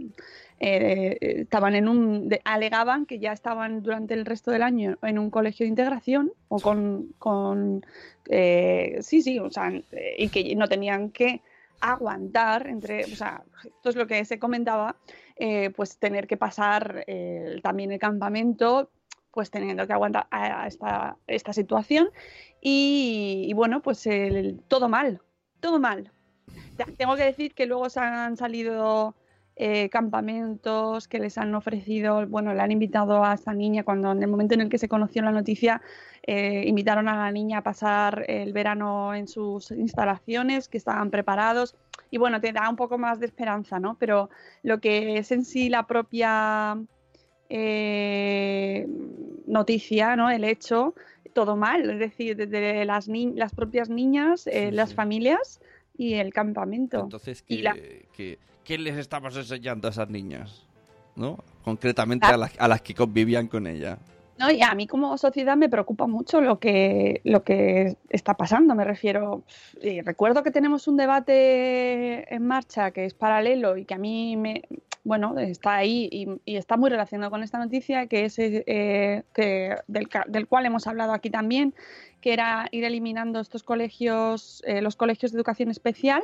eh, 0.61 1.19
estaban 1.21 1.75
en 1.75 1.89
un, 1.89 2.29
de- 2.29 2.41
alegaban 2.45 3.07
que 3.07 3.19
ya 3.19 3.33
estaban 3.33 3.83
durante 3.83 4.15
el 4.15 4.25
resto 4.25 4.53
del 4.53 4.63
año 4.63 4.97
en 5.03 5.19
un 5.19 5.31
colegio 5.31 5.65
de 5.65 5.71
integración 5.71 6.31
o 6.47 6.61
con, 6.61 7.13
con 7.19 7.85
eh, 8.31 8.99
sí, 9.01 9.21
sí, 9.21 9.41
o 9.41 9.51
sea, 9.51 9.73
eh, 9.91 10.15
y 10.17 10.29
que 10.29 10.55
no 10.55 10.69
tenían 10.69 11.11
que 11.11 11.43
aguantar 11.81 12.69
entre, 12.69 13.03
o 13.05 13.17
sea, 13.17 13.43
esto 13.65 13.89
es 13.89 13.97
lo 13.97 14.07
que 14.07 14.25
se 14.25 14.39
comentaba, 14.39 14.95
eh, 15.35 15.71
pues 15.71 15.99
tener 15.99 16.29
que 16.29 16.37
pasar 16.37 17.05
eh, 17.09 17.59
también 17.65 17.91
el 17.91 17.99
campamento, 17.99 18.91
pues 19.39 19.53
teniendo 19.53 19.87
que 19.87 19.93
aguantar 19.93 20.27
a, 20.33 20.67
esta, 20.67 21.17
esta 21.29 21.53
situación 21.53 22.09
y, 22.61 23.45
y 23.47 23.53
bueno, 23.53 23.83
pues 23.83 24.05
el- 24.09 24.61
todo 24.67 24.89
mal, 24.89 25.21
todo 25.61 25.79
mal. 25.79 26.11
Tengo 26.97 27.15
que 27.15 27.23
decir 27.23 27.55
que 27.55 27.67
luego 27.67 27.89
se 27.89 28.01
han 28.01 28.37
salido 28.37 29.15
eh, 29.55 29.91
campamentos 29.91 31.07
que 31.07 31.21
les 31.21 31.39
han 31.39 31.55
ofrecido, 31.55 32.27
bueno, 32.27 32.53
le 32.53 32.61
han 32.61 32.73
invitado 32.73 33.25
a 33.25 33.35
esta 33.35 33.55
niña 33.55 33.85
cuando 33.85 34.11
en 34.11 34.21
el 34.25 34.29
momento 34.29 34.55
en 34.55 34.63
el 34.63 34.69
que 34.71 34.79
se 34.79 34.89
conoció 34.89 35.23
la 35.23 35.31
noticia, 35.31 35.83
eh, 36.27 36.65
invitaron 36.67 37.09
a 37.09 37.17
la 37.17 37.31
niña 37.31 37.59
a 37.59 37.63
pasar 37.63 38.25
el 38.27 38.53
verano 38.53 39.15
en 39.15 39.29
sus 39.29 39.71
instalaciones, 39.71 40.69
que 40.69 40.79
estaban 40.79 41.11
preparados. 41.13 41.77
Y 42.11 42.19
bueno, 42.19 42.41
te 42.41 42.53
da 42.53 42.69
un 42.69 42.75
poco 42.75 42.99
más 42.99 43.21
de 43.21 43.27
esperanza, 43.27 43.79
¿no? 43.79 43.97
Pero 44.01 44.31
lo 44.65 44.81
que 44.81 45.19
es 45.19 45.31
en 45.31 45.45
sí 45.45 45.69
la 45.69 45.87
propia 45.87 46.77
eh, 47.49 48.87
noticia, 49.47 50.17
¿no? 50.17 50.31
El 50.31 50.45
hecho, 50.45 50.95
todo 51.33 51.57
mal, 51.57 51.89
es 51.91 51.99
decir, 51.99 52.37
desde 52.37 52.85
las, 52.85 53.09
ni- 53.09 53.33
las 53.35 53.55
propias 53.55 53.89
niñas, 53.89 54.47
eh, 54.47 54.69
Sí, 54.71 54.77
las 54.77 54.91
sí. 54.91 54.95
familias 54.95 55.61
y 55.97 56.15
el 56.15 56.33
campamento. 56.33 57.01
Entonces, 57.01 57.45
Y 57.49 57.57
¿qué, 57.59 57.63
la- 57.63 57.77
qué- 58.17 58.39
qué 58.65 58.79
les 58.79 58.97
estamos 58.97 59.37
enseñando 59.37 59.89
a 59.89 59.91
esas 59.91 60.09
niñas? 60.11 60.65
¿No? 61.17 61.39
Concretamente 61.65 62.27
Ah. 62.27 62.35
a, 62.35 62.37
las, 62.37 62.53
a 62.61 62.69
las 62.69 62.81
que 62.83 62.95
convivían 62.95 63.49
con 63.49 63.67
ella. 63.67 63.99
No, 64.39 64.53
y 64.53 64.63
a 64.63 64.73
mí 64.77 64.87
como 64.87 65.19
sociedad 65.19 65.57
me 65.57 65.69
preocupa 65.69 66.07
mucho 66.07 66.41
lo 66.41 66.61
que, 66.61 67.21
lo 67.25 67.43
que 67.43 67.97
está 68.09 68.35
pasando. 68.35 68.73
Me 68.77 68.85
refiero, 68.85 69.43
eh, 69.83 70.01
recuerdo 70.05 70.45
que 70.45 70.53
tenemos 70.53 70.87
un 70.87 70.97
debate 70.97 72.33
en 72.33 72.47
marcha 72.47 72.93
que 72.93 73.05
es 73.05 73.15
paralelo 73.15 73.77
y 73.77 73.85
que 73.85 73.95
a 73.95 73.99
mí 73.99 74.37
me, 74.37 74.63
bueno, 75.09 75.39
está 75.39 75.77
ahí 75.77 76.09
y, 76.13 76.29
y 76.45 76.57
está 76.57 76.77
muy 76.77 76.91
relacionado 76.91 77.31
con 77.31 77.43
esta 77.43 77.59
noticia, 77.59 78.07
que 78.07 78.27
es 78.27 78.39
eh, 78.39 79.25
que 79.35 79.75
del, 79.87 80.09
del 80.27 80.47
cual 80.47 80.67
hemos 80.67 80.87
hablado 80.87 81.15
aquí 81.15 81.31
también, 81.31 81.75
que 82.21 82.33
era 82.33 82.69
ir 82.73 82.85
eliminando 82.85 83.41
estos 83.41 83.63
colegios, 83.63 84.63
eh, 84.67 84.83
los 84.83 84.97
colegios 84.97 85.33
de 85.33 85.39
educación 85.39 85.71
especial 85.71 86.23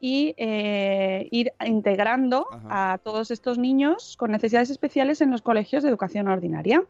y 0.00 0.34
eh, 0.36 1.28
ir 1.30 1.52
integrando 1.64 2.46
Ajá. 2.50 2.92
a 2.92 2.98
todos 2.98 3.30
estos 3.30 3.58
niños 3.58 4.16
con 4.16 4.30
necesidades 4.30 4.70
especiales 4.70 5.20
en 5.20 5.30
los 5.30 5.42
colegios 5.42 5.82
de 5.82 5.88
educación 5.88 6.28
ordinaria. 6.28 6.84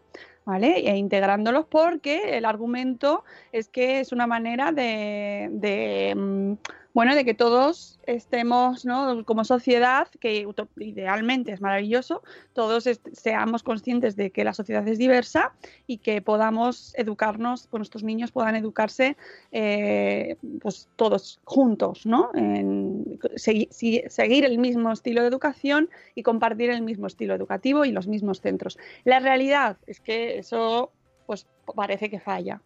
¿Vale? 0.44 0.78
E 0.78 0.96
integrándolos 0.96 1.66
porque 1.66 2.38
el 2.38 2.46
argumento 2.46 3.22
es 3.52 3.68
que 3.68 4.00
es 4.00 4.12
una 4.12 4.26
manera 4.26 4.72
de, 4.72 5.50
de, 5.52 6.14
mm, 6.16 6.54
bueno, 6.98 7.14
de 7.14 7.24
que 7.24 7.34
todos 7.34 8.00
estemos, 8.06 8.84
¿no? 8.84 9.24
Como 9.24 9.44
sociedad, 9.44 10.08
que 10.18 10.48
idealmente 10.78 11.52
es 11.52 11.60
maravilloso, 11.60 12.22
todos 12.54 12.88
seamos 13.12 13.62
conscientes 13.62 14.16
de 14.16 14.32
que 14.32 14.42
la 14.42 14.52
sociedad 14.52 14.88
es 14.88 14.98
diversa 14.98 15.52
y 15.86 15.98
que 15.98 16.22
podamos 16.22 16.94
educarnos, 16.96 17.68
pues 17.68 17.78
nuestros 17.78 18.02
niños 18.02 18.32
puedan 18.38 18.54
educarse 18.54 19.16
eh, 19.50 20.36
pues 20.60 20.88
todos 20.94 21.40
juntos, 21.42 22.06
¿no? 22.06 22.30
En- 22.34 23.18
segui- 23.34 23.68
seguir 24.08 24.44
el 24.44 24.58
mismo 24.58 24.92
estilo 24.92 25.22
de 25.22 25.26
educación 25.28 25.90
y 26.14 26.22
compartir 26.22 26.70
el 26.70 26.82
mismo 26.82 27.08
estilo 27.08 27.34
educativo 27.34 27.84
y 27.84 27.90
los 27.90 28.06
mismos 28.06 28.40
centros. 28.40 28.78
La 29.02 29.18
realidad 29.18 29.76
es 29.88 29.98
que 30.00 30.38
eso 30.38 30.92
pues 31.26 31.48
parece 31.74 32.08
que 32.08 32.20
falla. 32.20 32.62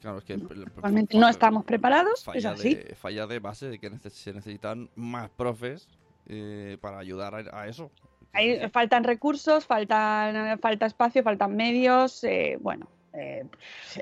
Claro, 0.00 0.18
es 0.18 0.24
que 0.24 0.32
Actualmente 0.32 1.18
no 1.18 1.28
estamos 1.28 1.64
preparados, 1.66 2.20
es 2.20 2.24
falla 2.24 2.52
así. 2.52 2.74
de, 2.76 2.94
falla 2.94 3.26
de 3.26 3.38
base 3.40 3.68
de 3.68 3.78
que 3.78 3.90
se 4.08 4.32
necesitan 4.32 4.88
más 4.96 5.28
profes 5.28 5.86
eh, 6.28 6.78
para 6.80 6.98
ayudar 6.98 7.34
a, 7.34 7.60
a 7.60 7.68
eso. 7.68 7.90
Ahí 8.32 8.58
faltan 8.70 9.04
recursos, 9.04 9.66
faltan, 9.66 10.58
falta 10.60 10.86
espacio, 10.86 11.22
faltan 11.22 11.54
medios, 11.54 12.24
eh, 12.24 12.56
bueno. 12.60 12.88
Eh, 13.12 13.44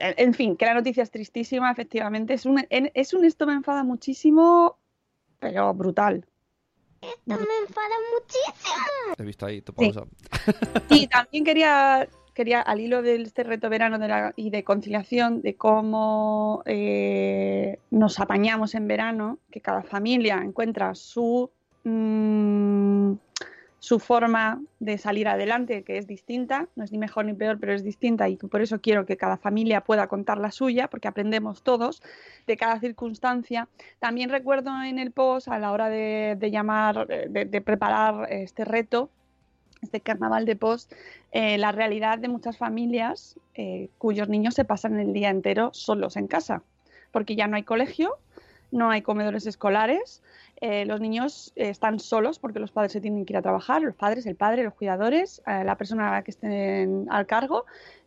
en 0.01 0.35
fin, 0.35 0.57
que 0.57 0.67
la 0.67 0.75
noticia 0.75 1.03
es 1.03 1.11
tristísima, 1.11 1.71
efectivamente. 1.71 2.35
Es 2.35 2.45
un, 2.47 2.65
en- 2.71 2.91
es 2.95 3.15
un 3.15 3.25
esto 3.25 3.47
me 3.47 3.55
enfada 3.55 3.85
muchísimo, 3.85 4.77
pero 5.39 5.73
brutal. 5.75 6.27
Esto 7.01 7.17
me 7.27 7.37
enfada 7.67 7.95
muchísimo. 8.13 9.15
He 9.17 9.23
visto 9.23 9.47
ahí 9.47 9.63
tu 9.63 9.73
Sí. 9.73 9.93
pausa. 9.93 10.07
Y 10.91 11.07
también 11.07 11.45
quería, 11.45 12.09
quería 12.35 12.61
al 12.61 12.81
hilo 12.81 13.03
de 13.03 13.23
este 13.23 13.45
reto 13.45 13.71
verano 13.71 13.99
de 14.01 14.09
la- 14.09 14.33
y 14.37 14.51
de 14.51 14.65
conciliación, 14.65 15.41
de 15.43 15.55
cómo 15.57 16.63
eh, 16.67 17.79
nos 17.91 18.19
apañamos 18.19 18.75
en 18.75 18.89
verano, 18.89 19.39
que 19.51 19.61
cada 19.61 19.83
familia 19.85 20.39
encuentra 20.45 20.95
su, 20.97 21.51
mm, 21.85 23.13
su 23.81 24.01
forma 24.01 24.61
de 24.81 24.99
salir 24.99 25.29
adelante, 25.29 25.85
que 25.85 25.99
es 25.99 26.07
distinta, 26.07 26.67
no 26.75 26.83
es 26.83 26.91
ni 26.91 26.99
mejor 26.99 27.25
ni 27.27 27.33
peor, 27.33 27.59
pero 27.61 27.73
es 27.73 27.85
distinta 27.85 28.29
y 28.29 28.37
por 28.37 28.61
eso 28.61 28.81
quiero 28.81 29.07
que 29.07 29.17
cada 29.17 29.37
familia 29.37 29.83
pueda 29.83 30.09
contar 30.09 30.39
la 30.39 30.51
suya, 30.51 30.89
porque 30.89 31.07
aprendemos 31.07 31.63
todos 31.63 32.03
de 32.47 32.57
cada 32.57 32.81
circunstancia. 32.81 33.69
También 34.01 34.31
recuerdo 34.31 34.71
en 34.83 34.99
el 34.99 35.13
post, 35.13 35.49
a 35.49 35.59
la 35.59 35.71
hora 35.71 35.89
de, 35.89 36.37
llamar, 36.51 37.07
eh, 37.09 37.27
de- 37.31 37.45
de 37.45 37.61
preparar 37.61 38.27
este 38.33 38.65
reto, 38.65 39.11
este 39.81 40.01
carnaval 40.01 40.45
de 40.45 40.57
post, 40.57 40.93
eh, 41.31 41.57
la 41.57 41.71
realidad 41.71 42.19
de 42.19 42.27
muchas 42.27 42.57
familias 42.59 43.37
eh, 43.55 43.91
cuyos 43.99 44.29
niños 44.29 44.55
se 44.55 44.65
pasan 44.65 44.99
el 44.99 45.13
día 45.13 45.31
entero 45.31 45.71
solos 45.73 46.17
en 46.17 46.27
casa, 46.27 46.63
porque 47.13 47.37
ya 47.37 47.47
no 47.47 47.55
hay 47.55 47.63
colegio, 47.63 48.17
no 48.73 48.91
hay 48.91 49.03
comedores 49.03 49.47
escolares, 49.47 50.21
eh, 50.61 50.85
los 50.85 51.01
niños 51.01 51.53
eh, 51.57 51.69
están 51.69 51.99
solos 51.99 52.39
porque 52.39 52.59
los 52.59 52.71
padres 52.71 52.93
se 52.93 53.01
tienen 53.01 53.25
que 53.25 53.33
ir 53.33 53.37
a 53.37 53.43
trabajar, 53.43 53.83
los 53.83 53.95
padres, 53.95 54.27
el 54.27 54.37
padre, 54.37 54.65
los 54.65 54.75
cuidadores, 54.75 55.43
eh, 55.47 55.65
la 55.65 55.77
persona 55.77 56.23
que 56.23 56.31
estén 56.31 57.07
al 57.11 57.27
cargo, 57.27 57.65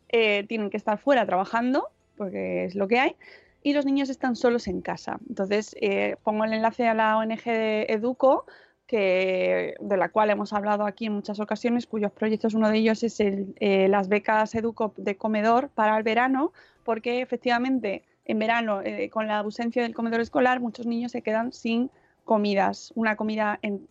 eh, 0.09 0.45
tienen 0.47 0.69
que 0.69 0.77
estar 0.77 0.97
fuera 0.97 1.25
trabajando, 1.25 1.87
porque 2.17 2.65
es 2.65 2.75
lo 2.75 2.87
que 2.87 2.99
hay, 2.99 3.15
y 3.63 3.73
los 3.73 3.85
niños 3.85 4.09
están 4.09 4.35
solos 4.35 4.67
en 4.67 4.81
casa. 4.81 5.19
Entonces, 5.29 5.75
eh, 5.79 6.17
pongo 6.23 6.43
el 6.43 6.53
enlace 6.53 6.87
a 6.87 6.93
la 6.93 7.17
ONG 7.17 7.43
de 7.45 7.85
Educo, 7.89 8.45
que, 8.87 9.75
de 9.79 9.97
la 9.97 10.09
cual 10.09 10.29
hemos 10.29 10.51
hablado 10.51 10.85
aquí 10.85 11.05
en 11.05 11.13
muchas 11.13 11.39
ocasiones, 11.39 11.87
cuyos 11.87 12.11
proyectos, 12.11 12.53
uno 12.55 12.69
de 12.69 12.79
ellos 12.79 13.03
es 13.03 13.21
el, 13.21 13.55
eh, 13.59 13.87
las 13.87 14.09
becas 14.09 14.53
Educo 14.53 14.93
de 14.97 15.15
comedor 15.15 15.69
para 15.69 15.97
el 15.97 16.03
verano, 16.03 16.51
porque 16.83 17.21
efectivamente 17.21 18.03
en 18.25 18.39
verano, 18.39 18.81
eh, 18.81 19.09
con 19.09 19.27
la 19.27 19.39
ausencia 19.39 19.81
del 19.81 19.95
comedor 19.95 20.21
escolar, 20.21 20.59
muchos 20.59 20.85
niños 20.85 21.11
se 21.13 21.21
quedan 21.21 21.53
sin 21.53 21.89
comidas, 22.25 22.91
una 22.95 23.15
comida 23.15 23.59
en- 23.61 23.87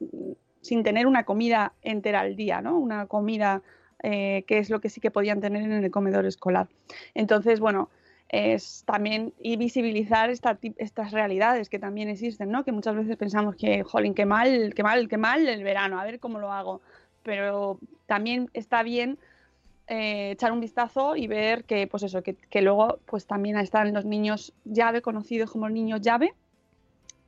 sin 0.60 0.82
tener 0.82 1.06
una 1.06 1.24
comida 1.24 1.72
entera 1.82 2.20
al 2.20 2.36
día, 2.36 2.60
¿no? 2.60 2.78
Una 2.78 3.06
comida 3.06 3.62
eh, 4.02 4.44
que 4.46 4.58
es 4.58 4.70
lo 4.70 4.80
que 4.80 4.88
sí 4.88 5.00
que 5.00 5.10
podían 5.10 5.40
tener 5.40 5.62
en 5.62 5.72
el 5.72 5.90
comedor 5.90 6.24
escolar. 6.24 6.68
Entonces, 7.14 7.60
bueno, 7.60 7.90
es 8.30 8.84
también 8.86 9.34
y 9.40 9.56
visibilizar 9.56 10.30
esta, 10.30 10.58
estas 10.76 11.10
realidades 11.10 11.68
que 11.68 11.78
también 11.78 12.08
existen, 12.08 12.50
¿no? 12.50 12.64
Que 12.64 12.72
muchas 12.72 12.94
veces 12.94 13.16
pensamos 13.16 13.56
que, 13.56 13.82
jolín, 13.82 14.14
qué 14.14 14.24
mal, 14.24 14.72
qué 14.74 14.82
mal, 14.82 15.08
qué 15.08 15.18
mal 15.18 15.46
el 15.48 15.64
verano, 15.64 16.00
a 16.00 16.04
ver 16.04 16.20
cómo 16.20 16.38
lo 16.38 16.52
hago. 16.52 16.80
Pero 17.24 17.78
también 18.06 18.48
está 18.54 18.82
bien 18.82 19.18
eh, 19.88 20.30
echar 20.30 20.52
un 20.52 20.60
vistazo 20.60 21.16
y 21.16 21.26
ver 21.26 21.64
que, 21.64 21.86
pues 21.86 22.04
eso, 22.04 22.22
que, 22.22 22.34
que 22.34 22.62
luego 22.62 23.00
pues 23.06 23.26
también 23.26 23.58
están 23.58 23.92
los 23.92 24.04
niños 24.04 24.54
llave, 24.64 25.02
conocidos 25.02 25.50
como 25.50 25.68
niños 25.68 26.00
llave, 26.00 26.32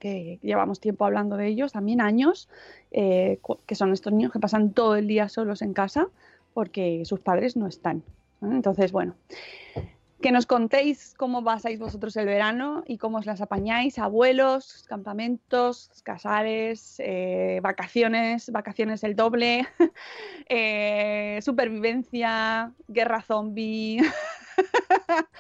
que 0.03 0.40
llevamos 0.42 0.80
tiempo 0.80 1.05
hablando 1.05 1.36
de 1.36 1.46
ellos, 1.46 1.70
también 1.70 2.00
años, 2.00 2.48
eh, 2.90 3.38
que 3.66 3.76
son 3.76 3.92
estos 3.92 4.12
niños 4.12 4.32
que 4.32 4.40
pasan 4.40 4.72
todo 4.72 4.96
el 4.96 5.07
día 5.07 5.28
solos 5.28 5.62
en 5.62 5.74
casa 5.74 6.09
porque 6.55 7.05
sus 7.05 7.20
padres 7.20 7.57
no 7.57 7.68
están. 7.68 8.03
Entonces, 8.42 8.90
bueno, 8.90 9.14
que 10.20 10.32
nos 10.32 10.46
contéis 10.46 11.14
cómo 11.16 11.44
pasáis 11.44 11.78
vosotros 11.78 12.16
el 12.16 12.26
verano 12.26 12.82
y 12.84 12.98
cómo 12.98 13.18
os 13.18 13.26
las 13.26 13.40
apañáis, 13.40 14.00
abuelos, 14.00 14.84
campamentos, 14.88 16.03
casares, 16.03 16.96
eh, 16.98 17.61
vacaciones, 17.62 18.50
vacaciones 18.50 19.05
el 19.05 19.14
doble, 19.14 19.68
eh, 20.48 21.38
supervivencia, 21.42 22.72
guerra 22.88 23.22
zombie, 23.22 24.00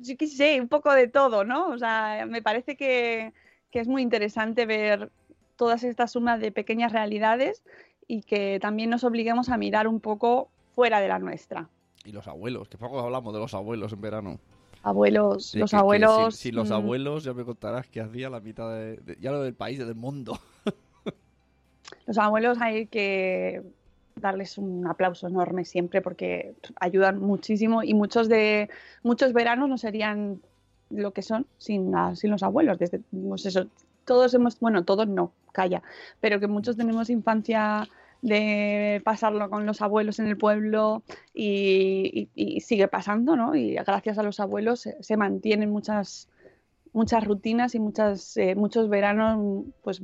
yo 0.00 0.16
qué 0.18 0.26
sé, 0.26 0.60
un 0.60 0.68
poco 0.68 0.92
de 0.92 1.08
todo, 1.08 1.44
¿no? 1.44 1.68
O 1.68 1.78
sea, 1.78 2.26
me 2.26 2.42
parece 2.42 2.76
que, 2.76 3.32
que 3.72 3.80
es 3.80 3.88
muy 3.88 4.02
interesante 4.02 4.66
ver 4.66 5.10
todas 5.56 5.82
estas 5.82 6.12
sumas 6.12 6.38
de 6.40 6.52
pequeñas 6.52 6.92
realidades 6.92 7.64
y 8.06 8.22
que 8.22 8.58
también 8.60 8.90
nos 8.90 9.02
obliguemos 9.02 9.48
a 9.48 9.56
mirar 9.56 9.88
un 9.88 9.98
poco 9.98 10.50
fuera 10.74 11.00
de 11.00 11.08
la 11.08 11.18
nuestra. 11.18 11.68
Y 12.04 12.12
los 12.12 12.28
abuelos, 12.28 12.68
que 12.68 12.78
poco 12.78 13.00
hablamos 13.00 13.32
de 13.32 13.40
los 13.40 13.54
abuelos 13.54 13.92
en 13.92 14.00
verano. 14.00 14.38
Abuelos, 14.82 15.46
Sí, 15.46 15.58
los 15.58 15.70
que- 15.70 15.76
que 15.76 15.80
abuelos. 15.80 16.34
sin, 16.36 16.50
sin 16.50 16.54
los 16.56 16.70
mm, 16.70 16.74
abuelos 16.74 17.24
ya 17.24 17.32
me 17.32 17.44
contarás 17.44 17.86
que 17.86 18.00
hacía 18.00 18.28
la 18.28 18.40
mitad 18.40 18.68
de, 18.74 18.96
de- 18.98 19.16
ya 19.20 19.30
lo 19.32 19.42
del 19.42 19.54
país, 19.54 19.78
del 19.78 19.94
mundo. 19.94 20.38
Los 22.06 22.18
abuelos 22.18 22.58
hay 22.60 22.86
que 22.86 23.62
darles 24.16 24.58
un 24.58 24.86
aplauso 24.86 25.28
enorme 25.28 25.64
siempre 25.64 26.00
porque 26.02 26.54
ayudan 26.80 27.20
muchísimo 27.20 27.82
y 27.82 27.94
muchos 27.94 28.28
de 28.28 28.68
muchos 29.02 29.32
veranos 29.32 29.68
no 29.68 29.78
serían 29.78 30.40
lo 30.92 31.12
que 31.12 31.22
son 31.22 31.46
sin, 31.58 31.90
la- 31.92 32.14
sin 32.16 32.30
los 32.30 32.42
abuelos. 32.42 32.78
Desde, 32.78 33.00
pues 33.10 33.46
eso, 33.46 33.66
todos 34.04 34.34
hemos, 34.34 34.58
bueno, 34.60 34.84
todos 34.84 35.08
no, 35.08 35.32
calla, 35.52 35.82
pero 36.20 36.40
que 36.40 36.48
muchos 36.48 36.76
tenemos 36.76 37.10
infancia 37.10 37.88
de 38.22 39.02
pasarlo 39.04 39.50
con 39.50 39.66
los 39.66 39.82
abuelos 39.82 40.20
en 40.20 40.28
el 40.28 40.36
pueblo 40.36 41.02
y, 41.34 42.28
sigue 42.60 42.86
pasando, 42.88 43.34
¿no? 43.36 43.56
Y 43.56 43.74
gracias 43.74 44.16
a 44.18 44.22
los 44.22 44.38
abuelos 44.38 44.80
se, 44.80 45.02
se 45.02 45.16
mantienen 45.16 45.70
muchas 45.70 46.28
muchas 46.92 47.24
rutinas 47.24 47.74
y 47.74 47.80
muchas 47.80 48.36
eh, 48.36 48.54
muchos 48.54 48.88
veranos 48.88 49.64
pues 49.82 50.02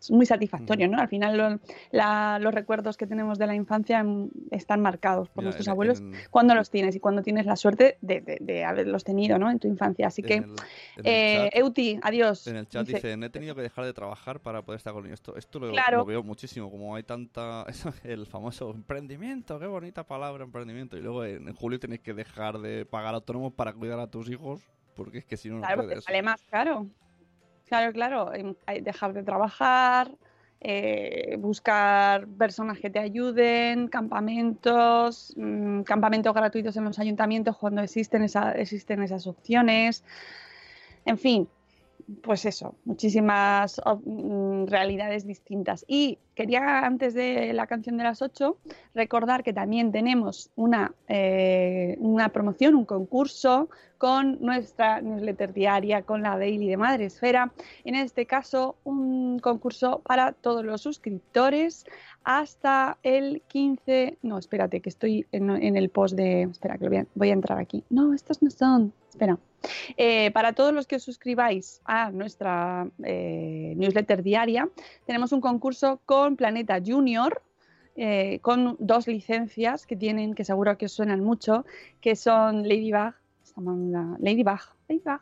es 0.00 0.10
muy 0.10 0.26
satisfactorio, 0.26 0.88
¿no? 0.88 0.98
Al 1.00 1.08
final 1.08 1.36
lo- 1.36 1.60
la- 1.90 2.38
los 2.40 2.54
recuerdos 2.54 2.96
que 2.96 3.06
tenemos 3.06 3.38
de 3.38 3.46
la 3.46 3.54
infancia 3.54 4.02
mm, 4.04 4.30
están 4.50 4.80
marcados 4.80 5.28
por 5.30 5.44
nuestros 5.44 5.66
abuelos 5.68 6.00
en- 6.00 6.12
cuando 6.30 6.54
los 6.54 6.70
tienes 6.70 6.94
y 6.96 7.00
cuando 7.00 7.22
tienes 7.22 7.46
la 7.46 7.56
suerte 7.56 7.98
de, 8.00 8.20
de- 8.20 8.38
de 8.40 8.64
haberlos 8.64 9.04
tenido, 9.04 9.38
¿no? 9.38 9.50
En 9.50 9.58
tu 9.58 9.66
infancia. 9.68 10.06
Así 10.06 10.22
que, 10.22 10.34
el, 10.36 10.54
eh, 11.04 11.50
chat- 11.52 11.58
Euti, 11.60 11.98
adiós. 12.02 12.46
En 12.46 12.56
el 12.56 12.68
chat 12.68 12.86
Dice- 12.86 12.98
dicen, 12.98 13.22
he 13.24 13.30
tenido 13.30 13.54
que 13.54 13.62
dejar 13.62 13.84
de 13.84 13.92
trabajar 13.92 14.40
para 14.40 14.62
poder 14.62 14.76
estar 14.78 14.92
con 14.92 15.04
ellos. 15.06 15.14
Esto, 15.20 15.36
esto 15.36 15.58
lo, 15.58 15.70
Claro. 15.72 15.98
lo 15.98 16.04
veo 16.04 16.22
muchísimo, 16.22 16.70
como 16.70 16.94
hay 16.94 17.02
tanta... 17.02 17.64
el 18.04 18.26
famoso 18.26 18.70
emprendimiento, 18.72 19.58
qué 19.58 19.66
bonita 19.66 20.04
palabra, 20.04 20.44
emprendimiento. 20.44 20.96
Y 20.96 21.00
luego 21.02 21.24
en, 21.24 21.48
en 21.48 21.54
julio 21.54 21.78
tienes 21.80 22.00
que 22.00 22.14
dejar 22.14 22.58
de 22.58 22.86
pagar 22.86 23.14
autónomos 23.14 23.52
para 23.52 23.72
cuidar 23.72 23.98
a 23.98 24.06
tus 24.06 24.28
hijos, 24.30 24.60
porque 24.94 25.18
es 25.18 25.24
que 25.24 25.36
si 25.36 25.48
no, 25.48 25.56
no 25.56 25.60
Claro, 25.62 25.76
porque 25.76 25.88
puedes. 25.94 26.04
sale 26.04 26.22
más 26.22 26.40
caro. 26.50 26.86
Claro, 27.68 27.92
claro. 27.92 28.34
em, 28.34 28.54
Dejar 28.82 29.12
de 29.12 29.22
trabajar, 29.22 30.10
eh, 30.60 31.36
buscar 31.38 32.26
personas 32.26 32.78
que 32.80 32.90
te 32.90 32.98
ayuden, 32.98 33.88
campamentos, 33.88 35.34
mm, 35.36 35.82
campamentos 35.82 36.34
gratuitos 36.34 36.76
en 36.76 36.84
los 36.84 36.98
ayuntamientos 36.98 37.56
cuando 37.56 37.82
existen, 37.82 38.26
existen 38.56 39.02
esas 39.02 39.26
opciones. 39.26 40.02
En 41.04 41.18
fin, 41.18 41.48
pues 42.22 42.44
eso, 42.44 42.74
muchísimas 42.84 43.80
mm, 44.04 44.64
realidades 44.66 45.26
distintas. 45.26 45.84
Y 45.86 46.18
quería, 46.38 46.86
antes 46.86 47.14
de 47.14 47.52
la 47.52 47.66
canción 47.66 47.96
de 47.96 48.04
las 48.04 48.22
8, 48.22 48.56
recordar 48.94 49.42
que 49.42 49.52
también 49.52 49.90
tenemos 49.90 50.52
una, 50.54 50.94
eh, 51.08 51.96
una 51.98 52.28
promoción, 52.28 52.76
un 52.76 52.84
concurso 52.84 53.68
con 53.98 54.38
nuestra 54.40 55.00
newsletter 55.00 55.52
diaria, 55.52 56.02
con 56.02 56.22
la 56.22 56.38
daily 56.38 56.68
de 56.68 56.76
Madresfera. 56.76 57.52
En 57.84 57.96
este 57.96 58.24
caso, 58.26 58.76
un 58.84 59.40
concurso 59.40 60.00
para 60.06 60.30
todos 60.30 60.64
los 60.64 60.80
suscriptores 60.80 61.84
hasta 62.22 62.98
el 63.02 63.42
15. 63.48 64.18
No, 64.22 64.38
espérate, 64.38 64.80
que 64.80 64.90
estoy 64.90 65.26
en, 65.32 65.76
el 65.76 65.88
post 65.88 66.14
de. 66.14 66.42
Espera, 66.42 66.78
que 66.78 66.84
lo 66.84 66.90
voy 66.90 66.98
a, 66.98 67.06
voy 67.16 67.30
a 67.30 67.32
entrar 67.32 67.58
aquí. 67.58 67.82
No, 67.90 68.14
estos 68.14 68.40
no 68.42 68.50
son. 68.50 68.92
Espera. 69.10 69.36
Eh, 69.96 70.30
para 70.32 70.52
todos 70.52 70.72
los 70.72 70.86
que 70.86 70.96
os 70.96 71.02
suscribáis 71.02 71.80
a 71.84 72.10
nuestra 72.10 72.88
eh, 73.02 73.74
newsletter 73.76 74.22
diaria, 74.22 74.68
tenemos 75.06 75.32
un 75.32 75.40
concurso 75.40 76.00
con 76.06 76.27
Planeta 76.36 76.78
Junior, 76.84 77.42
eh, 77.96 78.38
con 78.42 78.76
dos 78.78 79.06
licencias 79.08 79.86
que 79.86 79.96
tienen, 79.96 80.34
que 80.34 80.44
seguro 80.44 80.76
que 80.78 80.86
os 80.86 80.92
suenan 80.92 81.20
mucho, 81.24 81.64
que 82.00 82.14
son 82.16 82.62
Ladybug, 82.68 83.14
Ladybug, 84.20 84.60
Ladybug, 84.88 85.20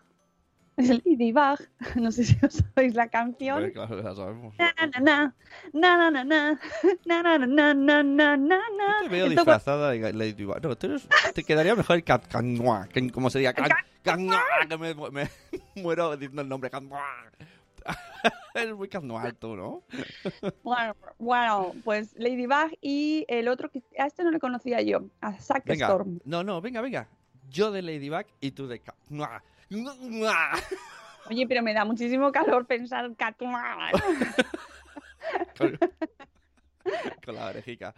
es 0.76 0.88
Ladybug, 0.90 1.59
no 1.96 2.12
sé 2.12 2.24
si 2.24 2.36
os 2.44 2.52
sabéis 2.74 2.94
la 2.94 3.09
canción. 3.09 3.57
Hombre, 3.57 3.72
claro, 3.72 4.02
ya 4.02 4.14
sabemos. 4.14 4.54
Na, 4.59 4.74
na, 4.76 5.00
na, 5.00 5.34
na, 5.72 6.11
na, 6.11 6.24
na, 6.24 6.24
na, 6.24 7.38
na, 7.38 7.38
na, 7.38 7.38
na, 7.46 7.74
na, 7.74 8.02
na, 8.04 8.36
na, 8.36 8.57
na. 8.76 9.02
Te 9.02 9.09
veo 9.09 9.28
disfrazada 9.30 9.90
de 9.92 10.12
Ladybug. 10.12 10.61
No, 10.62 10.76
tú 10.76 10.88
eres- 10.88 11.09
te 11.34 11.42
quedaría 11.44 11.74
mejor 11.74 11.96
el 11.96 12.04
cat 12.04 12.26
canua, 12.28 12.88
como 13.12 13.30
se 13.30 13.38
diga 13.38 13.54
can, 13.54 13.70
canua, 14.02 14.42
que 14.68 14.76
me, 14.76 14.94
me 14.94 15.30
muero 15.76 16.14
diciendo 16.14 16.42
el 16.42 16.48
nombre 16.48 16.68
canua. 16.68 17.00
Eres 18.55 18.74
muy 18.74 18.89
canual 18.89 19.34
tú, 19.37 19.57
¿no? 19.57 19.82
Bueno, 20.62 20.97
bueno, 21.18 21.72
pues 21.84 22.14
Ladybug 22.16 22.76
y 22.80 23.24
el 23.28 23.49
otro 23.49 23.70
que 23.70 23.82
a 23.99 24.07
este 24.07 24.24
no 24.24 24.30
le 24.30 24.41
conocía 24.41 24.80
yo, 24.82 25.05
a 25.20 25.32
Zack 25.34 25.64
Venga, 25.66 25.87
Storm. 25.87 26.20
no, 26.24 26.43
no, 26.43 26.61
venga, 26.61 26.80
venga. 26.80 27.09
Yo 27.49 27.70
de 27.70 27.82
Ladybug 27.82 28.26
y 28.41 28.51
tú 28.51 28.66
de 28.66 28.80
canua. 28.80 29.43
Oye, 31.28 31.47
pero 31.47 31.62
me 31.62 31.74
da 31.74 31.84
muchísimo 31.84 32.32
calor 32.32 32.66
pensar 32.66 33.14
Catwoman. 33.16 33.93
Con, 35.59 35.78
con 37.24 37.34
la 37.34 37.47
orejica. 37.47 37.95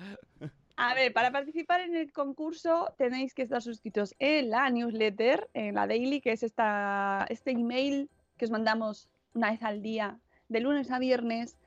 A 0.76 0.94
ver, 0.94 1.12
para 1.12 1.30
participar 1.30 1.80
en 1.80 1.96
el 1.96 2.12
concurso 2.12 2.94
tenéis 2.96 3.34
que 3.34 3.42
estar 3.42 3.60
suscritos 3.60 4.14
en 4.18 4.50
la 4.50 4.70
newsletter, 4.70 5.50
en 5.52 5.74
la 5.74 5.86
daily, 5.86 6.20
que 6.20 6.32
es 6.32 6.42
esta, 6.42 7.26
este 7.28 7.50
email 7.50 8.08
que 8.36 8.44
os 8.44 8.50
mandamos 8.50 9.08
una 9.34 9.50
vez 9.50 9.62
al 9.62 9.82
día, 9.82 10.18
de 10.48 10.60
lunes 10.60 10.90
a 10.90 10.98
viernes, 10.98 11.58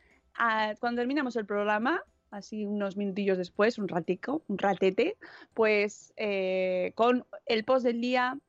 cuando 0.80 1.02
terminamos 1.02 1.36
el 1.36 1.46
programa, 1.46 2.04
así 2.32 2.66
unos 2.66 2.98
minutillos 2.98 3.38
después, 3.38 3.78
un 3.78 3.88
ratico, 3.88 4.44
un 4.48 4.58
ratete, 4.58 5.18
pues 5.54 6.14
eh, 6.16 6.94
con 6.96 7.26
el 7.46 7.64
post 7.64 7.86
del 7.86 8.02
día, 8.02 8.40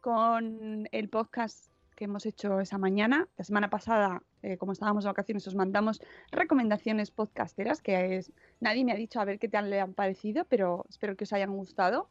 con 0.00 0.88
el 0.92 1.08
podcast 1.08 1.66
que 1.96 2.04
hemos 2.04 2.26
hecho 2.26 2.60
esa 2.60 2.78
mañana. 2.78 3.28
La 3.36 3.44
semana 3.44 3.70
pasada, 3.70 4.22
eh, 4.42 4.56
como 4.56 4.72
estábamos 4.72 5.04
de 5.04 5.10
vacaciones, 5.10 5.46
os 5.46 5.54
mandamos 5.54 6.00
recomendaciones 6.30 7.10
podcasteras 7.10 7.82
que 7.82 8.16
es, 8.16 8.32
nadie 8.60 8.84
me 8.84 8.92
ha 8.92 8.96
dicho 8.96 9.20
a 9.20 9.24
ver 9.24 9.38
qué 9.38 9.48
tal 9.48 9.70
le 9.70 9.80
han 9.80 9.94
parecido, 9.94 10.44
pero 10.44 10.86
espero 10.88 11.16
que 11.16 11.24
os 11.24 11.32
hayan 11.32 11.54
gustado. 11.54 12.08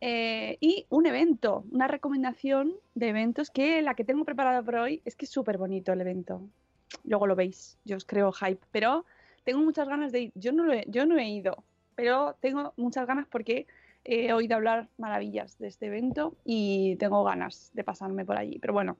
Eh, 0.00 0.58
y 0.60 0.86
un 0.90 1.06
evento, 1.06 1.64
una 1.72 1.88
recomendación 1.88 2.74
de 2.94 3.08
eventos 3.08 3.50
que 3.50 3.82
la 3.82 3.94
que 3.94 4.04
tengo 4.04 4.24
preparada 4.24 4.62
por 4.62 4.76
hoy 4.76 5.02
es 5.04 5.16
que 5.16 5.24
es 5.24 5.30
súper 5.30 5.58
bonito 5.58 5.92
el 5.92 6.00
evento. 6.00 6.42
Luego 7.04 7.26
lo 7.26 7.36
veis, 7.36 7.78
yo 7.84 7.96
os 7.96 8.04
creo 8.04 8.32
hype, 8.32 8.64
pero 8.70 9.04
tengo 9.44 9.60
muchas 9.60 9.88
ganas 9.88 10.12
de 10.12 10.20
ir. 10.20 10.32
Yo 10.34 10.52
no, 10.52 10.64
lo 10.64 10.72
he, 10.72 10.84
yo 10.88 11.04
no 11.06 11.18
he 11.18 11.28
ido, 11.28 11.64
pero 11.94 12.36
tengo 12.40 12.72
muchas 12.76 13.06
ganas 13.06 13.26
porque 13.26 13.66
he 14.04 14.32
oído 14.32 14.56
hablar 14.56 14.88
maravillas 14.96 15.58
de 15.58 15.68
este 15.68 15.86
evento 15.86 16.34
y 16.44 16.96
tengo 16.96 17.24
ganas 17.24 17.70
de 17.74 17.84
pasarme 17.84 18.24
por 18.24 18.38
allí. 18.38 18.58
Pero 18.58 18.72
bueno, 18.72 18.96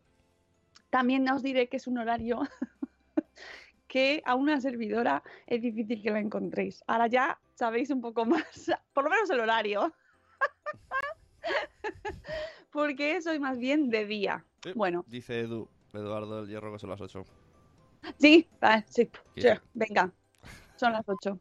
también 0.91 1.29
os 1.31 1.43
diré 1.43 1.69
que 1.69 1.77
es 1.79 1.87
un 1.87 1.99
horario 1.99 2.41
que 3.89 4.23
a 4.25 4.35
una 4.35 4.61
servidora 4.61 5.23
es 5.47 5.63
difícil 5.63 6.03
que 6.03 6.11
la 6.11 6.21
encontréis. 6.21 6.83
Ahora 6.87 7.07
ya 7.07 7.39
sabéis 7.55 7.91
un 7.91 8.01
poco 8.01 8.25
más, 8.27 8.45
por 8.93 9.05
lo 9.05 9.11
menos 9.11 9.31
el 9.31 9.41
horario. 9.41 9.93
Porque 12.71 13.21
soy 13.23 13.41
más 13.41 13.59
bien 13.59 13.89
de 13.91 14.05
día. 14.07 14.45
Bueno, 14.75 15.05
Dice 15.09 15.41
Edu, 15.41 15.69
Eduardo 15.93 16.41
del 16.43 16.49
Hierro 16.51 16.73
que 16.73 16.79
son 16.79 16.91
las 16.91 17.01
8. 17.01 17.25
sí, 18.19 18.47
vale, 18.61 18.85
sí, 18.89 19.11
Sí, 19.35 19.43
sí, 19.43 19.49
sí. 19.49 19.55
venga, 19.75 20.13
son 20.77 20.93
las 20.93 21.09
8. 21.09 21.39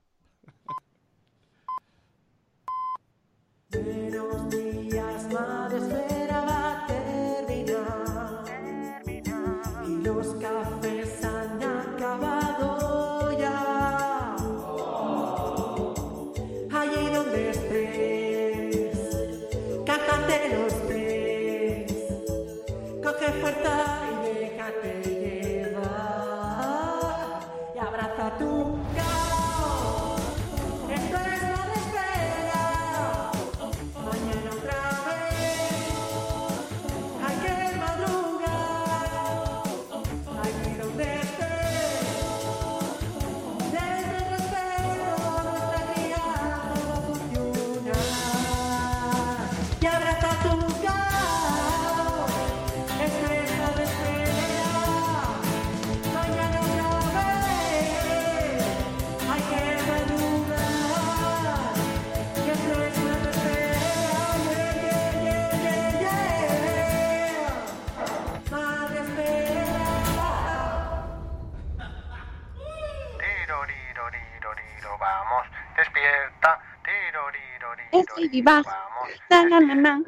Na, 79.29 79.43
na, 79.45 79.59
na, 79.59 79.75
na. 79.75 80.01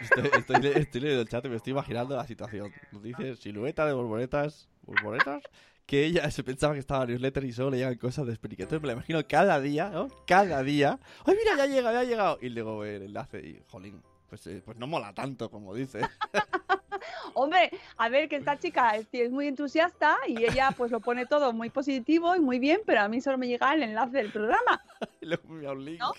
Estoy, 0.00 0.30
estoy, 0.38 0.60
le- 0.62 0.78
estoy 0.78 1.00
leyendo 1.00 1.22
el 1.22 1.28
chat 1.28 1.44
y 1.44 1.48
me 1.48 1.56
estoy 1.56 1.72
imaginando 1.72 2.16
la 2.16 2.26
situación. 2.26 2.72
Nos 2.92 3.02
dice 3.02 3.36
silueta 3.36 3.86
de 3.86 3.92
borboletas, 3.94 4.68
borboletas, 4.82 5.42
que 5.86 6.04
ella 6.04 6.30
se 6.30 6.44
pensaba 6.44 6.74
que 6.74 6.80
estaba 6.80 7.04
en 7.04 7.10
newsletter 7.10 7.44
y 7.44 7.52
solo 7.52 7.70
le 7.70 7.78
llegan 7.78 7.96
cosas 7.96 8.26
de 8.26 8.34
Spreaker. 8.34 8.64
Entonces 8.64 8.82
me 8.82 8.88
la 8.88 8.92
imagino 8.94 9.20
cada 9.26 9.58
día, 9.60 9.88
¿no? 9.88 10.08
Cada 10.26 10.62
día. 10.62 10.98
¡Ay, 11.24 11.34
mira, 11.42 11.56
ya 11.56 11.62
ha 11.62 11.66
llegado, 11.66 11.94
ya 11.94 12.00
ha 12.00 12.04
llegado! 12.04 12.38
Y 12.42 12.48
luego 12.50 12.84
el 12.84 13.02
enlace 13.02 13.38
y, 13.40 13.62
jolín, 13.68 14.02
pues, 14.28 14.46
eh, 14.48 14.60
pues 14.64 14.76
no 14.76 14.86
mola 14.86 15.12
tanto 15.14 15.50
como 15.50 15.74
dice. 15.74 16.00
Hombre, 17.34 17.70
a 17.98 18.08
ver, 18.08 18.28
que 18.28 18.36
esta 18.36 18.58
chica 18.58 18.96
es, 18.96 19.06
es 19.12 19.30
muy 19.30 19.46
entusiasta 19.46 20.16
y 20.26 20.42
ella 20.44 20.70
pues 20.76 20.90
lo 20.90 21.00
pone 21.00 21.26
todo 21.26 21.52
muy 21.52 21.68
positivo 21.70 22.34
y 22.34 22.40
muy 22.40 22.58
bien, 22.58 22.80
pero 22.86 23.00
a 23.02 23.08
mí 23.08 23.20
solo 23.20 23.36
me 23.38 23.46
llega 23.46 23.72
el 23.74 23.82
enlace 23.82 24.18
del 24.18 24.30
programa. 24.32 24.82
Y 25.20 25.26
luego 25.26 25.48
me 25.48 25.64
da 25.64 25.72
un 25.72 25.84
link. 25.84 26.00
¿No? 26.00 26.12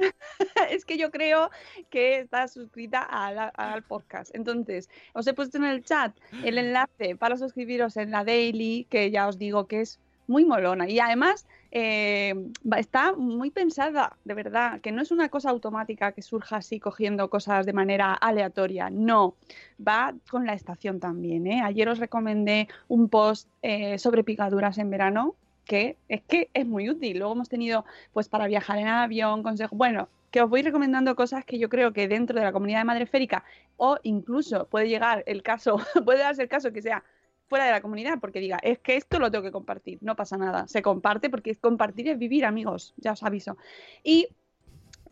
es 0.70 0.84
que 0.84 0.98
yo 0.98 1.10
creo 1.10 1.50
que 1.90 2.20
está 2.20 2.48
suscrita 2.48 3.00
a 3.02 3.32
la- 3.32 3.48
al 3.48 3.82
podcast. 3.82 4.34
Entonces, 4.34 4.88
os 5.12 5.26
he 5.26 5.34
puesto 5.34 5.58
en 5.58 5.64
el 5.64 5.84
chat 5.84 6.16
el 6.44 6.58
enlace 6.58 7.16
para 7.16 7.36
suscribiros 7.36 7.96
en 7.96 8.10
la 8.10 8.24
Daily, 8.24 8.86
que 8.90 9.10
ya 9.10 9.28
os 9.28 9.38
digo 9.38 9.66
que 9.66 9.80
es 9.82 10.00
muy 10.26 10.44
molona. 10.44 10.88
Y 10.88 11.00
además 11.00 11.44
eh, 11.72 12.34
está 12.76 13.12
muy 13.14 13.50
pensada, 13.50 14.16
de 14.24 14.34
verdad, 14.34 14.80
que 14.80 14.92
no 14.92 15.02
es 15.02 15.10
una 15.10 15.28
cosa 15.28 15.50
automática 15.50 16.12
que 16.12 16.22
surja 16.22 16.56
así 16.58 16.78
cogiendo 16.78 17.28
cosas 17.28 17.66
de 17.66 17.72
manera 17.72 18.14
aleatoria. 18.14 18.90
No, 18.90 19.34
va 19.86 20.14
con 20.30 20.46
la 20.46 20.54
estación 20.54 21.00
también. 21.00 21.48
¿eh? 21.48 21.62
Ayer 21.64 21.88
os 21.88 21.98
recomendé 21.98 22.68
un 22.86 23.08
post 23.08 23.48
eh, 23.62 23.98
sobre 23.98 24.22
picaduras 24.22 24.78
en 24.78 24.90
verano 24.90 25.34
que 25.70 25.96
es 26.08 26.20
que 26.22 26.50
es 26.52 26.66
muy 26.66 26.90
útil. 26.90 27.18
Luego 27.18 27.34
hemos 27.34 27.48
tenido, 27.48 27.84
pues, 28.12 28.28
para 28.28 28.48
viajar 28.48 28.78
en 28.78 28.88
avión, 28.88 29.44
consejos. 29.44 29.78
Bueno, 29.78 30.08
que 30.32 30.42
os 30.42 30.50
voy 30.50 30.62
recomendando 30.62 31.14
cosas 31.14 31.44
que 31.44 31.60
yo 31.60 31.68
creo 31.68 31.92
que 31.92 32.08
dentro 32.08 32.36
de 32.36 32.44
la 32.44 32.50
comunidad 32.50 32.80
de 32.80 32.86
Madreférica, 32.86 33.44
o 33.76 33.96
incluso 34.02 34.66
puede 34.66 34.88
llegar 34.88 35.22
el 35.26 35.44
caso, 35.44 35.76
puede 36.04 36.18
darse 36.18 36.42
el 36.42 36.48
caso 36.48 36.72
que 36.72 36.82
sea 36.82 37.04
fuera 37.46 37.66
de 37.66 37.70
la 37.70 37.80
comunidad, 37.80 38.18
porque 38.20 38.40
diga, 38.40 38.58
es 38.64 38.80
que 38.80 38.96
esto 38.96 39.20
lo 39.20 39.30
tengo 39.30 39.44
que 39.44 39.52
compartir, 39.52 39.98
no 40.02 40.16
pasa 40.16 40.36
nada, 40.36 40.66
se 40.66 40.82
comparte 40.82 41.30
porque 41.30 41.54
compartir 41.54 42.08
es 42.08 42.18
vivir, 42.18 42.44
amigos, 42.44 42.92
ya 42.96 43.12
os 43.12 43.22
aviso. 43.22 43.56
Y 44.02 44.26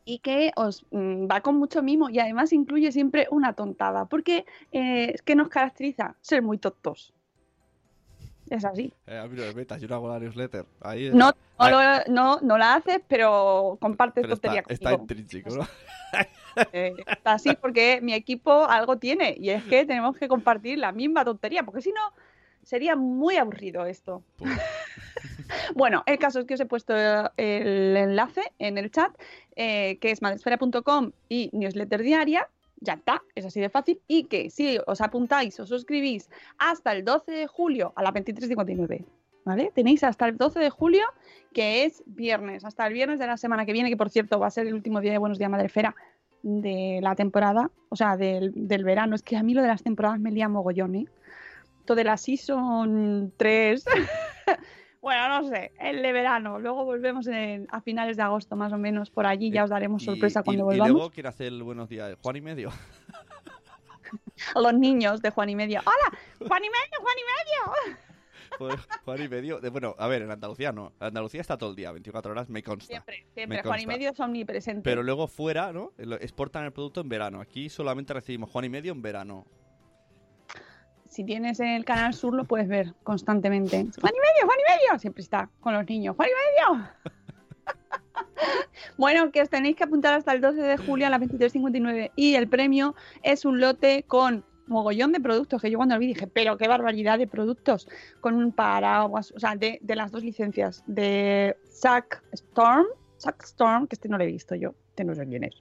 y 0.05 0.21
que 0.21 0.53
os 0.57 0.87
mm, 0.91 1.29
va 1.31 1.43
con 1.43 1.57
mucho 1.57 1.83
mimo 1.83 2.09
y 2.09 2.19
además 2.19 2.53
incluye 2.53 2.91
siempre 2.91 3.29
una 3.31 3.53
tontada, 3.53 4.07
porque 4.07 4.45
eh, 4.73 5.15
que 5.25 5.37
nos 5.37 5.49
caracteriza 5.51 6.17
ser 6.21 6.43
muy 6.43 6.59
tontos. 6.59 7.13
Es 8.51 8.65
así. 8.65 8.93
Eh, 9.07 9.19
a 9.19 9.27
mí 9.27 9.37
no 9.37 9.43
me 9.45 9.55
metas, 9.55 9.81
yo 9.81 9.89
no 9.89 9.95
hago 9.97 10.09
la 10.09 10.19
newsletter. 10.19 10.65
Ahí 10.81 11.11
No, 11.13 11.33
no, 11.59 11.71
lo- 11.71 12.05
no, 12.13 12.41
no 12.43 12.59
la 12.59 12.75
haces, 12.75 13.01
pero 13.09 13.77
compartes 13.81 14.23
pero 14.23 14.35
está, 14.35 14.49
tontería 14.49 14.65
está 14.69 14.93
intrínseco, 14.93 15.51
¿no? 15.57 15.69
Eh, 16.73 16.93
está 17.07 17.35
así 17.35 17.55
porque 17.61 18.01
mi 18.03 18.15
equipo 18.15 18.65
algo 18.65 18.97
tiene 18.97 19.37
y 19.39 19.51
es 19.51 19.63
que 19.65 19.85
tenemos 19.85 20.17
que 20.17 20.27
compartir 20.27 20.79
la 20.79 20.91
misma 20.91 21.25
tontería, 21.25 21.63
porque 21.63 21.83
si 21.83 21.91
no 21.93 22.01
sería 22.65 22.97
muy 22.97 23.37
aburrido 23.37 23.85
esto. 23.87 24.23
bueno, 25.75 26.03
el 26.07 26.19
caso 26.19 26.41
es 26.41 26.47
que 26.47 26.55
os 26.55 26.61
he 26.61 26.67
puesto 26.67 26.95
el 27.37 27.97
enlace 27.97 28.43
en 28.59 28.79
el 28.79 28.91
chat, 28.91 29.13
eh, 29.57 29.99
que 30.01 30.11
es 30.11 30.23
madresfera.com 30.23 31.13
y 31.29 31.51
newsletter 31.53 32.03
diaria. 32.03 32.49
Ya 32.81 32.95
está, 32.95 33.23
es 33.35 33.45
así 33.45 33.61
de 33.61 33.71
fácil. 33.71 34.01
Y 34.07 34.25
que 34.25 34.51
si 34.51 34.79
os 34.87 35.01
apuntáis 35.01 35.59
o 35.61 35.67
suscribís 35.67 36.31
hasta 36.59 36.93
el 36.93 37.05
12 37.05 37.33
de 37.33 37.47
julio 37.47 37.93
a 37.97 38.03
las 38.03 38.13
23.59, 38.13 39.05
¿vale? 39.45 39.73
Tenéis 39.75 40.05
hasta 40.05 40.27
el 40.27 40.37
12 40.37 40.61
de 40.61 40.71
julio, 40.71 41.05
que 41.53 41.85
es 41.85 42.03
viernes, 42.07 42.65
hasta 42.65 42.87
el 42.87 42.93
viernes 42.93 43.19
de 43.19 43.27
la 43.27 43.37
semana 43.37 43.67
que 43.67 43.73
viene, 43.73 43.91
que 43.91 43.97
por 43.97 44.11
cierto 44.11 44.39
va 44.39 44.47
a 44.47 44.51
ser 44.51 44.67
el 44.67 44.75
último 44.75 45.01
día 45.01 45.13
de 45.13 45.19
Buenos 45.19 45.39
Días 45.39 45.51
Madrefera 45.51 45.95
de 46.43 47.01
la 47.03 47.17
temporada, 47.17 47.71
o 47.89 47.97
sea, 47.97 48.17
del, 48.17 48.53
del 48.55 48.85
verano. 48.85 49.15
Es 49.15 49.23
que 49.23 49.37
a 49.37 49.43
mí 49.43 49.55
lo 49.55 49.63
de 49.63 49.69
las 49.69 49.83
temporadas 49.83 50.21
me 50.21 50.31
lía 50.31 50.49
mogollón, 50.49 50.95
¿eh? 50.95 51.07
Todo 51.85 51.97
de 51.97 52.05
la 52.05 52.17
Season 52.17 53.33
3. 53.37 53.85
bueno, 55.01 55.29
no 55.43 55.49
sé, 55.49 55.73
el 55.81 56.03
de 56.03 56.13
verano. 56.13 56.59
Luego 56.59 56.85
volvemos 56.85 57.27
en- 57.29 57.67
a 57.71 57.81
finales 57.81 58.17
de 58.17 58.23
agosto, 58.23 58.57
más 58.57 58.73
o 58.73 58.79
menos, 58.79 59.11
por 59.11 59.27
allí. 59.27 59.51
Ya 59.51 59.65
os 59.65 59.71
daremos 59.71 60.03
Y- 60.03 60.07
sorpresa 60.07 60.41
y- 60.41 60.45
cuando 60.45 60.63
y, 60.63 60.65
volvamos. 60.65 60.91
luego 60.93 61.11
quiere 61.11 61.29
hacer 61.29 61.49
el 61.49 61.63
buenos 61.63 61.89
días. 61.89 62.17
Juan 62.23 62.37
y 62.37 62.41
medio. 62.41 62.71
A 64.55 64.61
los 64.61 64.75
niños 64.75 65.21
de 65.23 65.31
Juan 65.31 65.49
y 65.51 65.57
Medio. 65.57 65.81
¡Hola! 65.81 66.19
¡Juan 66.39 66.63
y 66.65 66.69
Medio! 66.69 67.01
¡Juan 67.01 67.15
y 67.19 67.23
Medio! 67.23 67.99
Joder, 68.59 68.79
Juan 69.05 69.23
y 69.23 69.29
medio. 69.29 69.61
De- 69.61 69.69
bueno, 69.69 69.95
a 69.99 70.07
ver, 70.09 70.23
en 70.23 70.31
Andalucía 70.31 70.73
no. 70.73 70.93
Andalucía 70.99 71.41
está 71.43 71.59
todo 71.59 71.71
el 71.71 71.77
día, 71.77 71.93
24 71.93 72.33
horas, 72.33 72.49
me 72.49 72.63
consta. 72.63 72.87
Siempre, 72.87 73.27
siempre. 73.35 73.63
Juan 73.63 73.81
y. 73.81 73.87
Medio 73.87 74.11
es 74.11 74.19
omnipresente. 74.21 74.83
Pero 74.83 75.03
luego 75.03 75.27
fuera, 75.29 75.73
¿no? 75.73 75.93
Exportan 75.99 76.65
el 76.65 76.73
producto 76.73 77.01
en 77.03 77.09
verano. 77.11 77.41
Aquí 77.41 77.69
solamente 77.69 78.15
recibimos 78.15 78.51
Juan 78.51 78.65
y 78.65 78.69
medio 78.71 78.93
en 78.93 79.03
verano. 79.03 79.47
Si 81.09 81.25
tienes 81.25 81.61
el 81.61 81.85
canal 81.85 82.15
sur 82.15 82.35
lo 82.35 82.45
puedes 82.45 82.69
ver 82.69 82.95
constantemente. 83.03 83.77
Juan 84.01 84.13
y 84.15 84.21
medio, 84.21 84.47
Juan 84.47 84.59
y 84.59 84.73
medio. 84.73 84.99
Siempre 84.99 85.23
está 85.23 85.51
con 85.61 85.75
los 85.75 85.89
niños. 85.89 86.17
Juan 86.17 86.29
y 86.29 86.73
medio. 86.73 86.89
bueno, 88.99 89.33
que 89.33 89.43
os 89.43 89.51
tenéis 89.51 89.77
que 89.77 89.85
apuntar 89.85 90.15
hasta 90.15 90.33
el 90.33 90.41
12 90.41 90.61
de 90.61 90.77
julio 90.77 91.07
a 91.07 91.11
las 91.11 91.21
23.59 91.21 92.13
y 92.17 92.35
el 92.35 92.49
premio 92.49 92.95
es 93.23 93.45
un 93.45 93.61
lote 93.61 94.05
con 94.05 94.45
mogollón 94.67 95.13
de 95.13 95.21
productos 95.21 95.63
que 95.63 95.71
yo 95.71 95.79
cuando 95.79 95.95
lo 95.95 96.01
vi 96.01 96.09
dije, 96.09 96.27
pero 96.27 96.57
qué 96.59 96.69
barbaridad 96.69 97.19
de 97.19 97.27
productos 97.27 97.89
con 98.21 98.35
un 98.35 98.53
paraguas, 98.53 99.33
o 99.35 99.41
sea, 99.41 99.57
de, 99.57 99.81
las 99.83 100.13
dos 100.13 100.23
licencias 100.23 100.85
de 100.87 101.57
Zack 101.71 102.23
Storm, 102.33 102.87
Zack 103.19 103.43
Storm, 103.45 103.87
que 103.87 103.97
este 103.97 104.09
no 104.09 104.19
lo 104.19 104.25
he 104.25 104.27
visto 104.27 104.55
yo, 104.55 104.75
este 104.91 105.05
no 105.05 105.15
sé 105.15 105.27
quién 105.27 105.45
es, 105.45 105.55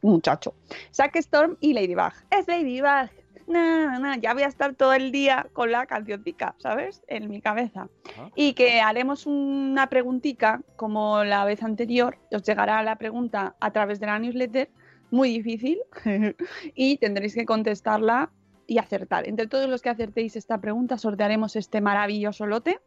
muchacho, 0.00 0.54
Zack 0.92 1.16
Storm 1.16 1.56
y 1.60 1.74
Ladybug. 1.74 2.12
Es 2.30 2.48
Ladybug. 2.48 3.25
No, 3.46 3.90
no, 3.92 3.98
no, 4.00 4.14
ya 4.16 4.34
voy 4.34 4.42
a 4.42 4.48
estar 4.48 4.74
todo 4.74 4.92
el 4.92 5.12
día 5.12 5.46
con 5.52 5.70
la 5.70 5.86
cancioncica, 5.86 6.54
¿sabes? 6.58 7.02
En 7.06 7.28
mi 7.28 7.40
cabeza. 7.40 7.88
Ah. 8.18 8.30
Y 8.34 8.54
que 8.54 8.80
haremos 8.80 9.26
una 9.26 9.88
preguntita, 9.88 10.62
como 10.76 11.22
la 11.22 11.44
vez 11.44 11.62
anterior, 11.62 12.18
os 12.32 12.42
llegará 12.42 12.82
la 12.82 12.96
pregunta 12.96 13.54
a 13.60 13.72
través 13.72 14.00
de 14.00 14.06
la 14.06 14.18
newsletter, 14.18 14.70
muy 15.10 15.30
difícil, 15.30 15.78
y 16.74 16.98
tendréis 16.98 17.34
que 17.34 17.46
contestarla 17.46 18.30
y 18.66 18.78
acertar. 18.78 19.28
Entre 19.28 19.46
todos 19.46 19.68
los 19.68 19.80
que 19.80 19.90
acertéis 19.90 20.34
esta 20.34 20.60
pregunta, 20.60 20.98
sortearemos 20.98 21.54
este 21.54 21.80
maravilloso 21.80 22.46
lote 22.46 22.80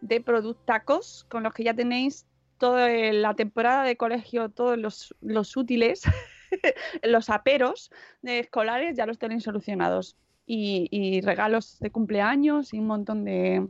de 0.00 0.20
productacos 0.20 1.24
con 1.28 1.44
los 1.44 1.54
que 1.54 1.64
ya 1.64 1.74
tenéis 1.74 2.26
toda 2.58 2.88
la 2.88 3.34
temporada 3.34 3.84
de 3.84 3.96
colegio, 3.96 4.48
todos 4.50 4.76
los, 4.76 5.14
los 5.20 5.56
útiles, 5.56 6.02
los 7.02 7.30
aperos 7.30 7.90
de 8.22 8.40
escolares 8.40 8.96
ya 8.96 9.06
los 9.06 9.18
tenéis 9.18 9.42
solucionados. 9.44 10.16
Y, 10.46 10.88
y 10.90 11.20
regalos 11.20 11.78
de 11.78 11.92
cumpleaños 11.92 12.74
y 12.74 12.80
un 12.80 12.88
montón 12.88 13.24
de, 13.24 13.68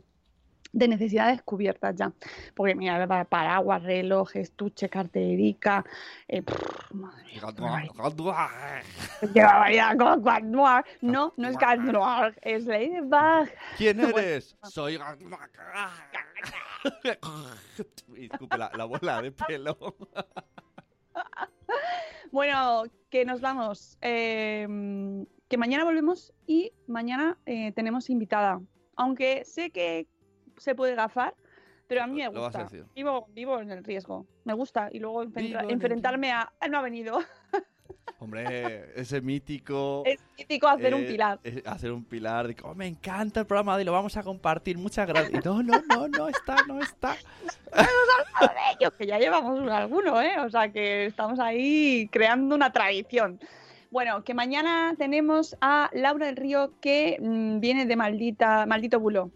de 0.73 0.87
necesidades 0.87 1.43
cubiertas 1.43 1.95
ya. 1.95 2.11
Porque 2.55 2.73
mira, 2.73 3.05
pa- 3.07 3.25
paraguas, 3.25 3.83
reloj, 3.83 4.35
estuche, 4.35 4.89
carterica. 4.89 5.85
eh, 6.27 6.41
prr, 6.41 6.95
madre 6.95 7.23
mía. 7.25 7.41
No, 11.01 11.33
no 11.37 11.47
es 11.49 11.57
Gat 11.57 11.79
Noir, 11.81 12.39
es 12.41 12.65
Ladybug. 12.65 13.47
¿Quién 13.77 13.99
eres? 14.17 14.57
Soy. 14.63 14.97
Y 18.17 18.25
escupe 18.25 18.57
la, 18.57 18.71
la 18.75 18.85
bola 18.85 19.21
de 19.21 19.31
pelo. 19.31 19.77
Bueno, 22.31 22.83
que 23.09 23.25
nos 23.25 23.41
vamos. 23.41 23.97
eh, 24.01 24.67
que 25.49 25.57
mañana 25.57 25.83
volvemos 25.83 26.33
y 26.47 26.71
mañana 26.87 27.37
eh, 27.45 27.71
tenemos 27.73 28.09
invitada. 28.09 28.61
Aunque 28.95 29.43
sé 29.43 29.69
que 29.71 30.07
se 30.57 30.75
puede 30.75 30.95
gafar, 30.95 31.35
pero 31.87 32.03
a 32.03 32.07
mí 32.07 32.17
me 32.17 32.27
gusta. 32.29 32.59
Vivo, 32.95 33.27
vivo 33.31 33.59
en 33.59 33.71
el 33.71 33.83
riesgo. 33.83 34.25
Me 34.45 34.53
gusta. 34.53 34.89
Y 34.93 34.99
luego 34.99 35.23
enfrenta- 35.23 35.59
en 35.63 35.71
enfrentarme 35.71 36.31
a. 36.31 36.53
"Ah, 36.59 36.67
No 36.69 36.77
ha 36.77 36.81
venido. 36.81 37.19
Hombre, 38.19 38.91
ese 38.99 39.19
mítico. 39.21 40.03
Es 40.05 40.19
mítico 40.37 40.67
hacer 40.67 40.93
un 40.93 41.01
eh, 41.01 41.07
pilar. 41.07 41.39
eh, 41.43 41.63
hacer 41.65 41.91
un 41.91 42.03
pilar. 42.03 42.47
De, 42.47 42.55
"Oh, 42.63 42.75
me 42.75 42.85
encanta 42.87 43.39
el 43.39 43.45
programa 43.47 43.77
de 43.77 43.83
lo 43.83 43.91
vamos 43.91 44.15
a 44.15 44.21
compartir. 44.23 44.77
Muchas 44.77 45.07
gracias. 45.07 45.43
No, 45.43 45.63
no, 45.63 45.81
no, 45.89 46.07
no 46.07 46.27
está, 46.27 46.55
no 46.67 46.79
está. 46.81 47.15
de 47.71 48.57
ello, 48.79 48.91
que 48.95 49.07
ya 49.07 49.17
llevamos 49.17 49.59
un- 49.59 49.69
alguno, 49.69 50.21
¿eh? 50.21 50.39
O 50.39 50.49
sea, 50.51 50.71
que 50.71 51.07
estamos 51.07 51.39
ahí 51.39 52.07
creando 52.11 52.53
una 52.55 52.71
tradición. 52.71 53.39
Bueno, 53.89 54.23
que 54.23 54.33
mañana 54.33 54.93
tenemos 54.97 55.57
a 55.59 55.89
Laura 55.93 56.27
del 56.27 56.37
Río 56.37 56.73
que 56.79 57.17
mm, 57.19 57.59
viene 57.59 57.85
de 57.85 57.95
maldita, 57.95 58.65
maldito 58.67 58.99
bulo. 58.99 59.31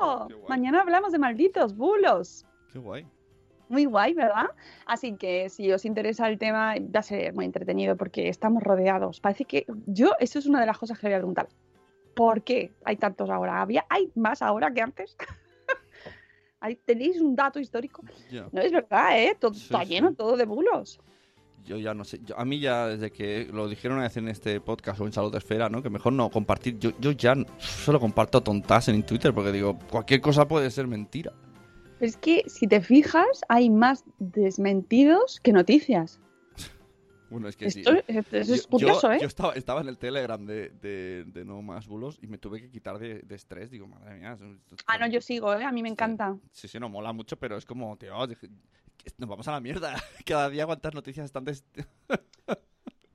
¡Oh! 0.00 0.26
Mañana 0.48 0.80
hablamos 0.80 1.12
de 1.12 1.18
malditos 1.18 1.76
bulos. 1.76 2.44
Qué 2.72 2.78
guay. 2.78 3.06
Muy 3.72 3.86
guay, 3.86 4.12
¿verdad? 4.12 4.50
Así 4.84 5.14
que 5.16 5.48
si 5.48 5.72
os 5.72 5.86
interesa 5.86 6.28
el 6.28 6.36
tema, 6.38 6.74
va 6.94 7.00
a 7.00 7.02
ser 7.02 7.32
muy 7.32 7.46
entretenido 7.46 7.96
porque 7.96 8.28
estamos 8.28 8.62
rodeados. 8.62 9.18
Parece 9.18 9.46
que 9.46 9.64
yo, 9.86 10.12
eso 10.20 10.38
es 10.38 10.44
una 10.46 10.60
de 10.60 10.66
las 10.66 10.76
cosas 10.76 10.98
que 10.98 11.06
voy 11.06 11.14
a 11.14 11.18
preguntar. 11.18 11.48
¿Por 12.14 12.42
qué 12.42 12.72
hay 12.84 12.96
tantos 12.98 13.30
ahora? 13.30 13.62
¿Había, 13.62 13.86
¿Hay 13.88 14.10
más 14.14 14.42
ahora 14.42 14.70
que 14.74 14.82
antes? 14.82 15.16
¿Tenéis 16.84 17.20
un 17.20 17.34
dato 17.34 17.58
histórico? 17.58 18.02
Ya. 18.30 18.46
No 18.52 18.60
es 18.60 18.70
verdad, 18.70 19.18
¿eh? 19.18 19.36
Todo, 19.40 19.54
Sí, 19.54 19.62
está 19.64 19.82
sí. 19.84 19.88
lleno 19.94 20.12
todo 20.14 20.36
de 20.36 20.44
bulos. 20.44 21.00
Yo 21.64 21.78
ya 21.78 21.94
no 21.94 22.04
sé. 22.04 22.20
yo- 22.24 22.38
a 22.38 22.44
mí 22.44 22.60
ya 22.60 22.88
desde 22.88 23.10
que 23.10 23.48
lo 23.52 23.68
dijeron 23.68 23.96
una 23.96 24.06
vez 24.06 24.16
en 24.18 24.28
este 24.28 24.60
podcast 24.60 25.00
o 25.00 25.06
en 25.06 25.12
Salud 25.12 25.32
de 25.32 25.38
Esfera, 25.38 25.68
¿no? 25.70 25.82
Que 25.82 25.90
mejor 25.90 26.12
no 26.12 26.28
compartir. 26.28 26.78
Yo, 26.78 26.90
yo 27.00 27.12
ya 27.12 27.34
solo 27.58 27.98
comparto 27.98 28.42
tontas 28.42 28.88
en 28.88 29.02
Twitter 29.04 29.32
porque 29.32 29.50
digo, 29.52 29.78
cualquier 29.90 30.20
cosa 30.20 30.46
puede 30.46 30.70
ser 30.70 30.86
mentira. 30.86 31.32
Es 32.02 32.16
que 32.16 32.42
si 32.48 32.66
te 32.66 32.80
fijas, 32.80 33.42
hay 33.48 33.70
más 33.70 34.04
desmentidos 34.18 35.38
que 35.40 35.52
noticias. 35.52 36.20
Bueno, 37.30 37.48
es 37.48 37.56
que 37.56 37.70
sí. 37.70 37.80
Esto, 37.80 37.94
esto 38.08 38.36
es 38.36 38.48
Yo- 38.64 38.68
curioso, 38.68 39.06
yo, 39.08 39.12
¿eh? 39.14 39.18
Yo 39.22 39.26
estaba, 39.26 39.52
estaba 39.54 39.80
en 39.80 39.88
el 39.88 39.96
Telegram 39.96 40.44
de, 40.44 40.68
de, 40.68 41.24
de 41.26 41.44
No 41.44 41.62
Más 41.62 41.86
Bulos 41.86 42.18
y 42.20 42.26
me 42.26 42.36
tuve 42.38 42.60
que 42.60 42.70
quitar 42.70 42.98
de, 42.98 43.20
de 43.20 43.34
estrés. 43.36 43.70
Digo, 43.70 43.86
madre 43.86 44.18
mía. 44.18 44.32
esto- 44.32 44.44
esto- 44.70 44.84
Ah, 44.86 44.98
no, 44.98 45.06
yo 45.06 45.20
sigo, 45.20 45.54
¿eh? 45.54 45.64
A 45.64 45.72
mí 45.72 45.82
me 45.82 45.88
encanta. 45.88 46.36
Sí, 46.50 46.68
sí, 46.68 46.78
no 46.78 46.88
mola 46.90 47.12
mucho, 47.12 47.38
pero 47.38 47.56
es 47.56 47.64
como, 47.64 47.96
tío, 47.96 48.12
nos 49.16 49.28
vamos 49.28 49.48
a 49.48 49.52
la 49.52 49.60
mierda. 49.60 49.94
Cada 50.26 50.50
día 50.50 50.66
cuántas 50.66 50.92
noticias 50.94 51.24
este- 51.52 51.86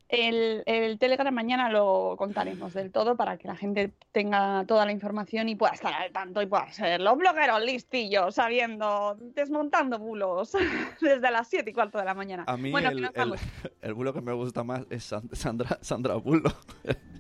El, 0.10 0.64
el 0.66 0.97
Telegram 0.99 1.34
mañana 1.34 1.70
lo 1.70 2.16
contaremos 2.18 2.74
del 2.74 2.91
todo 2.93 3.18
para 3.18 3.38
que 3.38 3.45
la 3.49 3.58
gente 3.58 3.91
tenga 4.14 4.64
toda 4.66 4.86
la 4.86 4.93
información 4.93 5.49
y 5.49 5.55
pueda 5.55 5.74
estar 5.74 5.93
al 5.93 6.14
tanto 6.14 6.41
y 6.41 6.45
pueda 6.45 6.72
ser 6.72 7.01
los 7.01 7.18
blogueros 7.18 7.62
listillos, 7.62 8.36
sabiendo, 8.36 9.18
desmontando 9.36 9.99
bulos 9.99 10.53
desde 11.01 11.30
las 11.30 11.49
7 11.49 11.70
y 11.70 11.74
cuarto 11.74 11.97
de 11.97 12.05
la 12.05 12.14
mañana. 12.14 12.45
A 12.47 12.55
mí 12.55 12.72
bueno, 12.72 12.89
el, 12.89 13.03
el, 13.14 13.34
el 13.82 13.93
bulo 13.93 14.14
que 14.14 14.22
me 14.22 14.32
gusta 14.32 14.64
más 14.64 14.86
es 14.89 15.03
San- 15.03 15.30
Sandra, 15.34 15.78
Sandra 15.82 16.16
Bulo. 16.16 16.53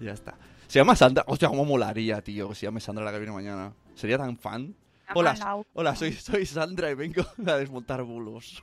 ya 0.00 0.12
está. 0.12 0.36
Se 0.68 0.78
llama 0.78 0.96
Sandra. 0.96 1.24
Hostia, 1.26 1.48
cómo 1.48 1.64
molaría, 1.64 2.22
tío, 2.22 2.48
que 2.48 2.54
se 2.54 2.66
llame 2.66 2.80
Sandra 2.80 3.04
la 3.04 3.12
que 3.12 3.18
viene 3.18 3.32
mañana. 3.32 3.74
Sería 3.94 4.18
tan 4.18 4.36
fan. 4.38 4.74
Hola, 5.14 5.34
hola, 5.74 5.94
soy, 5.94 6.12
soy 6.12 6.46
Sandra 6.46 6.90
y 6.90 6.94
vengo 6.94 7.22
a 7.46 7.56
desmontar 7.56 8.02
bulos. 8.02 8.62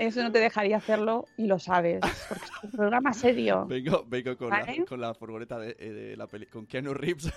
Eso 0.00 0.22
no 0.22 0.32
te 0.32 0.38
dejaría 0.38 0.78
hacerlo 0.78 1.28
y 1.36 1.46
lo 1.46 1.58
sabes, 1.58 2.00
porque 2.26 2.46
es 2.46 2.64
un 2.64 2.70
programa 2.70 3.12
serio. 3.12 3.66
Vengo, 3.68 4.02
vengo 4.08 4.34
con, 4.34 4.48
¿Vale? 4.48 4.78
la, 4.78 4.84
con 4.86 4.98
la 4.98 5.12
furgoneta 5.12 5.58
de, 5.58 5.76
eh, 5.78 5.90
de 5.90 6.16
la 6.16 6.26
peli, 6.26 6.46
con 6.46 6.64
Keanu 6.64 6.94
Reeves. 6.94 7.30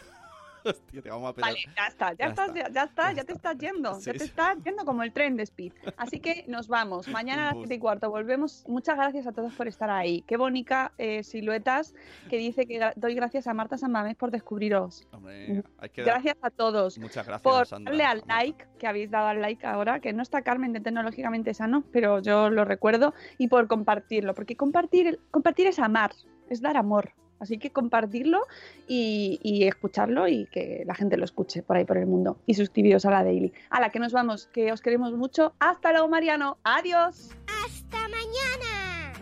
Hostia, 0.66 1.02
te 1.02 1.10
vamos 1.10 1.30
a 1.30 1.34
pegar. 1.34 1.52
Vale, 1.52 1.60
ya 1.76 1.88
está, 1.88 2.12
ya, 2.12 2.18
Ya 2.18 2.28
estás, 2.28 2.48
está, 2.50 2.70
ya, 2.70 2.84
está, 2.84 3.12
ya 3.14 3.24
te 3.24 3.34
estás 3.34 3.58
yendo, 3.58 3.96
Sí, 3.96 4.06
ya 4.06 4.14
te 4.14 4.24
estás 4.24 4.58
yendo 4.64 4.86
como 4.86 5.04
el 5.04 5.12
tren 5.12 5.36
de 5.36 5.44
Speed. 5.44 5.74
Así 5.98 6.20
que 6.20 6.46
nos 6.48 6.68
vamos, 6.68 7.08
mañana 7.10 7.44
a 7.44 7.46
las 7.48 7.56
Un 7.56 7.62
7 7.62 7.76
y 7.76 7.80
cuarto 7.80 8.10
volvemos. 8.10 8.64
Muchas 8.68 8.96
gracias 8.98 9.28
a 9.28 9.32
todos 9.32 9.54
por 9.54 9.68
estar 9.68 9.90
ahí. 9.90 10.24
Qué 10.28 10.38
bonita 10.38 10.94
eh, 10.98 11.24
siluetas 11.24 11.94
que 12.30 12.38
dice 12.38 12.66
que 12.66 12.92
doy 12.96 13.16
gracias 13.16 13.48
a 13.48 13.54
Marta 13.54 13.78
San 13.78 13.92
Mamés 13.92 14.16
por 14.16 14.32
descubriros. 14.32 15.08
Hombre, 15.12 15.64
hay 15.78 15.90
que 15.90 16.04
Gracias 16.04 16.38
a 16.42 16.50
todos 16.50 16.98
Muchas 16.98 17.26
gracias, 17.26 17.42
por 17.42 17.68
Sandra. 17.68 17.92
darle 17.92 18.06
al 18.06 18.24
like, 18.28 18.66
que 18.80 18.88
habéis 18.88 19.12
dado 19.12 19.28
al 19.28 19.42
like 19.42 19.66
ahora, 19.66 20.00
que 20.00 20.14
no 20.14 20.24
está 20.24 20.42
Carmen 20.42 20.74
de 20.74 20.80
Tecnológicamente 20.80 21.54
Sano, 21.54 21.84
pero 21.92 22.20
yo 22.20 22.50
lo 22.50 22.66
recuerdo, 22.66 23.14
y 23.38 23.48
por 23.48 23.68
compartirlo, 23.68 24.34
porque 24.34 24.56
compartir, 24.56 25.20
compartir 25.32 25.68
es 25.68 25.80
amar, 25.80 26.12
es 26.50 26.62
dar 26.62 26.78
amor. 26.78 27.14
Así 27.44 27.58
que 27.58 27.72
compartirlo 27.72 28.40
y, 28.88 29.66
escucharlo 29.68 30.30
y 30.30 30.46
que 30.46 30.84
la 30.86 30.96
gente 30.96 31.18
lo 31.18 31.26
escuche 31.26 31.62
por 31.62 31.76
ahí 31.76 31.84
por 31.84 31.98
el 31.98 32.08
mundo. 32.08 32.38
Y 32.46 32.54
suscribiros 32.54 33.06
a 33.06 33.12
la 33.12 33.24
Daily. 33.24 33.52
A 33.70 33.82
la 33.82 33.90
que 33.90 34.00
nos 34.00 34.14
vamos, 34.14 34.48
que 34.48 34.72
os 34.72 34.80
queremos 34.80 35.12
mucho. 35.14 35.54
Hasta 35.60 35.92
luego, 35.92 36.08
Mariano. 36.08 36.58
Adiós. 36.64 37.32
¡Hasta 37.66 37.98
mañana! 38.08 39.14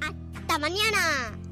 ¡Hasta 0.00 0.58
mañana! 0.58 1.51